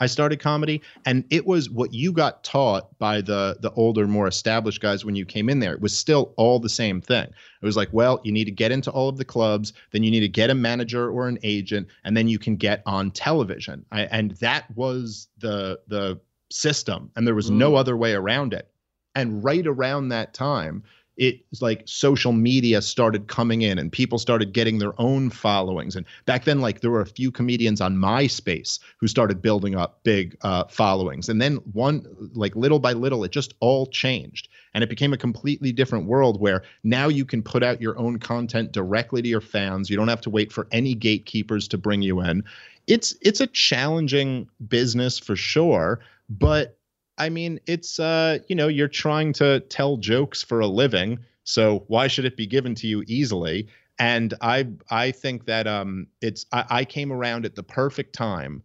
I 0.00 0.06
started 0.06 0.40
comedy, 0.40 0.80
and 1.04 1.24
it 1.30 1.46
was 1.46 1.70
what 1.70 1.92
you 1.92 2.12
got 2.12 2.42
taught 2.42 2.98
by 2.98 3.20
the 3.20 3.58
the 3.60 3.70
older, 3.72 4.06
more 4.06 4.26
established 4.26 4.80
guys 4.80 5.04
when 5.04 5.14
you 5.14 5.26
came 5.26 5.48
in 5.48 5.60
there. 5.60 5.74
It 5.74 5.80
was 5.80 5.96
still 5.96 6.32
all 6.36 6.58
the 6.58 6.68
same 6.68 7.00
thing. 7.00 7.26
It 7.26 7.66
was 7.66 7.76
like, 7.76 7.90
well, 7.92 8.20
you 8.24 8.32
need 8.32 8.46
to 8.46 8.50
get 8.50 8.72
into 8.72 8.90
all 8.90 9.08
of 9.08 9.18
the 9.18 9.24
clubs, 9.24 9.72
then 9.92 10.02
you 10.02 10.10
need 10.10 10.20
to 10.20 10.28
get 10.28 10.50
a 10.50 10.54
manager 10.54 11.10
or 11.10 11.28
an 11.28 11.38
agent, 11.42 11.88
and 12.04 12.16
then 12.16 12.28
you 12.28 12.38
can 12.38 12.56
get 12.56 12.82
on 12.86 13.10
television. 13.10 13.84
I, 13.92 14.02
and 14.06 14.32
that 14.32 14.74
was 14.74 15.28
the 15.38 15.80
the 15.86 16.18
system, 16.50 17.10
and 17.14 17.26
there 17.26 17.34
was 17.34 17.50
mm. 17.50 17.56
no 17.56 17.74
other 17.74 17.96
way 17.96 18.14
around 18.14 18.54
it. 18.54 18.68
And 19.14 19.42
right 19.42 19.66
around 19.66 20.08
that 20.08 20.34
time, 20.34 20.84
it's 21.20 21.60
like 21.60 21.82
social 21.84 22.32
media 22.32 22.80
started 22.80 23.28
coming 23.28 23.60
in 23.60 23.78
and 23.78 23.92
people 23.92 24.18
started 24.18 24.54
getting 24.54 24.78
their 24.78 24.98
own 24.98 25.28
followings. 25.28 25.94
And 25.94 26.06
back 26.24 26.44
then, 26.44 26.62
like 26.62 26.80
there 26.80 26.90
were 26.90 27.02
a 27.02 27.06
few 27.06 27.30
comedians 27.30 27.82
on 27.82 27.94
MySpace 27.94 28.80
who 28.96 29.06
started 29.06 29.42
building 29.42 29.74
up 29.74 30.02
big 30.02 30.34
uh, 30.40 30.64
followings. 30.64 31.28
And 31.28 31.40
then 31.40 31.56
one, 31.72 32.06
like 32.32 32.56
little 32.56 32.78
by 32.78 32.94
little, 32.94 33.22
it 33.22 33.32
just 33.32 33.52
all 33.60 33.86
changed. 33.86 34.48
And 34.72 34.82
it 34.82 34.88
became 34.88 35.12
a 35.12 35.18
completely 35.18 35.72
different 35.72 36.06
world 36.06 36.40
where 36.40 36.62
now 36.84 37.08
you 37.08 37.26
can 37.26 37.42
put 37.42 37.62
out 37.62 37.82
your 37.82 37.98
own 37.98 38.18
content 38.18 38.72
directly 38.72 39.20
to 39.20 39.28
your 39.28 39.42
fans. 39.42 39.90
You 39.90 39.98
don't 39.98 40.08
have 40.08 40.22
to 40.22 40.30
wait 40.30 40.50
for 40.50 40.68
any 40.72 40.94
gatekeepers 40.94 41.68
to 41.68 41.76
bring 41.76 42.00
you 42.00 42.22
in. 42.22 42.44
It's 42.86 43.14
it's 43.20 43.42
a 43.42 43.46
challenging 43.48 44.48
business 44.68 45.18
for 45.18 45.36
sure, 45.36 46.00
but 46.30 46.78
I 47.20 47.28
mean, 47.28 47.60
it's 47.66 48.00
uh, 48.00 48.38
you 48.48 48.56
know, 48.56 48.68
you're 48.68 48.88
trying 48.88 49.34
to 49.34 49.60
tell 49.60 49.98
jokes 49.98 50.42
for 50.42 50.60
a 50.60 50.66
living, 50.66 51.18
so 51.44 51.84
why 51.88 52.06
should 52.08 52.24
it 52.24 52.34
be 52.34 52.46
given 52.46 52.74
to 52.76 52.86
you 52.86 53.04
easily? 53.06 53.68
And 53.98 54.32
I 54.40 54.68
I 54.90 55.10
think 55.10 55.44
that 55.44 55.66
um, 55.66 56.06
it's 56.22 56.46
I, 56.50 56.64
I 56.70 56.84
came 56.86 57.12
around 57.12 57.44
at 57.44 57.54
the 57.56 57.62
perfect 57.62 58.14
time. 58.14 58.62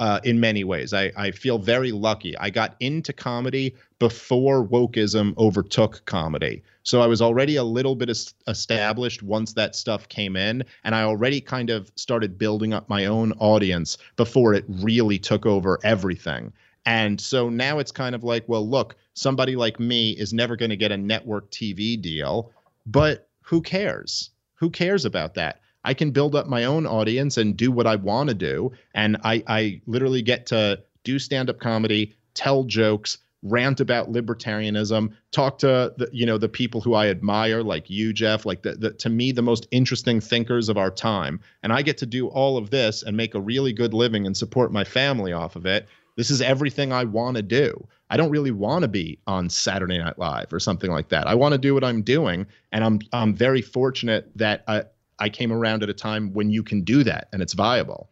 Uh, 0.00 0.20
in 0.22 0.38
many 0.38 0.62
ways, 0.62 0.94
I, 0.94 1.10
I 1.16 1.32
feel 1.32 1.58
very 1.58 1.90
lucky. 1.90 2.38
I 2.38 2.50
got 2.50 2.76
into 2.78 3.12
comedy 3.12 3.74
before 3.98 4.64
wokeism 4.64 5.36
overtook 5.36 6.04
comedy. 6.04 6.62
So 6.84 7.00
I 7.00 7.08
was 7.08 7.20
already 7.20 7.56
a 7.56 7.64
little 7.64 7.96
bit 7.96 8.08
established 8.46 9.24
once 9.24 9.54
that 9.54 9.74
stuff 9.74 10.08
came 10.08 10.36
in, 10.36 10.62
and 10.84 10.94
I 10.94 11.02
already 11.02 11.40
kind 11.40 11.68
of 11.68 11.90
started 11.96 12.38
building 12.38 12.72
up 12.72 12.88
my 12.88 13.06
own 13.06 13.32
audience 13.40 13.98
before 14.14 14.54
it 14.54 14.64
really 14.68 15.18
took 15.18 15.46
over 15.46 15.80
everything. 15.82 16.52
And 16.88 17.20
so 17.20 17.50
now 17.50 17.80
it's 17.80 17.92
kind 17.92 18.14
of 18.14 18.24
like, 18.24 18.48
well, 18.48 18.66
look, 18.66 18.96
somebody 19.12 19.56
like 19.56 19.78
me 19.78 20.12
is 20.12 20.32
never 20.32 20.56
going 20.56 20.70
to 20.70 20.76
get 20.76 20.90
a 20.90 20.96
network 20.96 21.50
TV 21.50 22.00
deal, 22.00 22.50
but 22.86 23.28
who 23.42 23.60
cares? 23.60 24.30
Who 24.54 24.70
cares 24.70 25.04
about 25.04 25.34
that? 25.34 25.60
I 25.84 25.92
can 25.92 26.12
build 26.12 26.34
up 26.34 26.46
my 26.46 26.64
own 26.64 26.86
audience 26.86 27.36
and 27.36 27.54
do 27.54 27.70
what 27.70 27.86
I 27.86 27.96
want 27.96 28.30
to 28.30 28.34
do. 28.34 28.72
And 28.94 29.18
I, 29.22 29.44
I 29.46 29.82
literally 29.84 30.22
get 30.22 30.46
to 30.46 30.82
do 31.04 31.18
stand 31.18 31.50
up 31.50 31.58
comedy, 31.60 32.16
tell 32.32 32.64
jokes, 32.64 33.18
rant 33.42 33.80
about 33.80 34.10
libertarianism, 34.10 35.12
talk 35.30 35.58
to 35.58 35.92
the, 35.98 36.08
you 36.10 36.24
know, 36.24 36.38
the 36.38 36.48
people 36.48 36.80
who 36.80 36.94
I 36.94 37.08
admire, 37.08 37.62
like 37.62 37.90
you, 37.90 38.14
Jeff, 38.14 38.46
like 38.46 38.62
the, 38.62 38.76
the, 38.76 38.92
to 38.94 39.10
me, 39.10 39.30
the 39.30 39.42
most 39.42 39.68
interesting 39.72 40.22
thinkers 40.22 40.70
of 40.70 40.78
our 40.78 40.90
time. 40.90 41.38
And 41.62 41.70
I 41.70 41.82
get 41.82 41.98
to 41.98 42.06
do 42.06 42.28
all 42.28 42.56
of 42.56 42.70
this 42.70 43.02
and 43.02 43.14
make 43.14 43.34
a 43.34 43.40
really 43.40 43.74
good 43.74 43.92
living 43.92 44.24
and 44.24 44.34
support 44.34 44.72
my 44.72 44.84
family 44.84 45.34
off 45.34 45.54
of 45.54 45.66
it. 45.66 45.86
This 46.18 46.32
is 46.32 46.42
everything 46.42 46.92
I 46.92 47.04
want 47.04 47.36
to 47.36 47.44
do. 47.44 47.86
I 48.10 48.16
don't 48.16 48.30
really 48.30 48.50
want 48.50 48.82
to 48.82 48.88
be 48.88 49.20
on 49.28 49.48
Saturday 49.48 49.98
Night 49.98 50.18
Live 50.18 50.52
or 50.52 50.58
something 50.58 50.90
like 50.90 51.10
that. 51.10 51.28
I 51.28 51.36
want 51.36 51.52
to 51.52 51.58
do 51.58 51.74
what 51.74 51.84
I'm 51.84 52.02
doing, 52.02 52.44
and 52.72 52.82
I'm 52.82 52.98
I'm 53.12 53.32
very 53.34 53.62
fortunate 53.62 54.28
that 54.34 54.64
I 54.66 54.82
I 55.20 55.28
came 55.28 55.52
around 55.52 55.84
at 55.84 55.88
a 55.88 55.94
time 55.94 56.32
when 56.32 56.50
you 56.50 56.64
can 56.64 56.82
do 56.82 57.04
that 57.04 57.28
and 57.32 57.40
it's 57.40 57.52
viable. 57.52 58.10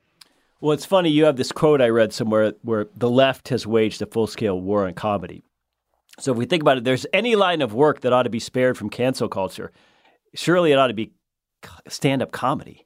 Well, 0.60 0.70
it's 0.70 0.84
funny. 0.84 1.10
You 1.10 1.24
have 1.24 1.36
this 1.36 1.50
quote 1.50 1.80
I 1.80 1.88
read 1.88 2.12
somewhere 2.12 2.54
where 2.62 2.86
the 2.94 3.10
left 3.10 3.48
has 3.48 3.66
waged 3.66 4.00
a 4.02 4.06
full 4.06 4.28
scale 4.28 4.60
war 4.60 4.86
on 4.86 4.94
comedy. 4.94 5.42
So 6.20 6.30
if 6.30 6.38
we 6.38 6.46
think 6.46 6.62
about 6.62 6.78
it, 6.78 6.84
there's 6.84 7.06
any 7.12 7.34
line 7.34 7.60
of 7.60 7.74
work 7.74 8.02
that 8.02 8.12
ought 8.12 8.22
to 8.22 8.30
be 8.30 8.38
spared 8.38 8.78
from 8.78 8.88
cancel 8.88 9.28
culture. 9.28 9.72
Surely 10.32 10.70
it 10.70 10.78
ought 10.78 10.86
to 10.86 10.94
be 10.94 11.10
stand 11.88 12.22
up 12.22 12.30
comedy. 12.30 12.85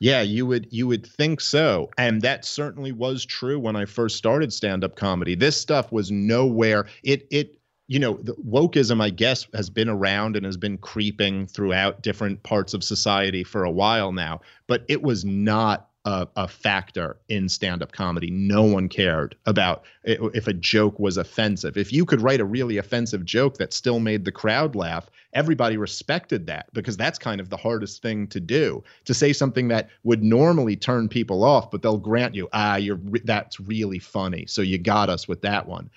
Yeah, 0.00 0.22
you 0.22 0.46
would 0.46 0.66
you 0.70 0.86
would 0.86 1.06
think 1.06 1.40
so. 1.42 1.90
And 1.98 2.22
that 2.22 2.44
certainly 2.46 2.90
was 2.90 3.24
true 3.26 3.58
when 3.58 3.76
I 3.76 3.84
first 3.84 4.16
started 4.16 4.52
stand-up 4.52 4.96
comedy. 4.96 5.34
This 5.34 5.56
stuff 5.60 5.92
was 5.92 6.10
nowhere. 6.10 6.86
It 7.04 7.26
it 7.30 7.56
you 7.86 7.98
know, 7.98 8.18
the 8.22 8.34
wokeism, 8.36 9.02
I 9.02 9.10
guess, 9.10 9.46
has 9.52 9.68
been 9.68 9.88
around 9.88 10.36
and 10.36 10.46
has 10.46 10.56
been 10.56 10.78
creeping 10.78 11.46
throughout 11.48 12.02
different 12.02 12.40
parts 12.44 12.72
of 12.72 12.84
society 12.84 13.42
for 13.42 13.64
a 13.64 13.70
while 13.70 14.12
now, 14.12 14.40
but 14.68 14.84
it 14.88 15.02
was 15.02 15.24
not 15.24 15.89
a, 16.04 16.26
a 16.36 16.48
factor 16.48 17.18
in 17.28 17.48
stand-up 17.48 17.92
comedy. 17.92 18.30
No 18.30 18.62
one 18.62 18.88
cared 18.88 19.36
about 19.46 19.84
if 20.04 20.46
a 20.46 20.52
joke 20.52 20.98
was 20.98 21.16
offensive. 21.16 21.76
If 21.76 21.92
you 21.92 22.04
could 22.04 22.22
write 22.22 22.40
a 22.40 22.44
really 22.44 22.78
offensive 22.78 23.24
joke 23.24 23.58
that 23.58 23.72
still 23.72 24.00
made 24.00 24.24
the 24.24 24.32
crowd 24.32 24.74
laugh, 24.74 25.10
everybody 25.34 25.76
respected 25.76 26.46
that 26.46 26.72
because 26.72 26.96
that's 26.96 27.18
kind 27.18 27.40
of 27.40 27.50
the 27.50 27.56
hardest 27.56 28.02
thing 28.02 28.26
to 28.28 28.40
do. 28.40 28.82
To 29.04 29.14
say 29.14 29.32
something 29.32 29.68
that 29.68 29.90
would 30.02 30.22
normally 30.22 30.76
turn 30.76 31.08
people 31.08 31.44
off, 31.44 31.70
but 31.70 31.82
they'll 31.82 31.98
grant 31.98 32.34
you, 32.34 32.48
ah, 32.52 32.76
you're 32.76 33.00
that's 33.24 33.60
really 33.60 33.98
funny, 33.98 34.46
so 34.46 34.62
you 34.62 34.78
got 34.78 35.10
us 35.10 35.28
with 35.28 35.42
that 35.42 35.66
one 35.66 35.90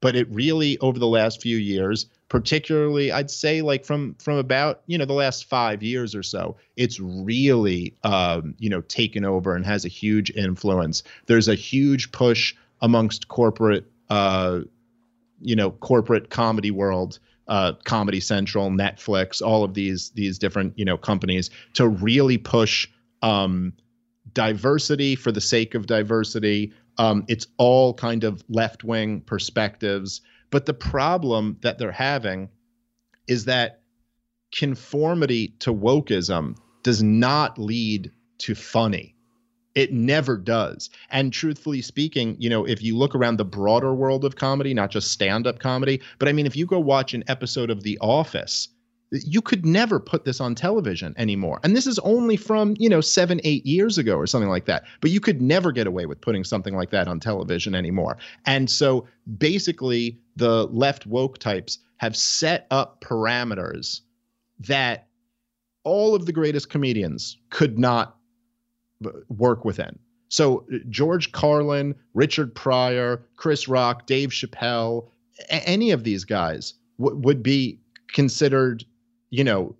but 0.00 0.16
it 0.16 0.28
really 0.30 0.78
over 0.78 0.98
the 0.98 1.06
last 1.06 1.40
few 1.42 1.56
years 1.56 2.06
particularly 2.28 3.10
i'd 3.12 3.30
say 3.30 3.62
like 3.62 3.84
from 3.84 4.14
from 4.14 4.36
about 4.36 4.82
you 4.86 4.96
know 4.96 5.04
the 5.04 5.12
last 5.12 5.44
five 5.44 5.82
years 5.82 6.14
or 6.14 6.22
so 6.22 6.56
it's 6.80 6.98
really 6.98 7.94
um, 8.04 8.54
you 8.58 8.70
know 8.70 8.80
taken 8.80 9.22
over 9.22 9.54
and 9.54 9.66
has 9.66 9.84
a 9.84 9.88
huge 9.88 10.30
influence. 10.30 11.02
There's 11.26 11.46
a 11.46 11.54
huge 11.54 12.10
push 12.10 12.54
amongst 12.80 13.28
corporate 13.28 13.84
uh, 14.08 14.60
you 15.42 15.56
know 15.56 15.72
corporate 15.72 16.30
comedy 16.30 16.70
world 16.70 17.18
uh, 17.48 17.74
comedy 17.84 18.20
central 18.20 18.70
netflix 18.70 19.42
all 19.42 19.62
of 19.62 19.74
these 19.74 20.10
these 20.10 20.38
different 20.38 20.78
you 20.78 20.86
know 20.86 20.96
companies 20.96 21.50
to 21.74 21.86
really 21.86 22.38
push 22.38 22.88
um, 23.20 23.74
diversity 24.32 25.16
for 25.16 25.30
the 25.32 25.40
sake 25.40 25.74
of 25.74 25.86
diversity 25.86 26.72
um, 26.98 27.24
it's 27.28 27.46
all 27.58 27.94
kind 27.94 28.24
of 28.24 28.44
left 28.48 28.84
wing 28.84 29.20
perspectives. 29.22 30.20
But 30.50 30.66
the 30.66 30.74
problem 30.74 31.56
that 31.62 31.78
they're 31.78 31.92
having 31.92 32.48
is 33.28 33.44
that 33.44 33.80
conformity 34.52 35.54
to 35.60 35.72
wokeism 35.72 36.56
does 36.82 37.02
not 37.02 37.58
lead 37.58 38.10
to 38.38 38.54
funny. 38.54 39.14
It 39.76 39.92
never 39.92 40.36
does. 40.36 40.90
And 41.10 41.32
truthfully 41.32 41.80
speaking, 41.80 42.36
you 42.40 42.50
know, 42.50 42.66
if 42.66 42.82
you 42.82 42.96
look 42.96 43.14
around 43.14 43.36
the 43.36 43.44
broader 43.44 43.94
world 43.94 44.24
of 44.24 44.34
comedy, 44.34 44.74
not 44.74 44.90
just 44.90 45.12
stand 45.12 45.46
up 45.46 45.60
comedy, 45.60 46.00
but 46.18 46.28
I 46.28 46.32
mean, 46.32 46.46
if 46.46 46.56
you 46.56 46.66
go 46.66 46.80
watch 46.80 47.14
an 47.14 47.22
episode 47.28 47.70
of 47.70 47.84
The 47.84 47.96
Office, 48.00 48.68
you 49.10 49.42
could 49.42 49.66
never 49.66 49.98
put 49.98 50.24
this 50.24 50.40
on 50.40 50.54
television 50.54 51.14
anymore. 51.16 51.60
And 51.64 51.76
this 51.76 51.86
is 51.86 51.98
only 52.00 52.36
from, 52.36 52.76
you 52.78 52.88
know, 52.88 53.00
seven, 53.00 53.40
eight 53.42 53.66
years 53.66 53.98
ago 53.98 54.16
or 54.16 54.26
something 54.26 54.48
like 54.48 54.66
that. 54.66 54.84
But 55.00 55.10
you 55.10 55.20
could 55.20 55.42
never 55.42 55.72
get 55.72 55.86
away 55.86 56.06
with 56.06 56.20
putting 56.20 56.44
something 56.44 56.76
like 56.76 56.90
that 56.90 57.08
on 57.08 57.18
television 57.18 57.74
anymore. 57.74 58.18
And 58.46 58.70
so 58.70 59.06
basically, 59.38 60.18
the 60.36 60.66
left 60.66 61.06
woke 61.06 61.38
types 61.38 61.78
have 61.96 62.16
set 62.16 62.66
up 62.70 63.00
parameters 63.00 64.00
that 64.60 65.08
all 65.82 66.14
of 66.14 66.26
the 66.26 66.32
greatest 66.32 66.70
comedians 66.70 67.36
could 67.50 67.78
not 67.78 68.16
work 69.28 69.64
within. 69.64 69.98
So 70.28 70.64
George 70.88 71.32
Carlin, 71.32 71.94
Richard 72.14 72.54
Pryor, 72.54 73.22
Chris 73.36 73.66
Rock, 73.66 74.06
Dave 74.06 74.30
Chappelle, 74.30 75.08
any 75.48 75.90
of 75.90 76.04
these 76.04 76.24
guys 76.24 76.74
w- 77.00 77.18
would 77.18 77.42
be 77.42 77.80
considered 78.12 78.84
you 79.30 79.44
know, 79.44 79.74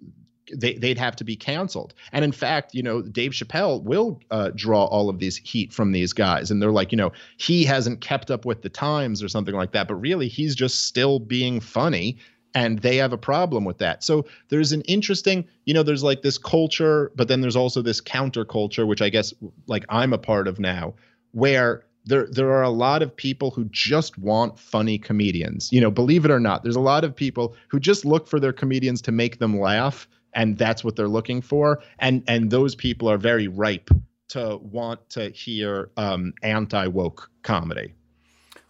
they, 0.55 0.75
they'd 0.75 0.99
have 0.99 1.17
to 1.17 1.25
be 1.25 1.37
canceled. 1.37 1.95
And 2.13 2.25
in 2.25 2.33
fact, 2.33 2.75
you 2.75 2.83
know, 2.83 3.03
Dave 3.03 3.33
Chappelle 3.33 3.83
will 3.83 4.21
uh, 4.31 4.51
draw 4.55 4.85
all 4.85 5.09
of 5.09 5.19
these 5.19 5.37
heat 5.37 5.73
from 5.73 5.93
these 5.93 6.13
guys. 6.13 6.51
And 6.51 6.61
they're 6.61 6.73
like, 6.73 6.93
you 6.93 6.99
know, 6.99 7.13
he 7.37 7.65
hasn't 7.65 8.01
kept 8.01 8.31
up 8.31 8.45
with 8.45 8.63
the 8.63 8.69
times 8.69 9.23
or 9.23 9.29
something 9.29 9.55
like 9.55 9.73
that. 9.73 9.89
But 9.89 9.97
really, 9.97 10.29
he's 10.29 10.55
just 10.55 10.87
still 10.87 11.19
being 11.19 11.61
funny. 11.61 12.17
And 12.53 12.81
they 12.81 12.97
have 12.97 13.13
a 13.13 13.19
problem 13.19 13.65
with 13.65 13.79
that. 13.79 14.03
So 14.03 14.27
there's 14.49 14.73
an 14.73 14.83
interesting, 14.83 15.47
you 15.67 15.75
know, 15.75 15.85
there's 15.85 16.03
like 16.03 16.23
this 16.23 16.37
culture, 16.37 17.13
but 17.15 17.29
then 17.29 17.41
there's 17.41 17.55
also 17.55 17.81
this 17.81 18.01
counterculture, 18.01 18.89
which 18.89 19.03
I 19.03 19.09
guess 19.09 19.33
like 19.69 19.85
I'm 19.89 20.13
a 20.13 20.19
part 20.19 20.49
of 20.49 20.59
now, 20.59 20.95
where 21.31 21.85
there 22.05 22.27
there 22.31 22.51
are 22.51 22.63
a 22.63 22.71
lot 22.71 23.03
of 23.03 23.15
people 23.15 23.51
who 23.51 23.65
just 23.67 24.19
want 24.19 24.59
funny 24.59 24.99
comedians. 24.99 25.71
You 25.73 25.81
know, 25.81 25.91
believe 25.91 26.25
it 26.25 26.31
or 26.31 26.41
not, 26.41 26.63
there's 26.63 26.77
a 26.77 26.81
lot 26.81 27.05
of 27.05 27.15
people 27.15 27.55
who 27.69 27.81
just 27.81 28.05
look 28.05 28.27
for 28.27 28.41
their 28.41 28.53
comedians 28.53 29.01
to 29.03 29.13
make 29.13 29.39
them 29.39 29.59
laugh 29.61 30.09
and 30.33 30.59
that's 30.59 30.85
what 30.85 30.97
they're 30.97 31.09
looking 31.09 31.43
for 31.43 31.83
and 31.99 32.23
and 32.29 32.51
those 32.51 32.75
people 32.77 33.11
are 33.11 33.19
very 33.19 33.49
ripe 33.49 33.91
to 34.31 34.59
want 34.63 35.11
to 35.11 35.31
hear 35.31 35.91
um, 35.97 36.33
anti-woke 36.43 37.29
comedy. 37.43 37.95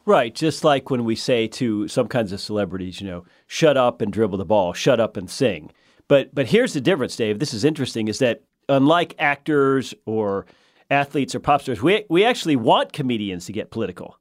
Right, 0.07 0.35
just 0.35 0.65
like 0.65 0.89
when 0.89 1.05
we 1.05 1.15
say 1.15 1.47
to 1.49 1.87
some 1.87 2.09
kinds 2.09 2.33
of 2.33 2.41
celebrities, 2.41 3.01
you 3.01 3.07
know, 3.07 3.25
shut 3.47 3.77
up 3.77 4.01
and 4.01 4.13
dribble 4.13 4.39
the 4.39 4.45
ball, 4.47 4.73
shut 4.73 4.99
up 4.99 5.17
and 5.17 5.31
sing. 5.31 5.71
But 6.09 6.35
but 6.35 6.47
here's 6.47 6.73
the 6.73 6.81
difference, 6.81 7.15
Dave. 7.15 7.39
This 7.39 7.55
is 7.55 7.65
interesting 7.65 8.09
is 8.09 8.19
that 8.19 8.43
unlike 8.69 9.15
actors 9.19 9.95
or 10.07 10.47
athletes 10.91 11.35
or 11.35 11.41
pop 11.41 11.63
stars. 11.63 11.83
We, 11.83 12.05
we 12.09 12.25
actually 12.25 12.57
want 12.57 12.93
comedians 12.93 13.47
to 13.47 13.53
get 13.53 13.71
political. 13.71 14.19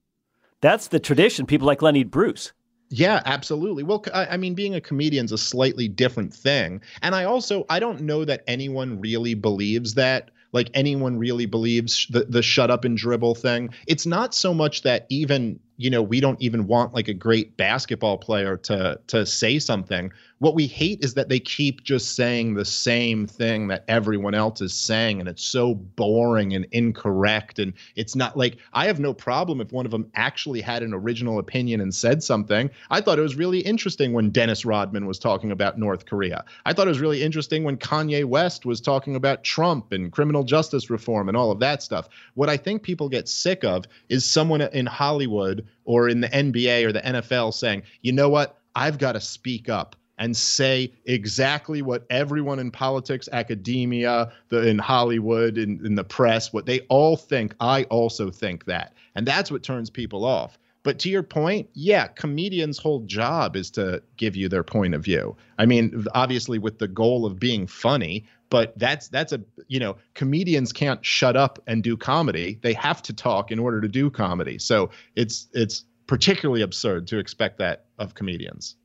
That's 0.62 0.88
the 0.88 1.00
tradition. 1.00 1.46
People 1.46 1.68
like 1.68 1.82
Lenny 1.82 2.04
Bruce. 2.04 2.52
Yeah, 2.90 3.22
absolutely. 3.26 3.84
Well, 3.84 4.04
I, 4.14 4.38
mean, 4.38 4.56
being 4.56 4.74
a 4.74 4.82
comedian 4.82 5.26
is 5.26 5.32
a 5.32 5.38
slightly 5.38 5.88
different 5.88 6.34
thing. 6.34 6.82
And 7.02 7.14
I 7.14 7.24
also, 7.24 7.66
I 7.70 7.80
don't 7.80 8.02
know 8.02 8.26
that 8.26 8.44
anyone 8.48 9.00
really 9.00 9.36
believes 9.36 9.94
that 9.94 10.32
like 10.52 10.72
anyone 10.74 11.20
really 11.20 11.46
believes 11.46 12.08
the 12.10 12.26
the 12.26 12.42
shut 12.42 12.72
up 12.72 12.84
and 12.84 12.98
dribble 12.98 13.36
thing. 13.36 13.70
It's 13.88 14.06
not 14.06 14.34
so 14.34 14.54
much 14.54 14.82
that 14.82 15.06
even 15.10 15.60
you 15.80 15.90
know 15.90 16.04
we 16.04 16.20
don't 16.20 16.40
even 16.42 16.68
want 16.68 16.94
like 16.94 17.08
a 17.08 17.14
great 17.14 17.56
basketball 17.58 18.18
player 18.18 18.58
to 18.58 19.00
to 19.08 19.26
say 19.26 19.58
something 19.58 20.12
what 20.40 20.56
we 20.56 20.68
hate 20.68 21.04
is 21.04 21.14
that 21.14 21.28
they 21.28 21.40
keep 21.40 21.84
just 21.84 22.16
saying 22.16 22.54
the 22.54 22.66
same 22.66 23.28
thing 23.28 23.68
that 23.68 23.84
everyone 23.90 24.34
else 24.34 24.62
is 24.62 24.74
saying, 24.74 25.20
and 25.20 25.28
it's 25.28 25.44
so 25.44 25.76
boring 25.76 26.54
and 26.54 26.66
incorrect. 26.72 27.60
And 27.60 27.74
it's 27.96 28.16
not 28.16 28.38
like 28.38 28.58
I 28.74 28.88
have 28.88 29.02
no 29.02 29.14
problem 29.14 29.60
if 29.60 29.74
one 29.74 29.86
of 29.86 29.92
them 29.92 30.10
actually 30.16 30.62
had 30.62 30.82
an 30.82 30.94
original 30.94 31.40
opinion 31.40 31.82
and 31.82 31.94
said 31.94 32.24
something. 32.24 32.70
I 32.90 33.02
thought 33.02 33.20
it 33.20 33.24
was 33.24 33.36
really 33.36 33.60
interesting 33.60 34.14
when 34.14 34.30
Dennis 34.30 34.64
Rodman 34.64 35.06
was 35.06 35.20
talking 35.20 35.52
about 35.52 35.78
North 35.78 36.06
Korea. 36.06 36.46
I 36.66 36.72
thought 36.72 36.88
it 36.88 36.92
was 36.92 37.02
really 37.02 37.22
interesting 37.22 37.66
when 37.66 37.78
Kanye 37.78 38.24
West 38.24 38.66
was 38.66 38.80
talking 38.80 39.16
about 39.16 39.44
Trump 39.44 39.92
and 39.92 40.12
criminal 40.12 40.44
justice 40.44 40.90
reform 40.90 41.28
and 41.28 41.36
all 41.36 41.52
of 41.52 41.60
that 41.60 41.84
stuff. 41.84 42.08
What 42.36 42.50
I 42.50 42.56
think 42.56 42.84
people 42.84 43.10
get 43.10 43.28
sick 43.28 43.66
of 43.66 43.86
is 44.08 44.24
someone 44.24 44.62
in 44.62 44.86
Hollywood 44.86 45.68
or 45.86 46.10
in 46.10 46.22
the 46.22 46.30
NBA 46.30 46.86
or 46.86 46.92
the 46.92 47.02
NFL 47.02 47.54
saying, 47.54 47.84
you 48.02 48.12
know 48.12 48.30
what? 48.30 48.58
I've 48.76 48.98
got 48.98 49.14
to 49.14 49.22
speak 49.22 49.70
up 49.70 49.96
and 50.20 50.36
say 50.36 50.94
exactly 51.06 51.82
what 51.82 52.06
everyone 52.10 52.60
in 52.60 52.70
politics, 52.70 53.30
academia, 53.32 54.32
the, 54.50 54.68
in 54.68 54.78
Hollywood, 54.78 55.58
in, 55.58 55.84
in 55.86 55.96
the 55.96 56.04
press, 56.04 56.52
what 56.52 56.66
they 56.66 56.82
all 56.90 57.16
think. 57.16 57.56
I 57.60 57.84
also 57.86 58.30
think 58.30 58.66
that. 58.66 58.94
And 59.16 59.26
that's 59.26 59.50
what 59.50 59.64
turns 59.64 59.90
people 59.90 60.26
off. 60.26 60.60
But 60.84 61.00
to 61.00 61.10
your 61.10 61.24
point, 61.24 61.70
yeah, 61.74 62.08
comedians' 62.08 62.78
whole 62.78 63.02
job 63.02 63.56
is 63.56 63.70
to 63.72 64.02
give 64.18 64.36
you 64.36 64.48
their 64.48 64.64
point 64.64 64.94
of 64.94 65.04
view. 65.04 65.36
I 65.58 65.66
mean, 65.66 66.06
obviously 66.14 66.58
with 66.58 66.80
the 66.80 66.88
goal 66.88 67.26
of 67.26 67.40
being 67.40 67.68
funny, 67.68 68.26
but 68.50 68.78
that's 68.78 69.08
that's 69.10 69.32
a 69.32 69.42
you 69.68 69.80
know, 69.80 69.98
comedians 70.14 70.72
can't 70.74 71.06
shut 71.06 71.36
up 71.36 71.60
and 71.68 71.84
do 71.84 71.96
comedy. 71.96 72.60
They 72.62 72.74
have 72.74 73.02
to 73.04 73.14
talk 73.14 73.52
in 73.52 73.60
order 73.60 73.82
to 73.82 73.88
do 73.88 74.10
comedy. 74.10 74.60
So 74.60 74.90
it's 75.16 75.48
it's 75.54 75.86
particularly 76.08 76.62
absurd 76.62 77.08
to 77.08 77.20
expect 77.20 77.60
that 77.60 77.86
of 78.00 78.16
comedians. 78.16 78.76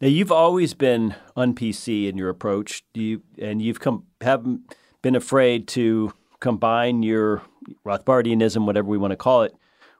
Now 0.00 0.08
you've 0.08 0.32
always 0.32 0.74
been 0.74 1.14
un-PC 1.36 2.08
in 2.08 2.16
your 2.16 2.28
approach. 2.28 2.82
Do 2.94 3.02
you 3.02 3.22
and 3.38 3.60
you've 3.60 3.80
come 3.80 4.04
haven't 4.20 4.74
been 5.02 5.16
afraid 5.16 5.68
to 5.68 6.12
combine 6.40 7.02
your 7.02 7.42
Rothbardianism, 7.86 8.66
whatever 8.66 8.88
we 8.88 8.98
want 8.98 9.12
to 9.12 9.16
call 9.16 9.42
it, 9.42 9.54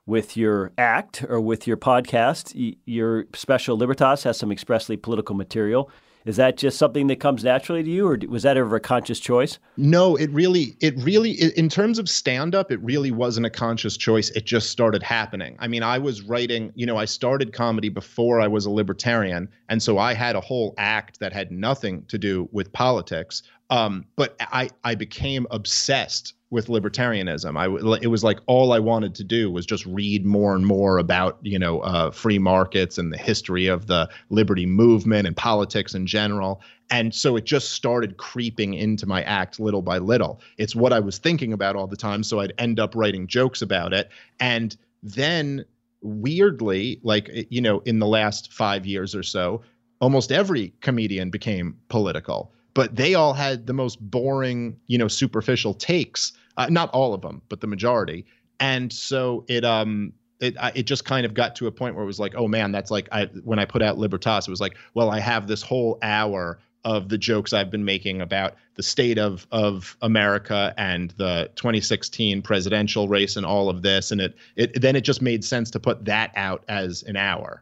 with 0.05 0.35
your 0.35 0.71
act 0.77 1.23
or 1.29 1.39
with 1.39 1.65
your 1.65 1.77
podcast. 1.77 2.75
Your 2.85 3.25
special 3.33 3.77
Libertas 3.77 4.23
has 4.23 4.37
some 4.37 4.51
expressly 4.51 4.97
political 4.97 5.35
material. 5.35 5.89
Is 6.25 6.37
that 6.37 6.57
just 6.57 6.77
something 6.77 7.07
that 7.07 7.19
comes 7.19 7.43
naturally 7.43 7.83
to 7.83 7.89
you, 7.89 8.07
or 8.07 8.17
was 8.27 8.43
that 8.43 8.55
ever 8.57 8.75
a 8.75 8.79
conscious 8.79 9.19
choice? 9.19 9.59
No, 9.75 10.15
it 10.15 10.29
really, 10.31 10.77
it 10.79 10.93
really, 10.97 11.31
in 11.31 11.67
terms 11.69 11.99
of 11.99 12.07
stand 12.07 12.55
up, 12.55 12.71
it 12.71 12.81
really 12.81 13.11
wasn't 13.11 13.45
a 13.45 13.49
conscious 13.49 13.97
choice. 13.97 14.29
It 14.31 14.45
just 14.45 14.69
started 14.69 15.03
happening. 15.03 15.57
I 15.59 15.67
mean, 15.67 15.83
I 15.83 15.97
was 15.97 16.21
writing, 16.21 16.71
you 16.75 16.85
know, 16.85 16.97
I 16.97 17.05
started 17.05 17.51
comedy 17.51 17.89
before 17.89 18.39
I 18.39 18.47
was 18.47 18.65
a 18.65 18.71
libertarian. 18.71 19.49
And 19.69 19.83
so 19.83 19.97
I 19.97 20.13
had 20.13 20.35
a 20.35 20.41
whole 20.41 20.73
act 20.77 21.19
that 21.19 21.33
had 21.33 21.51
nothing 21.51 22.05
to 22.07 22.17
do 22.17 22.47
with 22.51 22.71
politics. 22.71 23.43
Um, 23.69 24.05
but 24.15 24.35
I, 24.39 24.69
I 24.83 24.95
became 24.95 25.47
obsessed 25.51 26.35
with 26.53 26.67
libertarianism. 26.67 27.57
I 27.57 27.97
it 28.01 28.07
was 28.07 28.23
like 28.23 28.39
all 28.45 28.73
I 28.73 28.79
wanted 28.79 29.15
to 29.15 29.23
do 29.23 29.49
was 29.51 29.65
just 29.65 29.87
read 29.87 30.23
more 30.23 30.55
and 30.55 30.65
more 30.65 30.99
about 30.99 31.39
you 31.41 31.57
know 31.57 31.79
uh, 31.79 32.11
free 32.11 32.37
markets 32.37 32.99
and 32.99 33.11
the 33.11 33.17
history 33.17 33.65
of 33.65 33.87
the 33.87 34.07
liberty 34.29 34.67
movement 34.67 35.25
and 35.25 35.35
politics 35.35 35.95
in 35.95 36.05
general. 36.05 36.61
And 36.91 37.13
so 37.13 37.35
it 37.35 37.45
just 37.45 37.71
started 37.71 38.17
creeping 38.17 38.75
into 38.75 39.07
my 39.07 39.23
act 39.23 39.59
little 39.59 39.81
by 39.81 39.97
little. 39.97 40.41
It's 40.57 40.75
what 40.75 40.93
I 40.93 40.99
was 40.99 41.17
thinking 41.17 41.53
about 41.53 41.75
all 41.75 41.87
the 41.87 41.97
time, 41.97 42.21
so 42.23 42.39
I'd 42.39 42.53
end 42.59 42.79
up 42.79 42.95
writing 42.95 43.25
jokes 43.25 43.63
about 43.63 43.91
it. 43.91 44.09
And 44.39 44.77
then 45.01 45.65
weirdly, 46.01 46.99
like 47.01 47.31
you 47.49 47.61
know, 47.61 47.79
in 47.79 47.97
the 47.97 48.07
last 48.07 48.53
five 48.53 48.85
years 48.85 49.15
or 49.15 49.23
so, 49.23 49.63
almost 49.99 50.31
every 50.31 50.71
comedian 50.81 51.31
became 51.31 51.75
political 51.89 52.53
but 52.73 52.95
they 52.95 53.13
all 53.13 53.33
had 53.33 53.67
the 53.67 53.73
most 53.73 53.99
boring, 53.99 54.77
you 54.87 54.97
know, 54.97 55.07
superficial 55.07 55.73
takes. 55.73 56.33
Uh, 56.57 56.67
not 56.69 56.89
all 56.91 57.13
of 57.13 57.21
them, 57.21 57.41
but 57.49 57.61
the 57.61 57.67
majority. 57.67 58.25
And 58.59 58.91
so 58.91 59.45
it 59.47 59.65
um 59.65 60.13
it 60.39 60.55
it 60.75 60.83
just 60.83 61.05
kind 61.05 61.25
of 61.25 61.33
got 61.33 61.55
to 61.55 61.67
a 61.67 61.71
point 61.71 61.95
where 61.95 62.03
it 62.03 62.07
was 62.07 62.19
like, 62.19 62.35
oh 62.35 62.47
man, 62.47 62.71
that's 62.71 62.91
like 62.91 63.07
I 63.11 63.25
when 63.43 63.59
I 63.59 63.65
put 63.65 63.81
out 63.81 63.97
Libertas, 63.97 64.47
it 64.47 64.51
was 64.51 64.61
like, 64.61 64.77
well, 64.93 65.09
I 65.09 65.19
have 65.19 65.47
this 65.47 65.61
whole 65.61 65.97
hour 66.01 66.59
of 66.85 67.07
the 67.07 67.17
jokes 67.17 67.53
I've 67.53 67.71
been 67.71 67.85
making 67.85 68.21
about 68.21 68.55
the 68.75 68.83
state 68.83 69.17
of 69.17 69.47
of 69.51 69.95
America 70.01 70.73
and 70.77 71.11
the 71.11 71.49
2016 71.55 72.41
presidential 72.41 73.07
race 73.07 73.35
and 73.35 73.45
all 73.45 73.69
of 73.69 73.81
this, 73.81 74.11
and 74.11 74.19
it 74.19 74.35
it 74.55 74.81
then 74.81 74.95
it 74.95 75.01
just 75.01 75.21
made 75.21 75.43
sense 75.43 75.71
to 75.71 75.79
put 75.79 76.05
that 76.05 76.31
out 76.35 76.63
as 76.67 77.03
an 77.03 77.15
hour. 77.15 77.61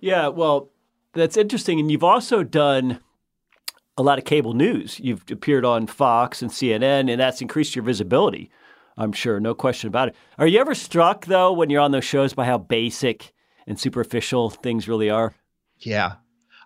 Yeah, 0.00 0.28
well, 0.28 0.70
that's 1.12 1.36
interesting, 1.36 1.80
and 1.80 1.90
you've 1.90 2.04
also 2.04 2.42
done 2.42 3.00
a 4.00 4.02
lot 4.02 4.18
of 4.18 4.24
cable 4.24 4.54
news. 4.54 4.98
You've 4.98 5.24
appeared 5.30 5.64
on 5.64 5.86
Fox 5.86 6.40
and 6.40 6.50
CNN, 6.50 7.10
and 7.10 7.20
that's 7.20 7.42
increased 7.42 7.76
your 7.76 7.84
visibility. 7.84 8.50
I'm 8.96 9.12
sure, 9.12 9.38
no 9.38 9.54
question 9.54 9.88
about 9.88 10.08
it. 10.08 10.16
Are 10.38 10.46
you 10.46 10.58
ever 10.58 10.74
struck 10.74 11.26
though 11.26 11.52
when 11.52 11.70
you're 11.70 11.82
on 11.82 11.92
those 11.92 12.04
shows 12.04 12.32
by 12.32 12.46
how 12.46 12.58
basic 12.58 13.32
and 13.66 13.78
superficial 13.78 14.50
things 14.50 14.88
really 14.88 15.10
are? 15.10 15.34
Yeah, 15.78 16.14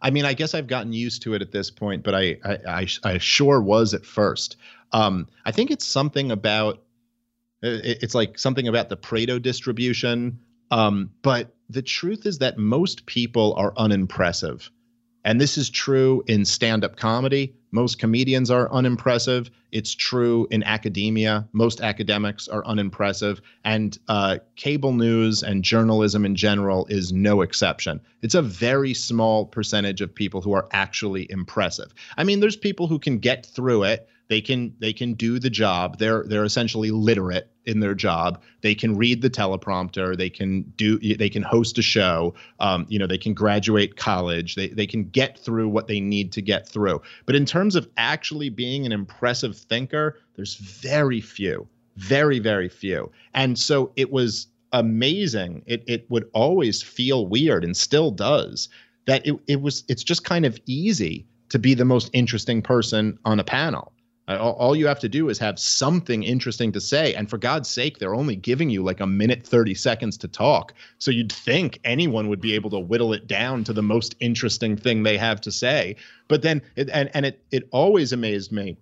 I 0.01 0.11
mean, 0.11 0.25
I 0.25 0.35
guess 0.35 0.55
I've 0.55 0.69
gotten 0.69 0.93
used 0.93 1.23
to 1.23 1.35
it 1.35 1.43
at 1.43 1.51
this 1.51 1.71
point, 1.71 2.05
but 2.05 2.15
I 2.15 2.37
I, 2.45 2.59
I, 2.69 2.87
I 3.03 3.19
sure 3.19 3.61
was 3.61 3.95
at 3.95 4.07
first. 4.07 4.57
Um, 4.93 5.27
I 5.45 5.51
think 5.51 5.71
it's 5.71 5.85
something 5.85 6.31
about 6.31 6.83
it's 7.63 8.15
like 8.15 8.39
something 8.39 8.69
about 8.69 8.91
the 8.91 8.97
Pareto 8.97 9.43
distribution. 9.43 10.39
Um, 10.71 11.11
but 11.23 11.55
the 11.69 11.83
truth 11.83 12.27
is 12.27 12.39
that 12.39 12.59
most 12.59 13.07
people 13.07 13.55
are 13.55 13.73
unimpressive 13.77 14.71
And 15.25 15.41
this 15.41 15.57
is 15.57 15.71
true 15.71 16.23
in 16.27 16.45
stand 16.45 16.85
up 16.85 16.97
comedy. 16.97 17.55
Most 17.71 17.99
comedians 17.99 18.51
are 18.51 18.71
unimpressive. 18.71 19.51
It's 19.73 19.95
true 19.95 20.47
in 20.51 20.63
academia. 20.63 21.49
Most 21.53 21.81
academics 21.81 22.47
are 22.47 22.65
unimpressive. 22.67 23.41
And 23.65 23.99
uh, 24.09 24.39
cable 24.57 24.93
news 24.93 25.43
and 25.43 25.65
journalism 25.65 26.25
in 26.25 26.37
general 26.37 26.87
is 26.89 27.13
no 27.13 27.41
exception. 27.41 28.01
It's 28.23 28.35
a 28.37 28.43
very 28.43 28.95
small 28.95 29.47
percentage 29.47 30.01
of 30.01 30.15
people 30.15 30.43
who 30.43 30.53
are 30.53 30.69
actually 30.73 31.29
impressive. 31.31 31.93
I 32.17 32.25
mean, 32.25 32.41
there's 32.41 32.57
people 32.57 32.87
who 32.87 32.99
can 32.99 33.19
get 33.19 33.47
through 33.47 33.85
it 33.85 34.09
they 34.29 34.41
can 34.41 34.75
they 34.79 34.93
can 34.93 35.15
do 35.15 35.39
the 35.39 35.51
job. 35.51 35.99
They're 35.99 36.25
they're 36.27 36.45
essentially 36.45 36.91
literate 36.91 37.51
in 37.67 37.81
their 37.81 37.95
job. 37.95 38.43
They 38.63 38.75
can 38.75 38.97
read 38.97 39.23
the 39.23 39.31
teleprompter. 39.31 40.17
They 40.17 40.31
can 40.31 40.63
do 40.77 40.99
they 40.99 41.29
can 41.29 41.43
host 41.43 41.79
a 41.79 41.83
show. 41.83 42.35
Um, 42.61 42.87
you 42.89 42.99
know 42.99 43.07
they 43.07 43.19
can 43.19 43.35
graduate 43.35 43.97
college. 43.97 44.55
They, 44.55 44.69
they 44.69 44.87
can 44.87 45.05
get 45.05 45.39
through 45.39 45.69
what 45.69 45.89
they 45.89 46.01
need 46.01 46.33
to 46.33 46.43
get 46.43 46.69
through. 46.69 47.03
But 47.27 47.37
in 47.37 47.45
terms 47.45 47.77
of 47.77 47.89
actually 47.97 48.49
being 48.49 48.87
an 48.87 48.93
impressive 48.93 49.57
thinker 49.57 50.19
there's 50.37 50.57
very 50.57 51.21
few 51.21 51.69
very 51.97 52.39
very 52.39 52.69
few. 52.69 53.11
And 53.35 53.59
so 53.59 53.93
it 53.97 54.11
was 54.11 54.49
amazing. 54.73 55.63
It, 55.67 55.85
it 55.87 56.11
would 56.11 56.29
always 56.33 56.83
feel 56.83 57.27
weird 57.27 57.63
and 57.63 57.77
still 57.77 58.11
does 58.11 58.69
that 59.07 59.27
it, 59.27 59.39
it 59.47 59.61
was 59.61 59.85
it's 59.89 60.03
just 60.03 60.25
kind 60.25 60.45
of 60.45 60.59
easy 60.67 61.27
to 61.51 61.59
be 61.59 61.75
the 61.75 61.85
most 61.85 62.11
interesting 62.13 62.63
person 62.63 63.19
on 63.25 63.39
a 63.39 63.45
panel 63.45 63.94
Uh, 64.27 64.39
all 64.39 64.75
you 64.75 64.87
have 64.87 65.01
to 65.01 65.09
do 65.09 65.29
is 65.29 65.39
have 65.39 65.59
something 65.59 66.23
interesting 66.23 66.73
to 66.73 66.81
say. 66.81 67.15
And 67.15 67.29
for 67.29 67.37
God's 67.37 67.69
sake, 67.69 67.99
they're 67.99 68.15
only 68.15 68.37
giving 68.37 68.71
you 68.71 68.83
like 68.83 69.01
a 69.01 69.07
minute 69.07 69.47
30 69.47 69.75
seconds 69.75 70.17
to 70.19 70.29
talk. 70.29 70.73
So 70.99 71.11
you'd 71.11 71.33
think 71.33 71.79
anyone 71.85 72.29
would 72.29 72.41
be 72.41 72.55
able 72.55 72.71
to 72.71 72.79
whittle 72.79 73.13
it 73.13 73.27
down 73.27 73.65
to 73.65 73.73
the 73.73 73.83
most 73.83 74.17
interesting 74.21 74.77
thing 74.77 75.03
they 75.03 75.19
have 75.19 75.41
to 75.43 75.53
say. 75.53 75.97
But 76.29 76.43
then, 76.43 76.63
it, 76.77 76.89
and, 76.91 77.11
and 77.13 77.27
it, 77.27 77.45
it 77.51 77.69
always 77.71 78.13
amazed 78.13 78.51
me 78.51 78.79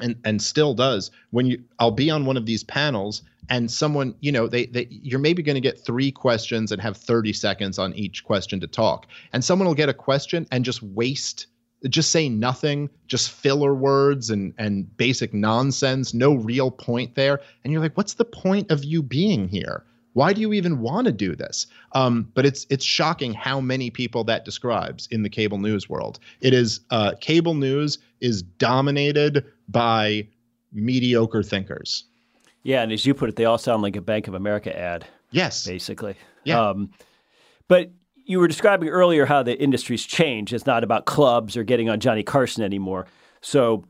and, 0.00 0.16
and 0.24 0.42
still 0.42 0.74
does 0.74 1.12
when 1.30 1.46
you, 1.46 1.62
I'll 1.78 1.92
be 1.92 2.10
on 2.10 2.26
one 2.26 2.36
of 2.36 2.46
these 2.46 2.64
panels 2.64 3.22
and 3.48 3.70
someone, 3.70 4.14
you 4.20 4.32
know, 4.32 4.48
they, 4.48 4.66
they 4.66 4.88
you're 4.90 5.20
maybe 5.20 5.42
going 5.42 5.54
to 5.54 5.60
get 5.60 5.84
three 5.84 6.10
questions 6.10 6.72
and 6.72 6.80
have 6.80 6.96
30 6.96 7.32
seconds 7.32 7.78
on 7.78 7.92
each 7.94 8.24
question 8.24 8.58
to 8.60 8.66
talk. 8.66 9.06
And 9.32 9.44
someone 9.44 9.68
will 9.68 9.74
get 9.74 9.88
a 9.88 9.94
question 9.94 10.46
and 10.50 10.64
just 10.64 10.82
waste 10.82 11.46
just 11.88 12.10
say 12.10 12.28
nothing, 12.28 12.90
just 13.06 13.30
filler 13.30 13.74
words 13.74 14.30
and 14.30 14.54
and 14.58 14.96
basic 14.96 15.34
nonsense, 15.34 16.14
no 16.14 16.34
real 16.34 16.70
point 16.70 17.14
there. 17.14 17.40
And 17.62 17.72
you're 17.72 17.82
like, 17.82 17.96
what's 17.96 18.14
the 18.14 18.24
point 18.24 18.70
of 18.70 18.84
you 18.84 19.02
being 19.02 19.48
here? 19.48 19.84
Why 20.14 20.32
do 20.32 20.40
you 20.40 20.52
even 20.52 20.80
want 20.80 21.06
to 21.06 21.12
do 21.12 21.34
this? 21.34 21.66
Um, 21.92 22.30
but 22.34 22.46
it's 22.46 22.66
it's 22.70 22.84
shocking 22.84 23.34
how 23.34 23.60
many 23.60 23.90
people 23.90 24.24
that 24.24 24.44
describes 24.44 25.08
in 25.10 25.22
the 25.22 25.28
cable 25.28 25.58
news 25.58 25.88
world. 25.88 26.20
It 26.40 26.54
is 26.54 26.80
uh, 26.90 27.12
cable 27.20 27.54
news 27.54 27.98
is 28.20 28.42
dominated 28.42 29.44
by 29.68 30.28
mediocre 30.72 31.42
thinkers. 31.42 32.04
Yeah, 32.62 32.82
and 32.82 32.92
as 32.92 33.04
you 33.04 33.12
put 33.12 33.28
it, 33.28 33.36
they 33.36 33.44
all 33.44 33.58
sound 33.58 33.82
like 33.82 33.96
a 33.96 34.00
Bank 34.00 34.26
of 34.26 34.34
America 34.34 34.76
ad. 34.76 35.06
Yes, 35.30 35.66
basically. 35.66 36.16
Yeah. 36.44 36.70
Um, 36.70 36.90
but 37.68 37.90
you 38.24 38.38
were 38.38 38.48
describing 38.48 38.88
earlier 38.88 39.26
how 39.26 39.42
the 39.42 39.60
industry's 39.60 40.04
changed. 40.04 40.52
It's 40.52 40.66
not 40.66 40.84
about 40.84 41.04
clubs 41.04 41.56
or 41.56 41.64
getting 41.64 41.88
on 41.88 42.00
Johnny 42.00 42.22
Carson 42.22 42.62
anymore. 42.64 43.06
So 43.40 43.84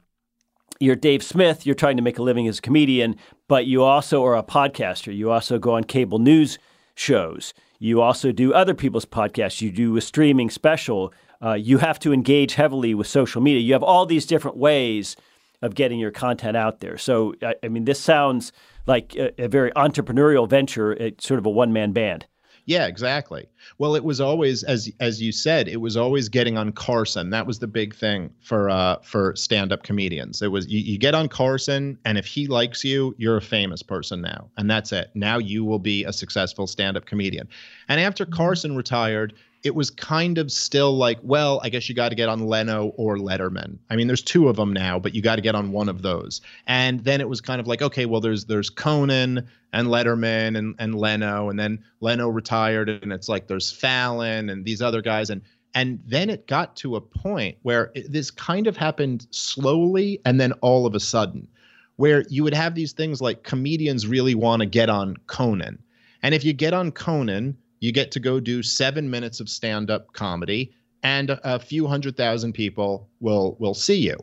you're 0.80 0.96
Dave 0.96 1.22
Smith, 1.22 1.64
you're 1.64 1.74
trying 1.74 1.96
to 1.96 2.02
make 2.02 2.18
a 2.18 2.22
living 2.22 2.48
as 2.48 2.58
a 2.58 2.62
comedian, 2.62 3.16
but 3.48 3.66
you 3.66 3.82
also 3.82 4.24
are 4.24 4.36
a 4.36 4.42
podcaster. 4.42 5.14
You 5.14 5.30
also 5.30 5.58
go 5.58 5.74
on 5.74 5.84
cable 5.84 6.18
news 6.18 6.58
shows. 6.96 7.54
You 7.78 8.00
also 8.00 8.32
do 8.32 8.52
other 8.52 8.74
people's 8.74 9.04
podcasts. 9.04 9.60
You 9.60 9.70
do 9.70 9.96
a 9.96 10.00
streaming 10.00 10.50
special. 10.50 11.12
Uh, 11.42 11.52
you 11.52 11.78
have 11.78 11.98
to 12.00 12.12
engage 12.12 12.54
heavily 12.54 12.94
with 12.94 13.06
social 13.06 13.40
media. 13.40 13.60
You 13.60 13.72
have 13.74 13.82
all 13.82 14.06
these 14.06 14.26
different 14.26 14.56
ways 14.56 15.16
of 15.62 15.74
getting 15.74 15.98
your 15.98 16.10
content 16.10 16.56
out 16.56 16.80
there. 16.80 16.98
So, 16.98 17.34
I, 17.42 17.54
I 17.62 17.68
mean, 17.68 17.84
this 17.84 18.00
sounds 18.00 18.52
like 18.86 19.14
a, 19.16 19.44
a 19.44 19.48
very 19.48 19.70
entrepreneurial 19.72 20.48
venture, 20.48 20.92
it's 20.92 21.26
sort 21.26 21.38
of 21.38 21.46
a 21.46 21.50
one 21.50 21.72
man 21.72 21.92
band. 21.92 22.26
Yeah, 22.66 22.86
exactly. 22.86 23.46
Well, 23.76 23.94
it 23.94 24.04
was 24.04 24.20
always 24.20 24.62
as 24.64 24.90
as 24.98 25.20
you 25.20 25.32
said, 25.32 25.68
it 25.68 25.80
was 25.82 25.96
always 25.96 26.28
getting 26.30 26.56
on 26.56 26.72
Carson. 26.72 27.30
That 27.30 27.46
was 27.46 27.58
the 27.58 27.66
big 27.66 27.94
thing 27.94 28.30
for 28.40 28.70
uh 28.70 28.96
for 29.02 29.36
stand-up 29.36 29.82
comedians. 29.82 30.40
It 30.40 30.48
was 30.48 30.66
you, 30.66 30.78
you 30.80 30.98
get 30.98 31.14
on 31.14 31.28
Carson 31.28 31.98
and 32.06 32.16
if 32.16 32.24
he 32.26 32.46
likes 32.46 32.82
you, 32.82 33.14
you're 33.18 33.36
a 33.36 33.42
famous 33.42 33.82
person 33.82 34.22
now. 34.22 34.48
And 34.56 34.70
that's 34.70 34.92
it. 34.92 35.10
Now 35.14 35.38
you 35.38 35.64
will 35.64 35.78
be 35.78 36.04
a 36.04 36.12
successful 36.12 36.66
stand-up 36.66 37.04
comedian. 37.04 37.48
And 37.88 38.00
after 38.00 38.24
Carson 38.24 38.76
retired, 38.76 39.34
it 39.64 39.74
was 39.74 39.90
kind 39.90 40.36
of 40.36 40.52
still 40.52 40.94
like, 40.94 41.18
well, 41.22 41.58
I 41.64 41.70
guess 41.70 41.88
you 41.88 41.94
got 41.94 42.10
to 42.10 42.14
get 42.14 42.28
on 42.28 42.46
Leno 42.46 42.88
or 42.96 43.16
Letterman. 43.16 43.78
I 43.88 43.96
mean, 43.96 44.06
there's 44.06 44.22
two 44.22 44.48
of 44.50 44.56
them 44.56 44.74
now, 44.74 44.98
but 44.98 45.14
you 45.14 45.22
got 45.22 45.36
to 45.36 45.42
get 45.42 45.54
on 45.54 45.72
one 45.72 45.88
of 45.88 46.02
those. 46.02 46.42
And 46.66 47.02
then 47.02 47.22
it 47.22 47.28
was 47.30 47.40
kind 47.40 47.60
of 47.60 47.66
like, 47.66 47.80
okay, 47.80 48.04
well, 48.04 48.20
there's 48.20 48.44
there's 48.44 48.68
Conan 48.68 49.48
and 49.72 49.88
Letterman 49.88 50.58
and 50.58 50.74
and 50.78 50.94
Leno, 50.94 51.48
and 51.48 51.58
then 51.58 51.82
Leno 52.00 52.28
retired, 52.28 52.90
and 52.90 53.10
it's 53.10 53.28
like 53.28 53.46
there's 53.46 53.72
Fallon 53.72 54.50
and 54.50 54.66
these 54.66 54.82
other 54.82 55.00
guys, 55.00 55.30
and 55.30 55.40
and 55.74 55.98
then 56.06 56.28
it 56.28 56.46
got 56.46 56.76
to 56.76 56.96
a 56.96 57.00
point 57.00 57.56
where 57.62 57.90
it, 57.94 58.12
this 58.12 58.30
kind 58.30 58.66
of 58.66 58.76
happened 58.76 59.26
slowly, 59.30 60.20
and 60.26 60.38
then 60.38 60.52
all 60.60 60.84
of 60.84 60.94
a 60.94 61.00
sudden, 61.00 61.48
where 61.96 62.22
you 62.28 62.44
would 62.44 62.54
have 62.54 62.74
these 62.74 62.92
things 62.92 63.22
like 63.22 63.44
comedians 63.44 64.06
really 64.06 64.34
want 64.34 64.60
to 64.60 64.66
get 64.66 64.90
on 64.90 65.16
Conan, 65.26 65.82
and 66.22 66.34
if 66.34 66.44
you 66.44 66.52
get 66.52 66.74
on 66.74 66.92
Conan 66.92 67.56
you 67.84 67.92
get 67.92 68.10
to 68.12 68.20
go 68.20 68.40
do 68.40 68.62
seven 68.62 69.10
minutes 69.10 69.40
of 69.40 69.48
stand-up 69.48 70.12
comedy 70.14 70.72
and 71.02 71.38
a 71.44 71.58
few 71.58 71.86
hundred 71.86 72.16
thousand 72.16 72.54
people 72.54 73.08
will 73.20 73.56
will 73.60 73.74
see 73.74 73.98
you. 73.98 74.16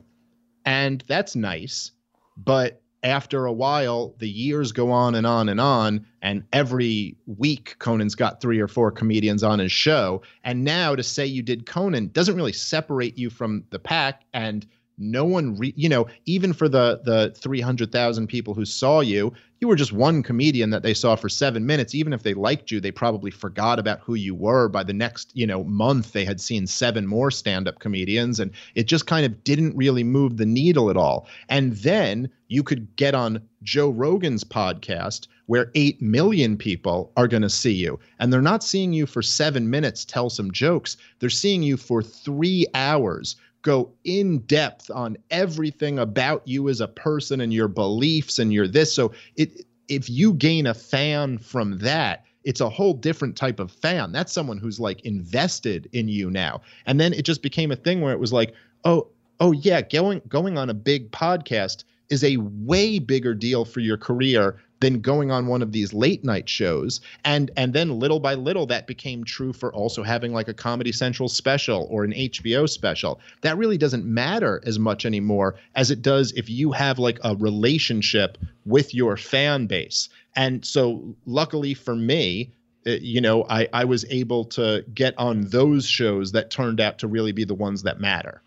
And 0.65 1.03
that's 1.07 1.35
nice 1.35 1.91
but 2.37 2.81
after 3.03 3.45
a 3.45 3.53
while 3.53 4.15
the 4.19 4.29
years 4.29 4.71
go 4.71 4.91
on 4.91 5.15
and 5.15 5.27
on 5.27 5.49
and 5.49 5.59
on 5.59 6.05
and 6.21 6.43
every 6.53 7.15
week 7.25 7.75
conan's 7.79 8.15
got 8.15 8.41
three 8.41 8.59
or 8.59 8.67
four 8.67 8.91
comedians 8.91 9.43
on 9.43 9.59
his 9.59 9.71
show. 9.71 10.21
And 10.43 10.63
now 10.63 10.95
to 10.95 11.03
say 11.03 11.25
you 11.25 11.43
did 11.43 11.65
conan 11.65 12.07
doesn't 12.07 12.35
really 12.35 12.53
separate 12.53 13.17
you 13.17 13.29
from 13.29 13.63
the 13.69 13.79
pack 13.79 14.23
and 14.33 14.65
no 14.97 15.25
one 15.25 15.55
re- 15.55 15.73
you 15.75 15.89
know 15.89 16.07
even 16.25 16.53
for 16.53 16.69
the 16.69 17.01
the 17.03 17.33
300,000 17.37 18.27
people 18.27 18.53
who 18.53 18.65
saw 18.65 18.99
you 18.99 19.33
you 19.59 19.67
were 19.67 19.75
just 19.75 19.93
one 19.93 20.23
comedian 20.23 20.71
that 20.71 20.81
they 20.81 20.93
saw 20.93 21.15
for 21.15 21.29
7 21.29 21.63
minutes. 21.67 21.93
Even 21.93 22.13
if 22.13 22.23
they 22.23 22.33
liked 22.33 22.71
you 22.71 22.79
they 22.79 22.91
probably 22.91 23.31
forgot 23.31 23.79
about 23.79 23.99
who 23.99 24.15
you 24.15 24.35
were 24.35 24.67
by 24.67 24.83
the 24.83 24.93
next 24.93 25.31
you 25.33 25.47
know 25.47 25.63
month 25.63 26.13
they 26.13 26.25
had 26.25 26.41
seen 26.41 26.67
seven 26.67 27.07
more 27.07 27.31
stand-up 27.31 27.79
comedians 27.79 28.39
and 28.39 28.51
it 28.75 28.87
just 28.87 29.07
kind 29.07 29.25
of 29.25 29.43
didn't 29.43 29.75
really 29.75 30.03
move 30.03 30.37
the 30.37 30.45
needle 30.45 30.89
at 30.89 30.97
all. 30.97 31.27
And 31.49 31.73
then 31.77 32.29
you 32.47 32.63
could 32.63 32.95
get 32.95 33.15
on 33.15 33.41
Joe 33.63 33.89
Rogan's 33.89 34.43
podcast 34.43 35.27
where 35.45 35.71
8 35.75 36.01
million 36.01 36.57
people 36.57 37.11
are 37.17 37.27
going 37.27 37.43
to 37.43 37.49
see 37.49 37.73
you 37.73 37.99
and 38.19 38.31
they're 38.31 38.41
not 38.41 38.63
seeing 38.63 38.93
you 38.93 39.05
for 39.05 39.21
7 39.21 39.69
minutes 39.69 40.05
tell 40.05 40.29
some 40.29 40.51
jokes. 40.51 40.97
They're 41.19 41.29
seeing 41.29 41.63
you 41.63 41.77
for 41.77 42.01
3 42.01 42.67
hours 42.73 43.35
go 43.61 43.91
in 44.03 44.39
depth 44.39 44.89
on 44.91 45.17
everything 45.29 45.99
about 45.99 46.47
you 46.47 46.69
as 46.69 46.81
a 46.81 46.87
person 46.87 47.41
and 47.41 47.53
your 47.53 47.67
beliefs 47.67 48.39
and 48.39 48.51
your 48.51 48.67
this. 48.67 48.93
So 48.93 49.11
it 49.35 49.65
if 49.87 50.09
you 50.09 50.33
gain 50.33 50.67
a 50.67 50.73
fan 50.73 51.37
from 51.37 51.77
that, 51.79 52.23
it's 52.43 52.61
a 52.61 52.69
whole 52.69 52.93
different 52.93 53.35
type 53.35 53.59
of 53.59 53.71
fan. 53.71 54.11
That's 54.11 54.31
someone 54.31 54.57
who's 54.57 54.79
like 54.79 55.01
invested 55.01 55.89
in 55.91 56.07
you 56.07 56.31
now. 56.31 56.61
And 56.85 56.99
then 56.99 57.13
it 57.13 57.23
just 57.23 57.41
became 57.41 57.71
a 57.71 57.75
thing 57.75 58.01
where 58.01 58.13
it 58.13 58.19
was 58.19 58.33
like, 58.33 58.53
oh, 58.85 59.07
oh 59.39 59.51
yeah, 59.51 59.81
going 59.81 60.21
going 60.27 60.57
on 60.57 60.69
a 60.69 60.73
big 60.73 61.11
podcast 61.11 61.83
is 62.09 62.23
a 62.23 62.37
way 62.37 62.99
bigger 62.99 63.33
deal 63.33 63.65
for 63.65 63.79
your 63.79 63.97
career 63.97 64.57
than 64.81 64.99
going 64.99 65.31
on 65.31 65.47
one 65.47 65.61
of 65.61 65.71
these 65.71 65.93
late 65.93 66.25
night 66.25 66.49
shows. 66.49 66.99
And 67.23 67.49
and 67.55 67.73
then 67.73 67.99
little 67.99 68.19
by 68.19 68.33
little 68.33 68.65
that 68.65 68.87
became 68.87 69.23
true 69.23 69.53
for 69.53 69.73
also 69.73 70.03
having 70.03 70.33
like 70.33 70.49
a 70.49 70.53
comedy 70.53 70.91
central 70.91 71.29
special 71.29 71.87
or 71.89 72.03
an 72.03 72.11
hbo 72.11 72.67
special. 72.67 73.21
That 73.41 73.57
really 73.57 73.77
doesn't 73.77 74.05
matter 74.05 74.61
as 74.65 74.77
much 74.77 75.05
anymore 75.05 75.55
as 75.75 75.91
it 75.91 76.01
does 76.01 76.33
if 76.33 76.49
you 76.49 76.71
have 76.73 76.99
like 76.99 77.19
a 77.23 77.35
relationship 77.35 78.37
with 78.65 78.93
your 78.93 79.15
fan 79.15 79.67
base. 79.67 80.09
And 80.35 80.65
so 80.65 81.15
luckily 81.25 81.73
for 81.73 81.95
me 81.95 82.51
uh, 82.87 82.91
you 83.01 83.21
know 83.21 83.45
I, 83.49 83.67
I 83.71 83.85
was 83.85 84.03
able 84.09 84.45
to 84.45 84.83
get 84.93 85.13
on 85.19 85.41
those 85.41 85.85
shows 85.85 86.31
that 86.31 86.49
turned 86.49 86.81
out 86.81 86.97
to 86.99 87.07
really 87.07 87.31
be 87.31 87.43
the 87.43 87.53
ones 87.53 87.83
that 87.83 87.99
matter. 87.99 88.41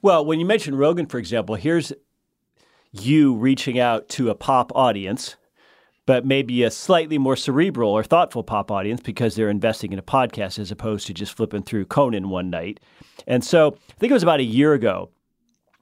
Well 0.00 0.24
when 0.24 0.38
you 0.38 0.46
mentioned 0.46 0.78
rogan 0.78 1.06
for 1.06 1.18
example 1.18 1.56
here's 1.56 1.92
you 2.92 3.34
reaching 3.34 3.80
out 3.80 4.08
to 4.10 4.30
a 4.30 4.34
pop 4.34 4.70
audience 4.74 5.34
but 6.06 6.24
maybe 6.24 6.62
a 6.62 6.70
slightly 6.70 7.18
more 7.18 7.36
cerebral 7.36 7.90
or 7.90 8.02
thoughtful 8.02 8.44
pop 8.44 8.70
audience 8.70 9.00
because 9.00 9.34
they're 9.34 9.50
investing 9.50 9.92
in 9.92 9.98
a 9.98 10.02
podcast 10.02 10.58
as 10.58 10.70
opposed 10.70 11.06
to 11.08 11.12
just 11.12 11.36
flipping 11.36 11.62
through 11.62 11.84
Conan 11.84 12.30
one 12.30 12.48
night. 12.48 12.80
And 13.26 13.44
so 13.44 13.76
I 13.90 13.94
think 13.98 14.10
it 14.10 14.14
was 14.14 14.22
about 14.22 14.40
a 14.40 14.44
year 14.44 14.72
ago, 14.72 15.10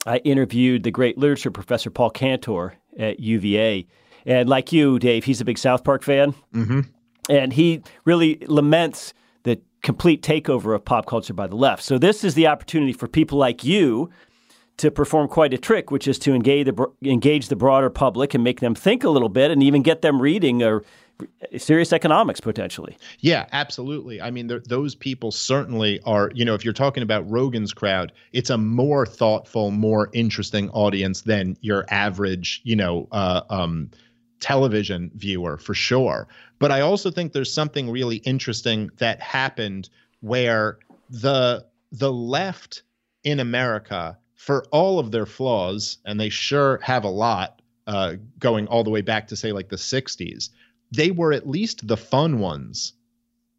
I 0.06 0.18
interviewed 0.18 0.82
the 0.82 0.90
great 0.90 1.18
literature 1.18 1.50
professor 1.50 1.90
Paul 1.90 2.10
Cantor 2.10 2.74
at 2.98 3.20
UVA. 3.20 3.86
And 4.26 4.48
like 4.48 4.72
you, 4.72 4.98
Dave, 4.98 5.24
he's 5.24 5.40
a 5.40 5.44
big 5.44 5.58
South 5.58 5.84
Park 5.84 6.02
fan. 6.02 6.34
Mm-hmm. 6.54 6.80
And 7.28 7.52
he 7.52 7.82
really 8.04 8.38
laments 8.46 9.12
the 9.44 9.60
complete 9.82 10.22
takeover 10.22 10.74
of 10.74 10.84
pop 10.84 11.06
culture 11.06 11.34
by 11.34 11.46
the 11.46 11.56
left. 11.56 11.82
So 11.82 11.98
this 11.98 12.24
is 12.24 12.34
the 12.34 12.46
opportunity 12.46 12.92
for 12.92 13.08
people 13.08 13.38
like 13.38 13.64
you 13.64 14.10
to 14.76 14.90
perform 14.90 15.28
quite 15.28 15.54
a 15.54 15.58
trick, 15.58 15.90
which 15.90 16.08
is 16.08 16.18
to 16.20 16.34
engage 16.34 16.66
the 16.66 16.92
engage 17.04 17.48
the 17.48 17.56
broader 17.56 17.90
public 17.90 18.34
and 18.34 18.42
make 18.42 18.60
them 18.60 18.74
think 18.74 19.04
a 19.04 19.10
little 19.10 19.28
bit, 19.28 19.50
and 19.50 19.62
even 19.62 19.82
get 19.82 20.02
them 20.02 20.20
reading 20.20 20.62
or 20.62 20.82
serious 21.56 21.92
economics 21.92 22.40
potentially. 22.40 22.96
Yeah, 23.20 23.46
absolutely. 23.52 24.20
I 24.20 24.30
mean, 24.30 24.50
those 24.66 24.94
people 24.94 25.30
certainly 25.30 26.00
are. 26.04 26.30
You 26.34 26.44
know, 26.44 26.54
if 26.54 26.64
you're 26.64 26.74
talking 26.74 27.02
about 27.02 27.28
Rogan's 27.30 27.72
crowd, 27.72 28.12
it's 28.32 28.50
a 28.50 28.58
more 28.58 29.06
thoughtful, 29.06 29.70
more 29.70 30.10
interesting 30.12 30.70
audience 30.70 31.22
than 31.22 31.56
your 31.60 31.84
average, 31.90 32.60
you 32.64 32.76
know, 32.76 33.08
uh, 33.12 33.42
um, 33.50 33.90
television 34.40 35.10
viewer 35.14 35.56
for 35.56 35.74
sure. 35.74 36.28
But 36.58 36.72
I 36.72 36.80
also 36.80 37.10
think 37.10 37.32
there's 37.32 37.52
something 37.52 37.90
really 37.90 38.16
interesting 38.16 38.90
that 38.98 39.20
happened 39.20 39.88
where 40.20 40.78
the 41.08 41.64
the 41.92 42.12
left 42.12 42.82
in 43.22 43.40
America, 43.40 44.18
for 44.34 44.64
all 44.70 44.98
of 44.98 45.10
their 45.10 45.26
flaws, 45.26 45.98
and 46.04 46.18
they 46.18 46.28
sure 46.28 46.78
have 46.82 47.04
a 47.04 47.08
lot, 47.08 47.62
uh, 47.86 48.14
going 48.38 48.66
all 48.66 48.84
the 48.84 48.90
way 48.90 49.02
back 49.02 49.28
to 49.28 49.36
say 49.36 49.52
like 49.52 49.68
the 49.68 49.76
'60s, 49.76 50.50
they 50.90 51.10
were 51.10 51.32
at 51.32 51.48
least 51.48 51.86
the 51.86 51.96
fun 51.96 52.38
ones 52.38 52.94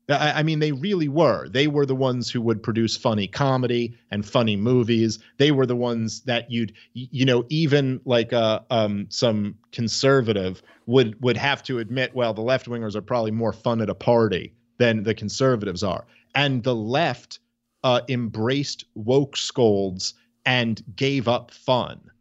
I, 0.10 0.40
I, 0.40 0.44
mean, 0.44 0.60
they 0.60 0.72
really 0.72 1.08
were. 1.08 1.50
They 1.50 1.68
were 1.68 1.86
the 1.86 1.96
ones 1.96 2.30
who 2.30 2.42
would 2.42 2.62
produce 2.62 2.96
funny 2.96 3.28
comedy 3.28 3.98
and 4.12 4.26
funny 4.26 4.56
movies. 4.56 5.20
They 5.38 5.52
were 5.52 5.66
the 5.66 5.76
ones 5.76 6.22
that 6.22 6.52
you'd, 6.52 6.74
you 6.94 7.26
know, 7.26 7.46
even 7.50 8.00
like 8.06 8.32
uh, 8.32 8.60
um, 8.70 9.08
some 9.10 9.56
conservative 9.72 10.62
would 10.86 11.22
would 11.24 11.38
have 11.38 11.64
to 11.64 11.80
admit, 11.80 12.14
well, 12.14 12.34
the 12.34 12.42
left 12.42 12.68
wingers 12.68 12.96
are 12.96 13.02
probably 13.02 13.32
more 13.32 13.54
fun 13.54 13.82
at 13.82 13.90
a 13.90 13.96
party 13.96 14.54
than 14.78 15.04
the 15.04 15.16
conservatives 15.16 15.84
are. 15.84 16.06
And 16.36 16.64
the 16.64 16.76
left 16.76 17.40
uh, 17.84 18.02
embraced 18.10 18.86
woke 18.94 19.38
scolds 19.38 20.14
and 20.46 20.82
gave 20.96 21.28
up 21.28 21.52
fun. 21.52 22.12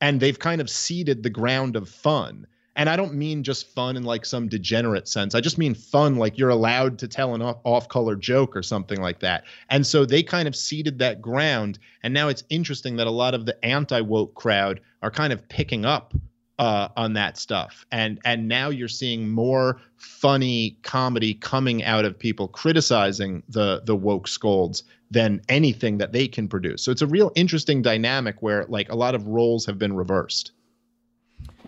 And 0.00 0.20
they've 0.20 0.38
kind 0.38 0.60
of 0.60 0.68
ceded 0.68 1.22
the 1.22 1.30
ground 1.30 1.76
of 1.76 1.88
fun. 1.88 2.46
And 2.74 2.88
I 2.88 2.96
don't 2.96 3.14
mean 3.14 3.42
just 3.42 3.68
fun 3.68 3.96
in 3.96 4.02
like 4.02 4.24
some 4.24 4.48
degenerate 4.48 5.06
sense. 5.06 5.34
I 5.34 5.40
just 5.40 5.58
mean 5.58 5.74
fun 5.74 6.16
like 6.16 6.38
you're 6.38 6.48
allowed 6.48 6.98
to 7.00 7.08
tell 7.08 7.34
an 7.34 7.42
off 7.42 7.88
color 7.88 8.16
joke 8.16 8.56
or 8.56 8.62
something 8.62 9.00
like 9.00 9.20
that. 9.20 9.44
And 9.68 9.86
so 9.86 10.06
they 10.06 10.22
kind 10.22 10.48
of 10.48 10.56
ceded 10.56 10.98
that 10.98 11.20
ground. 11.20 11.78
And 12.02 12.14
now 12.14 12.28
it's 12.28 12.44
interesting 12.48 12.96
that 12.96 13.06
a 13.06 13.10
lot 13.10 13.34
of 13.34 13.44
the 13.44 13.62
anti 13.64 14.00
woke 14.00 14.34
crowd 14.34 14.80
are 15.02 15.10
kind 15.10 15.32
of 15.32 15.46
picking 15.48 15.84
up 15.84 16.14
uh, 16.62 16.88
on 16.96 17.12
that 17.14 17.36
stuff. 17.36 17.84
And 17.90 18.20
and 18.24 18.46
now 18.46 18.68
you're 18.68 18.86
seeing 18.86 19.28
more 19.28 19.80
funny 19.96 20.78
comedy 20.82 21.34
coming 21.34 21.82
out 21.82 22.04
of 22.04 22.16
people 22.16 22.46
criticizing 22.46 23.42
the 23.48 23.82
the 23.84 23.96
woke 23.96 24.28
scolds 24.28 24.84
than 25.10 25.42
anything 25.48 25.98
that 25.98 26.12
they 26.12 26.28
can 26.28 26.46
produce. 26.46 26.84
So 26.84 26.92
it's 26.92 27.02
a 27.02 27.06
real 27.08 27.32
interesting 27.34 27.82
dynamic 27.82 28.42
where 28.42 28.64
like 28.68 28.88
a 28.92 28.94
lot 28.94 29.16
of 29.16 29.26
roles 29.26 29.66
have 29.66 29.76
been 29.76 29.94
reversed. 29.94 30.52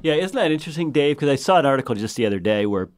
Yeah, 0.00 0.14
isn't 0.14 0.36
that 0.36 0.52
interesting, 0.52 0.92
Dave? 0.92 1.16
Because 1.16 1.28
I 1.28 1.34
saw 1.42 1.58
an 1.58 1.66
article 1.66 1.96
just 1.96 2.14
the 2.14 2.26
other 2.26 2.38
day 2.38 2.64
where 2.64 2.88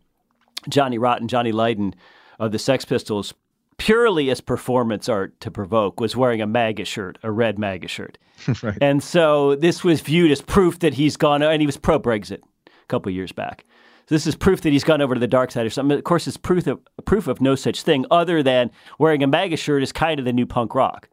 Johnny 0.68 0.98
Rotten, 0.98 1.28
Johnny 1.28 1.50
Lydon 1.50 1.94
of 2.38 2.52
the 2.52 2.58
Sex 2.58 2.84
Pistols, 2.84 3.32
purely 3.78 4.30
as 4.30 4.40
performance 4.40 5.08
art 5.08 5.38
to 5.40 5.50
provoke, 5.50 6.00
was 6.00 6.16
wearing 6.16 6.40
a 6.40 6.46
MAGA 6.46 6.84
shirt, 6.84 7.18
a 7.22 7.30
red 7.30 7.58
MAGA 7.58 7.88
shirt. 7.88 8.18
right. 8.62 8.78
And 8.80 9.02
so 9.02 9.56
this 9.56 9.84
was 9.84 10.00
viewed 10.00 10.30
as 10.30 10.40
proof 10.40 10.78
that 10.80 10.94
he's 10.94 11.16
gone, 11.16 11.42
and 11.42 11.60
he 11.60 11.66
was 11.66 11.76
pro 11.76 11.98
Brexit 11.98 12.40
a 12.66 12.86
couple 12.88 13.10
of 13.10 13.14
years 13.14 13.32
back. 13.32 13.64
So 14.08 14.14
this 14.14 14.26
is 14.26 14.36
proof 14.36 14.60
that 14.60 14.72
he's 14.72 14.84
gone 14.84 15.00
over 15.02 15.14
to 15.14 15.20
the 15.20 15.26
dark 15.26 15.50
side 15.50 15.66
or 15.66 15.70
something. 15.70 15.98
Of 15.98 16.04
course, 16.04 16.26
it's 16.26 16.36
proof 16.36 16.66
of, 16.66 16.78
proof 17.04 17.26
of 17.26 17.40
no 17.40 17.54
such 17.54 17.82
thing 17.82 18.06
other 18.10 18.42
than 18.42 18.70
wearing 18.98 19.22
a 19.22 19.26
MAGA 19.26 19.56
shirt 19.56 19.82
is 19.82 19.92
kind 19.92 20.20
of 20.20 20.24
the 20.24 20.32
new 20.32 20.46
punk 20.46 20.74
rock. 20.74 21.08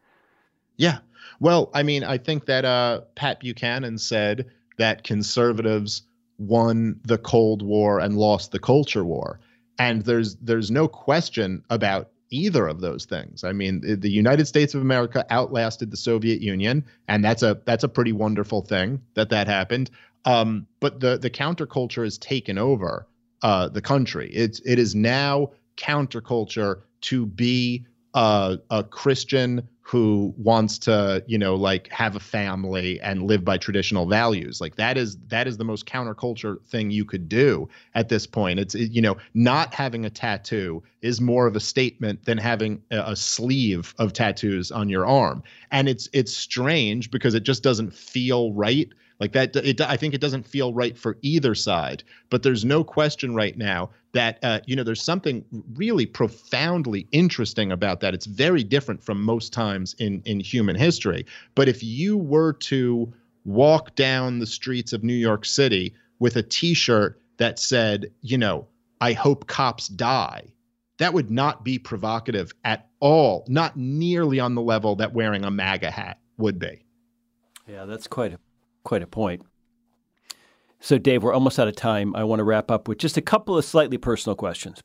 Yeah. 0.78 1.00
Well, 1.40 1.72
I 1.74 1.84
mean, 1.84 2.04
I 2.04 2.18
think 2.18 2.46
that 2.46 2.66
uh, 2.66 3.02
Pat 3.16 3.40
Buchanan 3.40 3.98
said 3.98 4.46
that 4.78 5.04
conservatives 5.04 6.04
won 6.38 7.00
the 7.04 7.18
Cold 7.18 7.62
War 7.62 8.00
and 8.00 8.18
lost 8.18 8.52
the 8.52 8.60
culture 8.60 9.04
war. 9.04 9.40
And 9.80 10.04
there's 10.04 10.36
there's 10.36 10.70
no 10.70 10.88
question 10.88 11.64
about 11.70 12.12
either 12.34 12.68
of 12.68 12.82
those 12.82 13.06
things. 13.06 13.44
I 13.44 13.54
mean, 13.54 13.82
the 13.82 14.10
United 14.10 14.48
States 14.48 14.74
of 14.74 14.82
America 14.82 15.26
outlasted 15.30 15.92
the 15.92 15.98
Soviet 15.98 16.42
Union, 16.42 16.84
and 17.08 17.24
that's 17.24 17.44
a 17.44 17.62
that's 17.66 17.84
a 17.84 17.88
pretty 17.88 18.12
wonderful 18.12 18.62
thing 18.62 19.02
that 19.14 19.30
that 19.30 19.48
happened. 19.48 19.92
Um, 20.26 20.68
but 20.80 21.00
the 21.00 21.18
the 21.18 21.30
counterculture 21.30 22.04
has 22.04 22.18
taken 22.18 22.58
over 22.58 23.08
uh, 23.44 23.70
the 23.70 23.82
country. 23.82 24.32
It's 24.34 24.60
it 24.66 24.80
is 24.80 24.96
now 24.96 25.52
counterculture 25.78 26.82
to 27.02 27.26
be 27.26 27.86
a, 28.14 28.60
a 28.70 28.84
Christian 28.84 29.68
who 29.86 30.34
wants 30.38 30.78
to 30.80 31.22
you 31.28 31.38
know 31.38 31.56
like 31.56 31.90
have 31.90 32.16
a 32.16 32.20
family 32.20 33.00
and 33.02 33.24
live 33.24 33.44
by 33.44 33.58
traditional 33.58 34.08
values. 34.08 34.62
Like 34.62 34.76
that 34.78 34.98
is 34.98 35.18
that 35.28 35.46
is 35.46 35.58
the 35.58 35.66
most 35.66 35.86
counterculture 35.86 36.64
thing 36.66 36.90
you 36.90 37.06
could 37.06 37.28
do 37.28 37.68
at 37.94 38.10
this 38.10 38.26
point. 38.26 38.60
It's 38.60 38.76
it, 38.76 38.92
you 38.92 39.02
know 39.02 39.18
not 39.34 39.74
having 39.74 40.06
a 40.06 40.10
tattoo 40.10 40.82
is 41.02 41.20
more 41.20 41.48
of 41.48 41.56
a 41.56 41.60
statement 41.60 42.24
than 42.26 42.38
having 42.38 42.82
a, 42.92 43.12
a 43.12 43.16
sleeve 43.16 43.94
of 44.00 44.14
tattoos 44.14 44.72
on 44.72 44.90
your 44.90 45.06
arm. 45.06 45.44
And 45.70 45.90
it's 45.90 46.08
it's 46.14 46.36
strange 46.36 47.12
because 47.12 47.36
it 47.36 47.44
just 47.44 47.62
doesn't 47.62 47.94
feel 47.94 48.54
right. 48.54 48.88
Like 49.20 49.34
that, 49.34 49.56
it, 49.56 49.80
I 49.80 49.96
think 49.96 50.14
it 50.14 50.22
doesn't 50.22 50.48
feel 50.48 50.74
right 50.74 50.98
for 50.98 51.18
either 51.22 51.56
side. 51.56 52.04
But 52.30 52.44
there's 52.44 52.66
no 52.66 52.84
question 52.84 53.36
right 53.36 53.58
now 53.58 53.92
that 54.14 54.40
uh, 54.44 54.60
you 54.66 54.76
know 54.76 54.84
there's 54.84 55.02
something 55.02 55.44
really 55.74 56.06
profoundly 56.06 57.08
interesting 57.12 57.72
about 57.72 58.00
that. 58.00 58.14
It's 58.14 58.26
very 58.26 58.64
different 58.64 59.04
from 59.04 59.22
most 59.22 59.52
times 59.52 59.96
in 60.00 60.22
in 60.26 60.40
human 60.40 60.76
history. 60.76 61.26
But 61.56 61.68
if 61.68 61.84
you 61.84 62.18
were 62.18 62.54
to 62.54 63.12
walk 63.46 63.96
down 63.96 64.40
the 64.40 64.46
streets 64.46 64.94
of 64.94 65.04
New 65.04 65.14
York 65.14 65.46
City 65.46 65.94
with 66.20 66.38
a 66.38 66.44
T-shirt 66.44 67.20
that 67.38 67.60
said, 67.60 68.12
you 68.22 68.38
know, 68.38 68.68
"I 69.02 69.14
hope 69.14 69.48
cops 69.48 69.88
die," 69.88 70.54
that 70.98 71.14
would 71.14 71.30
not 71.30 71.66
be 71.66 71.80
provocative 71.80 72.54
at 72.64 72.88
all. 73.00 73.46
Not 73.50 73.76
nearly 73.76 74.40
on 74.40 74.56
the 74.56 74.62
level 74.62 74.96
that 74.98 75.14
wearing 75.14 75.44
a 75.44 75.52
MAGA 75.52 75.92
hat 75.92 76.20
would 76.38 76.60
be. 76.60 76.86
Yeah, 77.68 77.86
that's 77.86 78.08
quite 78.08 78.34
a 78.34 78.40
quite 78.84 79.02
a 79.02 79.08
point. 79.08 79.42
So, 80.84 80.98
Dave, 80.98 81.24
we're 81.24 81.34
almost 81.34 81.60
out 81.60 81.70
of 81.70 81.78
time. 81.78 82.14
I 82.14 82.26
want 82.26 82.42
to 82.42 82.44
wrap 82.44 82.70
up 82.70 82.90
with 82.90 82.98
just 82.98 83.16
a 83.16 83.22
couple 83.22 83.58
of 83.58 83.64
slightly 83.64 83.98
personal 83.98 84.36
questions. 84.36 84.84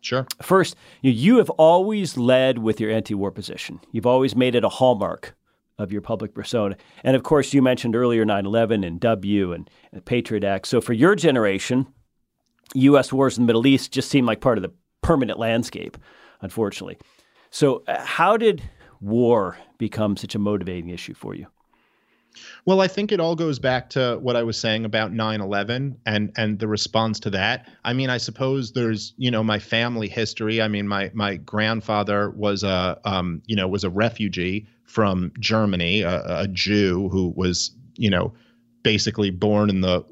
Sure. 0.00 0.26
First, 0.42 0.74
you 1.00 1.38
have 1.38 1.48
always 1.50 2.16
led 2.16 2.58
with 2.58 2.80
your 2.80 2.90
anti 2.90 3.14
war 3.14 3.30
position, 3.30 3.78
you've 3.92 4.04
always 4.04 4.34
made 4.34 4.56
it 4.56 4.64
a 4.64 4.68
hallmark 4.68 5.36
of 5.78 5.92
your 5.92 6.00
public 6.00 6.34
persona. 6.34 6.76
And 7.04 7.14
of 7.14 7.22
course, 7.22 7.54
you 7.54 7.62
mentioned 7.62 7.94
earlier 7.94 8.24
9 8.24 8.46
11 8.46 8.82
and 8.82 8.98
W 8.98 9.52
and, 9.52 9.70
and 9.92 10.00
the 10.00 10.02
Patriot 10.02 10.42
Act. 10.42 10.66
So, 10.66 10.80
for 10.80 10.92
your 10.92 11.14
generation, 11.14 11.86
U.S. 12.74 13.12
wars 13.12 13.38
in 13.38 13.44
the 13.44 13.46
Middle 13.46 13.68
East 13.68 13.92
just 13.92 14.10
seemed 14.10 14.26
like 14.26 14.40
part 14.40 14.58
of 14.58 14.62
the 14.62 14.72
permanent 15.02 15.38
landscape, 15.38 15.96
unfortunately. 16.40 16.98
So, 17.50 17.84
uh, 17.86 18.04
how 18.04 18.36
did 18.36 18.60
war 19.00 19.56
become 19.78 20.16
such 20.16 20.34
a 20.34 20.40
motivating 20.40 20.88
issue 20.88 21.14
for 21.14 21.36
you? 21.36 21.46
Well, 22.64 22.80
I 22.80 22.88
think 22.88 23.12
it 23.12 23.20
all 23.20 23.34
goes 23.34 23.58
back 23.58 23.90
to 23.90 24.18
what 24.20 24.36
I 24.36 24.42
was 24.42 24.56
saying 24.56 24.84
about 24.84 25.12
9/11 25.12 25.96
and 26.06 26.32
and 26.36 26.58
the 26.58 26.68
response 26.68 27.20
to 27.20 27.30
that. 27.30 27.68
I 27.84 27.92
mean, 27.92 28.10
I 28.10 28.18
suppose 28.18 28.72
there's, 28.72 29.14
you 29.16 29.30
know, 29.30 29.42
my 29.42 29.58
family 29.58 30.08
history. 30.08 30.60
I 30.60 30.68
mean, 30.68 30.86
my 30.86 31.10
my 31.14 31.36
grandfather 31.36 32.30
was 32.30 32.62
a 32.62 32.98
um, 33.04 33.42
you 33.46 33.56
know, 33.56 33.68
was 33.68 33.84
a 33.84 33.90
refugee 33.90 34.66
from 34.84 35.32
Germany, 35.38 36.02
a, 36.02 36.22
a 36.26 36.48
Jew 36.48 37.08
who 37.10 37.32
was, 37.36 37.70
you 37.96 38.10
know, 38.10 38.32
basically 38.82 39.30
born 39.30 39.68
in 39.68 39.82
the 39.82 40.04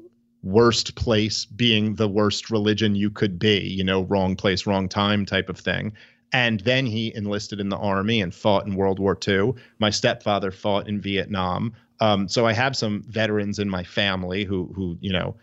worst 0.43 0.95
place 0.95 1.45
being 1.45 1.95
the 1.95 2.07
worst 2.07 2.49
religion 2.49 2.95
you 2.95 3.09
could 3.09 3.39
be, 3.39 3.59
you 3.59 3.83
know, 3.83 4.03
wrong 4.03 4.35
place, 4.35 4.65
wrong 4.65 4.87
time 4.87 5.25
type 5.25 5.49
of 5.49 5.57
thing. 5.59 5.93
And 6.33 6.59
then 6.61 6.85
he 6.85 7.13
enlisted 7.15 7.59
in 7.59 7.69
the 7.69 7.77
army 7.77 8.21
and 8.21 8.33
fought 8.33 8.67
in 8.67 8.75
World 8.75 8.99
War 8.99 9.17
II. 9.27 9.53
My 9.79 9.89
stepfather 9.89 10.51
fought 10.51 10.87
in 10.87 10.99
Vietnam. 10.99 11.73
Um, 11.99 12.27
so 12.27 12.45
I 12.45 12.53
have 12.53 12.75
some 12.75 13.03
veterans 13.07 13.59
in 13.59 13.69
my 13.69 13.83
family 13.83 14.43
who 14.43 14.71
who 14.75 14.97
you 15.01 15.11
know 15.11 15.35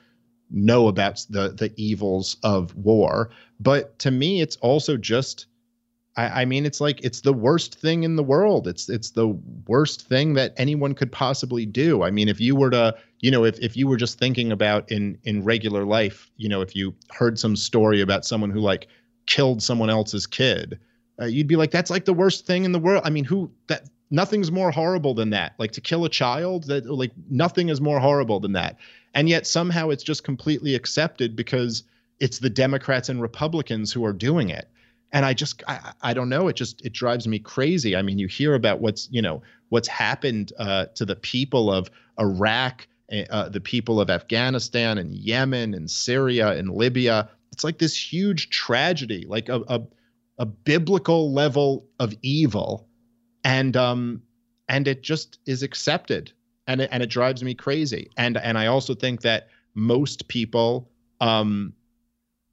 know 0.50 0.88
about 0.88 1.24
the 1.30 1.48
the 1.48 1.72
evils 1.76 2.36
of 2.42 2.74
war. 2.76 3.30
But 3.60 3.98
to 4.00 4.10
me, 4.10 4.40
it's 4.40 4.56
also 4.56 4.96
just 4.96 5.46
I, 6.16 6.42
I, 6.42 6.44
mean, 6.44 6.64
it's 6.64 6.80
like 6.80 7.04
it's 7.04 7.22
the 7.22 7.32
worst 7.32 7.74
thing 7.74 8.04
in 8.04 8.16
the 8.16 8.22
world. 8.22 8.68
It's 8.68 8.88
it's 8.88 9.10
the 9.10 9.28
worst 9.66 10.06
thing 10.06 10.34
that 10.34 10.54
anyone 10.56 10.94
could 10.94 11.10
possibly 11.10 11.66
do. 11.66 12.02
I 12.02 12.10
mean, 12.10 12.28
if 12.28 12.40
you 12.40 12.54
were 12.54 12.70
to, 12.70 12.94
you 13.20 13.30
know, 13.30 13.44
if 13.44 13.58
if 13.58 13.76
you 13.76 13.88
were 13.88 13.96
just 13.96 14.18
thinking 14.18 14.52
about 14.52 14.90
in 14.90 15.18
in 15.24 15.42
regular 15.42 15.84
life, 15.84 16.30
you 16.36 16.48
know, 16.48 16.60
if 16.60 16.76
you 16.76 16.94
heard 17.10 17.38
some 17.38 17.56
story 17.56 18.00
about 18.00 18.24
someone 18.24 18.50
who 18.50 18.60
like 18.60 18.86
killed 19.26 19.62
someone 19.62 19.90
else's 19.90 20.26
kid, 20.26 20.78
uh, 21.20 21.24
you'd 21.24 21.48
be 21.48 21.56
like, 21.56 21.70
that's 21.70 21.90
like 21.90 22.04
the 22.04 22.14
worst 22.14 22.46
thing 22.46 22.64
in 22.64 22.72
the 22.72 22.78
world. 22.78 23.02
I 23.04 23.10
mean, 23.10 23.24
who 23.24 23.50
that 23.66 23.88
nothing's 24.10 24.50
more 24.52 24.70
horrible 24.70 25.14
than 25.14 25.30
that. 25.30 25.54
Like 25.58 25.72
to 25.72 25.80
kill 25.80 26.04
a 26.04 26.08
child, 26.08 26.64
that 26.64 26.86
like 26.86 27.12
nothing 27.30 27.68
is 27.68 27.80
more 27.80 28.00
horrible 28.00 28.40
than 28.40 28.52
that. 28.52 28.76
And 29.14 29.28
yet 29.28 29.46
somehow 29.46 29.90
it's 29.90 30.04
just 30.04 30.24
completely 30.24 30.74
accepted 30.74 31.36
because 31.36 31.84
it's 32.20 32.38
the 32.38 32.50
Democrats 32.50 33.08
and 33.08 33.20
Republicans 33.20 33.92
who 33.92 34.04
are 34.04 34.12
doing 34.12 34.50
it. 34.50 34.68
and 35.14 35.24
I 35.24 35.32
just 35.32 35.62
I, 35.68 35.92
I 36.02 36.12
don't 36.12 36.28
know 36.28 36.48
it 36.48 36.56
just 36.56 36.84
it 36.84 36.92
drives 36.92 37.26
me 37.26 37.38
crazy. 37.38 37.96
I 37.96 38.02
mean, 38.02 38.18
you 38.18 38.26
hear 38.26 38.54
about 38.54 38.80
what's 38.80 39.08
you 39.10 39.22
know 39.22 39.42
what's 39.70 39.88
happened 39.88 40.52
uh, 40.58 40.86
to 40.96 41.04
the 41.06 41.16
people 41.16 41.72
of 41.72 41.88
Iraq, 42.20 42.86
eh, 43.10 43.24
uh, 43.30 43.48
the 43.48 43.60
people 43.60 44.00
of 44.00 44.10
Afghanistan 44.10 44.98
and 44.98 45.14
Yemen 45.14 45.72
and 45.72 45.90
Syria 45.90 46.50
and 46.50 46.70
Libya. 46.70 47.30
It's 47.52 47.64
like 47.64 47.78
this 47.78 47.96
huge 47.96 48.50
tragedy, 48.50 49.24
like 49.26 49.48
a 49.48 49.62
a, 49.68 49.80
a 50.38 50.46
biblical 50.46 51.32
level 51.32 51.86
of 52.00 52.12
evil, 52.22 52.88
and 53.44 53.76
um 53.76 54.22
and 54.68 54.88
it 54.88 55.02
just 55.02 55.38
is 55.46 55.62
accepted, 55.62 56.32
and 56.66 56.80
it, 56.80 56.88
and 56.90 57.02
it 57.02 57.10
drives 57.10 57.44
me 57.44 57.54
crazy. 57.54 58.10
And 58.16 58.36
and 58.38 58.58
I 58.58 58.66
also 58.66 58.94
think 58.94 59.20
that 59.20 59.48
most 59.74 60.28
people 60.28 60.90
um 61.20 61.72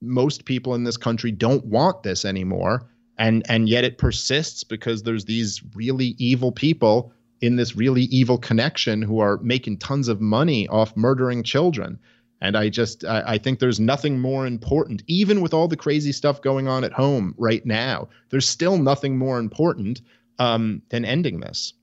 most 0.01 0.45
people 0.45 0.75
in 0.75 0.83
this 0.83 0.97
country 0.97 1.31
don't 1.31 1.65
want 1.65 2.03
this 2.03 2.25
anymore. 2.25 2.87
And 3.17 3.43
and 3.49 3.69
yet 3.69 3.83
it 3.83 3.97
persists 3.97 4.63
because 4.63 5.03
there's 5.03 5.25
these 5.25 5.61
really 5.75 6.15
evil 6.17 6.51
people 6.51 7.13
in 7.39 7.55
this 7.55 7.75
really 7.75 8.03
evil 8.03 8.37
connection 8.37 9.01
who 9.01 9.19
are 9.19 9.37
making 9.37 9.77
tons 9.77 10.07
of 10.07 10.21
money 10.21 10.67
off 10.67 10.95
murdering 10.95 11.43
children. 11.43 11.99
And 12.43 12.57
i 12.57 12.69
just 12.69 13.05
I, 13.05 13.23
I, 13.27 13.37
think 13.37 13.59
there's 13.59 13.79
nothing 13.79 14.19
more 14.19 14.47
important. 14.47 15.03
Even 15.05 15.41
with 15.41 15.53
all 15.53 15.67
the 15.67 15.77
crazy 15.77 16.11
stuff 16.11 16.41
going 16.41 16.67
on 16.67 16.83
at 16.83 16.91
home 16.91 17.35
right 17.37 17.63
now 17.65 18.09
there's 18.29 18.47
still 18.47 18.77
nothing 18.77 19.17
more 19.17 19.37
important 19.37 20.01
um, 20.41 20.81
than 20.89 21.05
ending 21.05 21.39
this 21.39 21.73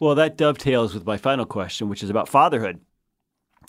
well 0.00 0.14
that 0.14 0.36
dovetails 0.36 0.94
with 0.94 1.06
my 1.06 1.16
final 1.16 1.46
question 1.46 1.88
which 1.88 2.02
is 2.02 2.10
about 2.10 2.28
fatherhood 2.28 2.80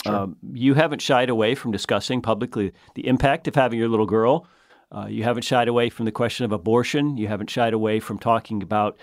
Sure. 0.04 0.16
Um, 0.16 0.36
you 0.54 0.74
haven't 0.74 1.02
shied 1.02 1.30
away 1.30 1.56
from 1.56 1.72
discussing 1.72 2.22
publicly 2.22 2.74
the 2.96 3.08
impact 3.08 3.48
of 3.48 3.56
having 3.56 3.80
your 3.80 3.90
little 3.90 4.06
girl. 4.06 4.48
Uh, 4.92 5.08
you 5.10 5.24
haven't 5.24 5.44
shied 5.44 5.68
away 5.68 5.90
from 5.90 6.06
the 6.06 6.12
question 6.12 6.46
of 6.46 6.52
abortion. 6.52 7.18
You 7.18 7.28
haven't 7.28 7.50
shied 7.50 7.74
away 7.74 8.00
from 8.00 8.20
talking 8.20 8.62
about 8.62 8.98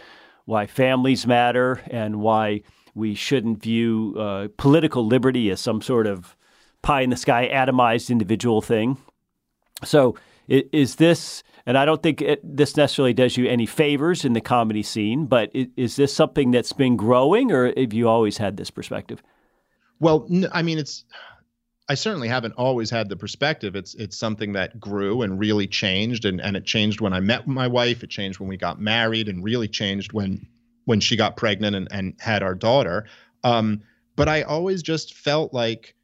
why 0.45 0.67
families 0.67 1.27
matter 1.27 1.83
and 1.91 2.21
why 2.21 2.63
we 2.95 3.15
shouldn't 3.15 3.63
view 3.63 4.15
uh, 4.19 4.49
political 4.57 5.07
liberty 5.07 5.51
as 5.51 5.61
some 5.61 5.83
sort 5.83 6.07
of 6.07 6.37
pie 6.83 7.03
in 7.03 7.11
the 7.11 7.17
sky, 7.17 7.49
atomized 7.53 8.11
individual 8.11 8.61
thing. 8.61 8.99
So, 9.85 10.17
is 10.49 10.97
this, 10.97 11.43
and 11.67 11.79
I 11.79 11.85
don't 11.85 12.03
think 12.03 12.21
it, 12.21 12.41
this 12.43 12.77
necessarily 12.77 13.13
does 13.13 13.37
you 13.37 13.49
any 13.49 13.67
favors 13.67 14.25
in 14.25 14.33
the 14.33 14.41
comedy 14.41 14.83
scene, 14.83 15.27
but 15.27 15.51
is 15.55 15.97
this 15.97 16.15
something 16.15 16.51
that's 16.51 16.73
been 16.73 16.97
growing, 16.97 17.53
or 17.53 17.73
have 17.77 17.93
you 17.93 18.09
always 18.09 18.39
had 18.39 18.57
this 18.57 18.71
perspective? 18.71 19.23
Well, 20.01 20.29
I 20.53 20.63
mean, 20.63 20.79
it's 20.79 21.05
I 21.89 21.95
certainly 21.95 22.29
haven't 22.29 22.55
always 22.55 22.91
had 22.91 23.09
the 23.09 23.17
perspective. 23.17 23.77
It's 23.77 23.95
it's 23.95 24.17
something 24.17 24.53
that 24.55 24.81
grew 24.81 25.23
and 25.23 25.39
really 25.39 25.67
changed, 25.67 26.25
and 26.25 26.41
and 26.41 26.57
it 26.57 26.65
changed 26.65 27.01
when 27.01 27.13
I 27.13 27.21
met 27.21 27.47
my 27.47 27.67
wife. 27.67 28.03
It 28.03 28.11
changed 28.11 28.41
when 28.41 28.49
we 28.49 28.57
got 28.57 28.81
married, 28.81 29.29
and 29.29 29.45
really 29.45 29.69
changed 29.69 30.13
when 30.13 30.47
when 30.85 31.01
she 31.01 31.17
got 31.17 31.37
pregnant 31.37 31.77
and 31.77 31.89
and 31.91 32.15
had 32.19 32.43
our 32.43 32.55
daughter. 32.55 33.07
Um, 33.45 33.83
but 34.17 34.29
I 34.29 34.43
always 34.43 34.83
just 34.83 35.15
felt 35.15 35.53
like, 35.53 35.95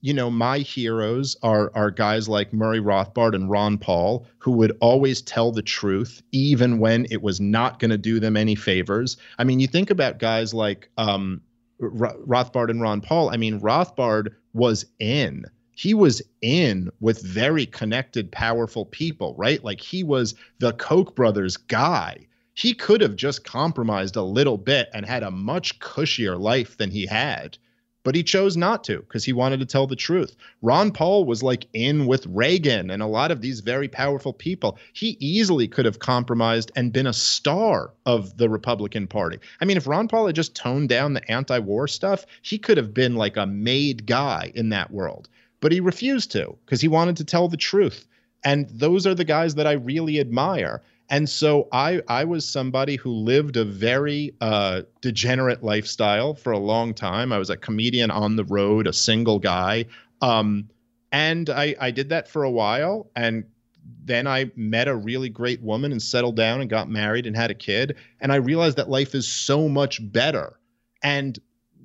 you 0.00 0.14
know, 0.14 0.30
my 0.30 0.58
heroes 0.58 1.36
are 1.42 1.70
are 1.74 1.90
guys 1.90 2.28
like 2.28 2.52
Murray 2.52 2.80
Rothbard 2.80 3.34
and 3.34 3.50
Ron 3.50 3.78
Paul, 3.78 4.26
who 4.38 4.52
would 4.52 4.76
always 4.80 5.22
tell 5.22 5.52
the 5.52 5.62
truth, 5.62 6.22
even 6.32 6.78
when 6.78 7.06
it 7.10 7.22
was 7.22 7.40
not 7.40 7.78
going 7.78 7.90
to 7.90 7.98
do 7.98 8.20
them 8.20 8.36
any 8.36 8.54
favors. 8.54 9.16
I 9.38 9.44
mean, 9.44 9.60
you 9.60 9.66
think 9.66 9.90
about 9.90 10.18
guys 10.18 10.54
like 10.54 10.88
um, 10.96 11.40
Rothbard 11.80 12.70
and 12.70 12.80
Ron 12.80 13.00
Paul. 13.00 13.30
I 13.30 13.36
mean, 13.36 13.60
Rothbard 13.60 14.34
was 14.52 14.86
in. 14.98 15.44
He 15.76 15.92
was 15.92 16.22
in 16.40 16.90
with 17.00 17.20
very 17.22 17.66
connected, 17.66 18.30
powerful 18.30 18.86
people, 18.86 19.34
right? 19.36 19.62
Like 19.64 19.80
he 19.80 20.04
was 20.04 20.34
the 20.60 20.72
Koch 20.74 21.14
brothers 21.16 21.56
guy. 21.56 22.26
He 22.54 22.74
could 22.74 23.00
have 23.00 23.16
just 23.16 23.44
compromised 23.44 24.14
a 24.14 24.22
little 24.22 24.56
bit 24.56 24.88
and 24.94 25.04
had 25.04 25.24
a 25.24 25.32
much 25.32 25.80
cushier 25.80 26.38
life 26.38 26.76
than 26.76 26.92
he 26.92 27.06
had 27.06 27.58
but 28.04 28.14
he 28.14 28.22
chose 28.22 28.56
not 28.56 28.84
to 28.84 28.98
because 29.00 29.24
he 29.24 29.32
wanted 29.32 29.58
to 29.58 29.66
tell 29.66 29.86
the 29.86 29.96
truth. 29.96 30.36
Ron 30.62 30.92
Paul 30.92 31.24
was 31.24 31.42
like 31.42 31.66
in 31.72 32.06
with 32.06 32.26
Reagan 32.26 32.90
and 32.90 33.02
a 33.02 33.06
lot 33.06 33.32
of 33.32 33.40
these 33.40 33.60
very 33.60 33.88
powerful 33.88 34.32
people. 34.32 34.78
He 34.92 35.16
easily 35.18 35.66
could 35.66 35.86
have 35.86 35.98
compromised 35.98 36.70
and 36.76 36.92
been 36.92 37.06
a 37.06 37.12
star 37.12 37.92
of 38.06 38.36
the 38.36 38.48
Republican 38.48 39.08
Party. 39.08 39.38
I 39.60 39.64
mean, 39.64 39.78
if 39.78 39.86
Ron 39.86 40.06
Paul 40.06 40.26
had 40.26 40.36
just 40.36 40.54
toned 40.54 40.90
down 40.90 41.14
the 41.14 41.30
anti 41.30 41.58
war 41.58 41.88
stuff, 41.88 42.26
he 42.42 42.58
could 42.58 42.76
have 42.76 42.94
been 42.94 43.16
like 43.16 43.36
a 43.36 43.46
made 43.46 44.06
guy 44.06 44.52
in 44.54 44.68
that 44.68 44.90
world. 44.90 45.28
But 45.60 45.72
he 45.72 45.80
refused 45.80 46.30
to 46.32 46.56
because 46.64 46.82
he 46.82 46.88
wanted 46.88 47.16
to 47.16 47.24
tell 47.24 47.48
the 47.48 47.56
truth. 47.56 48.06
And 48.44 48.68
those 48.68 49.06
are 49.06 49.14
the 49.14 49.24
guys 49.24 49.54
that 49.54 49.66
I 49.66 49.72
really 49.72 50.20
admire. 50.20 50.82
And 51.10 51.28
so 51.28 51.68
I 51.72 52.02
I 52.08 52.24
was 52.24 52.48
somebody 52.48 52.96
who 52.96 53.10
lived 53.10 53.56
a 53.56 53.64
very 53.64 54.34
uh, 54.40 54.82
degenerate 55.00 55.62
lifestyle 55.62 56.34
for 56.34 56.52
a 56.52 56.58
long 56.58 56.94
time. 56.94 57.32
I 57.32 57.38
was 57.38 57.50
a 57.50 57.56
comedian 57.56 58.10
on 58.10 58.36
the 58.36 58.44
road, 58.44 58.86
a 58.86 58.92
single 58.92 59.38
guy, 59.38 59.86
um, 60.22 60.68
and 61.12 61.50
I 61.50 61.76
I 61.80 61.90
did 61.90 62.08
that 62.08 62.28
for 62.28 62.44
a 62.44 62.50
while. 62.50 63.10
And 63.14 63.44
then 64.04 64.26
I 64.26 64.50
met 64.56 64.88
a 64.88 64.96
really 64.96 65.28
great 65.28 65.62
woman 65.62 65.92
and 65.92 66.00
settled 66.00 66.36
down 66.36 66.60
and 66.60 66.70
got 66.70 66.88
married 66.88 67.26
and 67.26 67.36
had 67.36 67.50
a 67.50 67.54
kid. 67.54 67.96
And 68.20 68.32
I 68.32 68.36
realized 68.36 68.78
that 68.78 68.88
life 68.88 69.14
is 69.14 69.28
so 69.28 69.68
much 69.68 70.00
better. 70.12 70.58
And 71.02 71.38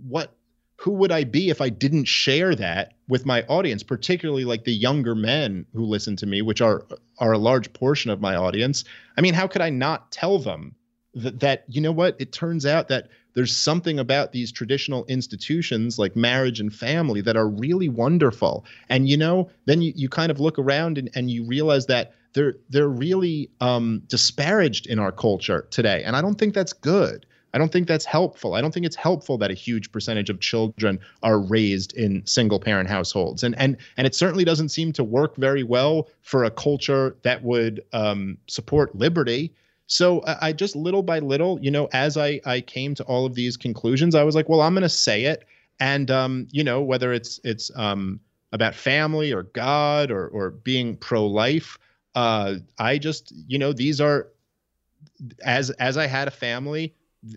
what 0.08 0.34
who 0.80 0.92
would 0.92 1.12
I 1.12 1.26
be 1.26 1.50
if 1.50 1.60
I 1.60 1.68
didn't 1.68 2.06
share 2.06 2.56
that 2.56 2.94
with 3.10 3.26
my 3.26 3.44
audience, 3.44 3.84
particularly 3.84 4.46
like 4.46 4.64
the 4.64 4.72
younger 4.72 5.14
men 5.14 5.66
who 5.74 5.84
listen 5.84 6.16
to 6.18 6.26
me, 6.26 6.42
which 6.42 6.62
are 6.62 6.86
are 7.18 7.34
a 7.34 7.38
large 7.38 7.74
portion 7.74 8.10
of 8.10 8.22
my 8.22 8.36
audience? 8.36 8.86
I 9.18 9.22
mean, 9.22 9.34
how 9.34 9.46
could 9.46 9.62
I 9.62 9.70
not 9.70 10.10
tell 10.14 10.40
them 10.40 10.74
that, 11.16 11.42
that 11.42 11.66
you 11.68 11.82
know 11.82 11.92
what? 11.92 12.16
It 12.18 12.32
turns 12.32 12.66
out 12.66 12.88
that 12.88 13.10
there's 13.34 13.54
something 13.54 14.00
about 14.00 14.32
these 14.32 14.54
traditional 14.54 15.04
institutions 15.06 16.00
like 16.00 16.16
marriage 16.16 16.62
and 16.62 16.74
family 16.74 17.20
that 17.22 17.36
are 17.36 17.50
really 17.50 17.90
wonderful. 17.90 18.64
And 18.88 19.10
you 19.10 19.18
know, 19.18 19.50
then 19.66 19.82
you, 19.82 19.92
you 19.98 20.08
kind 20.08 20.32
of 20.32 20.40
look 20.40 20.58
around 20.58 20.98
and, 20.98 21.10
and 21.14 21.30
you 21.30 21.44
realize 21.44 21.88
that 21.88 22.14
they're 22.32 22.56
they're 22.70 22.88
really 22.88 23.50
um, 23.60 24.04
disparaged 24.08 24.88
in 24.88 24.98
our 24.98 25.12
culture 25.12 25.68
today. 25.72 26.04
And 26.06 26.16
I 26.16 26.22
don't 26.22 26.36
think 26.36 26.54
that's 26.54 26.74
good. 26.74 27.26
I 27.54 27.58
don't 27.58 27.72
think 27.72 27.88
that's 27.88 28.06
helpful. 28.06 28.54
I 28.54 28.62
don't 28.62 28.74
think 28.74 28.86
it's 28.86 28.96
helpful 28.96 29.38
that 29.40 29.52
a 29.52 29.56
huge 29.56 29.92
percentage 29.92 30.30
of 30.30 30.40
children 30.40 31.00
are 31.24 31.40
raised 31.40 31.94
in 31.94 32.26
single 32.26 32.60
parent 32.60 32.90
households, 32.90 33.44
and 33.44 33.58
and 33.58 33.78
and 33.98 34.06
it 34.06 34.14
certainly 34.16 34.44
doesn't 34.44 34.70
seem 34.70 34.92
to 34.94 35.04
work 35.04 35.36
very 35.36 35.64
well 35.64 36.10
for 36.22 36.44
a 36.44 36.52
culture 36.52 37.16
that 37.24 37.44
would 37.44 37.84
um, 37.94 38.38
support 38.48 38.96
liberty. 38.96 39.52
So 39.88 40.22
I, 40.22 40.50
I 40.50 40.54
just 40.54 40.76
little 40.76 41.02
by 41.02 41.20
little, 41.20 41.60
you 41.62 41.72
know, 41.72 41.90
as 41.92 42.18
I 42.18 42.40
I 42.46 42.62
came 42.62 42.94
to 42.96 43.04
all 43.06 43.26
of 43.26 43.34
these 43.34 43.58
conclusions, 43.58 44.14
I 44.14 44.24
was 44.24 44.36
like, 44.36 44.48
well, 44.48 44.62
I'm 44.62 44.74
going 44.74 44.84
to 44.84 44.90
say 44.90 45.26
it, 45.26 45.46
and 45.80 46.12
um, 46.12 46.48
you 46.52 46.64
know, 46.64 46.82
whether 46.82 47.12
it's 47.14 47.40
it's 47.44 47.72
um, 47.76 48.20
about 48.52 48.76
family 48.76 49.34
or 49.34 49.44
God 49.44 50.12
or 50.12 50.28
or 50.28 50.52
being 50.52 50.98
pro 50.98 51.26
life, 51.26 51.80
uh, 52.14 52.56
I 52.78 53.00
just 53.00 53.34
you 53.48 53.58
know 53.58 53.74
these 53.74 54.00
are 54.00 54.28
as 55.44 55.72
as 55.72 55.98
I 55.98 56.06
had 56.06 56.28
a 56.28 56.32
family 56.32 56.94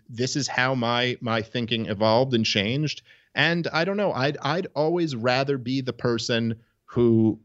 this 0.09 0.37
is 0.37 0.49
how 0.49 0.75
my 0.75 1.17
my 1.21 1.43
thinking 1.43 1.87
evolved 1.87 2.35
and 2.35 2.45
changed. 2.45 3.03
And 3.35 3.67
I 3.73 3.85
don't 3.85 3.97
know, 3.97 4.13
I'd 4.13 4.39
I'd 4.43 4.67
always 4.75 5.17
rather 5.17 5.59
be 5.59 5.81
the 5.81 5.93
person 5.93 6.61
who 6.85 7.39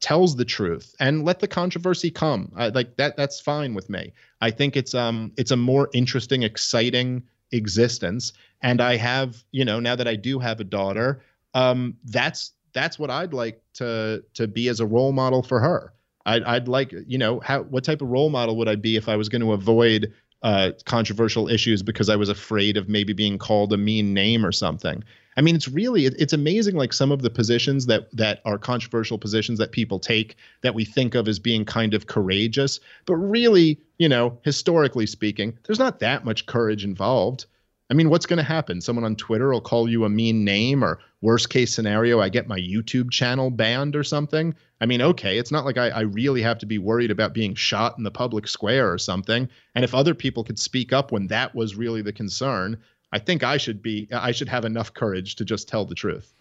tells 0.00 0.34
the 0.34 0.44
truth 0.44 0.94
and 0.98 1.24
let 1.24 1.38
the 1.38 1.48
controversy 1.48 2.10
come. 2.10 2.52
Like 2.54 2.96
that 2.96 3.16
that's 3.16 3.40
fine 3.40 3.74
with 3.74 3.88
me. 3.88 4.12
I 4.40 4.50
think 4.50 4.76
it's 4.76 4.94
um 4.94 5.32
it's 5.36 5.50
a 5.52 5.56
more 5.56 5.88
interesting, 5.92 6.42
exciting 6.42 7.22
existence. 7.52 8.32
And 8.62 8.80
I 8.80 8.96
have, 8.96 9.44
you 9.52 9.64
know, 9.64 9.80
now 9.80 9.96
that 9.96 10.08
I 10.08 10.16
do 10.16 10.38
have 10.38 10.60
a 10.60 10.64
daughter, 10.64 11.22
um, 11.54 11.96
that's 12.04 12.52
that's 12.72 12.98
what 12.98 13.10
I'd 13.10 13.32
like 13.32 13.62
to 13.74 14.24
to 14.34 14.48
be 14.48 14.68
as 14.68 14.80
a 14.80 14.86
role 14.86 15.12
model 15.12 15.42
for 15.42 15.60
her. 15.60 15.92
I'd, 16.24 16.44
I'd 16.44 16.68
like, 16.68 16.94
you 17.06 17.18
know, 17.18 17.40
how 17.40 17.62
what 17.62 17.84
type 17.84 18.00
of 18.00 18.08
role 18.08 18.30
model 18.30 18.56
would 18.56 18.68
I 18.68 18.76
be 18.76 18.96
if 18.96 19.08
I 19.08 19.16
was 19.16 19.28
going 19.28 19.42
to 19.42 19.52
avoid 19.52 20.12
uh, 20.42 20.72
controversial 20.84 21.48
issues 21.48 21.82
because 21.82 22.08
I 22.08 22.16
was 22.16 22.28
afraid 22.28 22.76
of 22.76 22.88
maybe 22.88 23.12
being 23.12 23.38
called 23.38 23.72
a 23.72 23.76
mean 23.76 24.12
name 24.12 24.44
or 24.44 24.52
something. 24.52 25.04
I 25.36 25.40
mean, 25.40 25.54
it's 25.54 25.68
really 25.68 26.04
it's 26.06 26.32
amazing 26.32 26.76
like 26.76 26.92
some 26.92 27.10
of 27.10 27.22
the 27.22 27.30
positions 27.30 27.86
that 27.86 28.14
that 28.14 28.40
are 28.44 28.58
controversial 28.58 29.18
positions 29.18 29.58
that 29.58 29.72
people 29.72 29.98
take 29.98 30.36
that 30.62 30.74
we 30.74 30.84
think 30.84 31.14
of 31.14 31.26
as 31.28 31.38
being 31.38 31.64
kind 31.64 31.94
of 31.94 32.06
courageous, 32.06 32.80
but 33.06 33.16
really, 33.16 33.80
you 33.98 34.08
know, 34.08 34.38
historically 34.42 35.06
speaking, 35.06 35.56
there's 35.64 35.78
not 35.78 36.00
that 36.00 36.24
much 36.24 36.46
courage 36.46 36.84
involved. 36.84 37.46
I 37.92 37.94
mean, 37.94 38.08
what's 38.08 38.24
going 38.24 38.38
to 38.38 38.42
happen? 38.42 38.80
Someone 38.80 39.04
on 39.04 39.16
Twitter 39.16 39.52
will 39.52 39.60
call 39.60 39.86
you 39.86 40.06
a 40.06 40.08
mean 40.08 40.46
name, 40.46 40.82
or 40.82 40.98
worst 41.20 41.50
case 41.50 41.74
scenario, 41.74 42.22
I 42.22 42.30
get 42.30 42.48
my 42.48 42.58
YouTube 42.58 43.10
channel 43.10 43.50
banned 43.50 43.94
or 43.94 44.02
something. 44.02 44.54
I 44.80 44.86
mean, 44.86 45.02
okay, 45.02 45.36
it's 45.36 45.52
not 45.52 45.66
like 45.66 45.76
I, 45.76 45.90
I, 45.90 46.00
really 46.00 46.40
have 46.40 46.56
to 46.60 46.66
be 46.66 46.78
worried 46.78 47.10
about 47.10 47.34
being 47.34 47.54
shot 47.54 47.98
in 47.98 48.04
the 48.04 48.10
public 48.10 48.48
square 48.48 48.90
or 48.90 48.96
something. 48.96 49.46
And 49.74 49.84
if 49.84 49.94
other 49.94 50.14
people 50.14 50.42
could 50.42 50.58
speak 50.58 50.90
up 50.90 51.12
when 51.12 51.26
that 51.26 51.54
was 51.54 51.76
really 51.76 52.00
the 52.00 52.14
concern, 52.14 52.78
I 53.12 53.18
think 53.18 53.44
I 53.44 53.58
should 53.58 53.82
be, 53.82 54.08
I 54.10 54.32
should 54.32 54.48
have 54.48 54.64
enough 54.64 54.94
courage 54.94 55.36
to 55.36 55.44
just 55.44 55.68
tell 55.68 55.84
the 55.84 55.94
truth. 55.94 56.32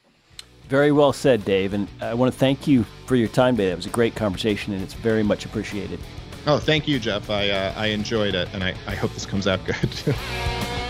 Very 0.70 0.94
well 0.94 1.12
said, 1.12 1.44
Dave. 1.44 1.74
And 1.74 1.90
I 2.00 2.14
want 2.14 2.32
to 2.32 2.40
thank 2.40 2.66
you 2.66 2.86
for 3.08 3.18
your 3.18 3.28
time 3.28 3.58
today. 3.58 3.72
It 3.72 3.76
was 3.76 3.88
a 3.88 3.90
great 3.90 4.16
conversation 4.16 4.72
and 4.72 4.82
it's 4.82 4.94
very 4.94 5.22
much 5.22 5.44
appreciated. 5.44 6.00
Oh, 6.48 6.60
thank 6.60 6.88
you, 6.88 6.98
Jeff. 6.98 7.30
I 7.30 7.50
uh, 7.50 7.74
I 7.76 7.88
enjoyed 7.88 8.34
it, 8.34 8.50
and 8.52 8.64
I, 8.64 8.70
I 8.88 8.96
hope 8.96 9.14
this 9.14 9.28
comes 9.28 9.46
out 9.46 9.64
good. 9.64 10.16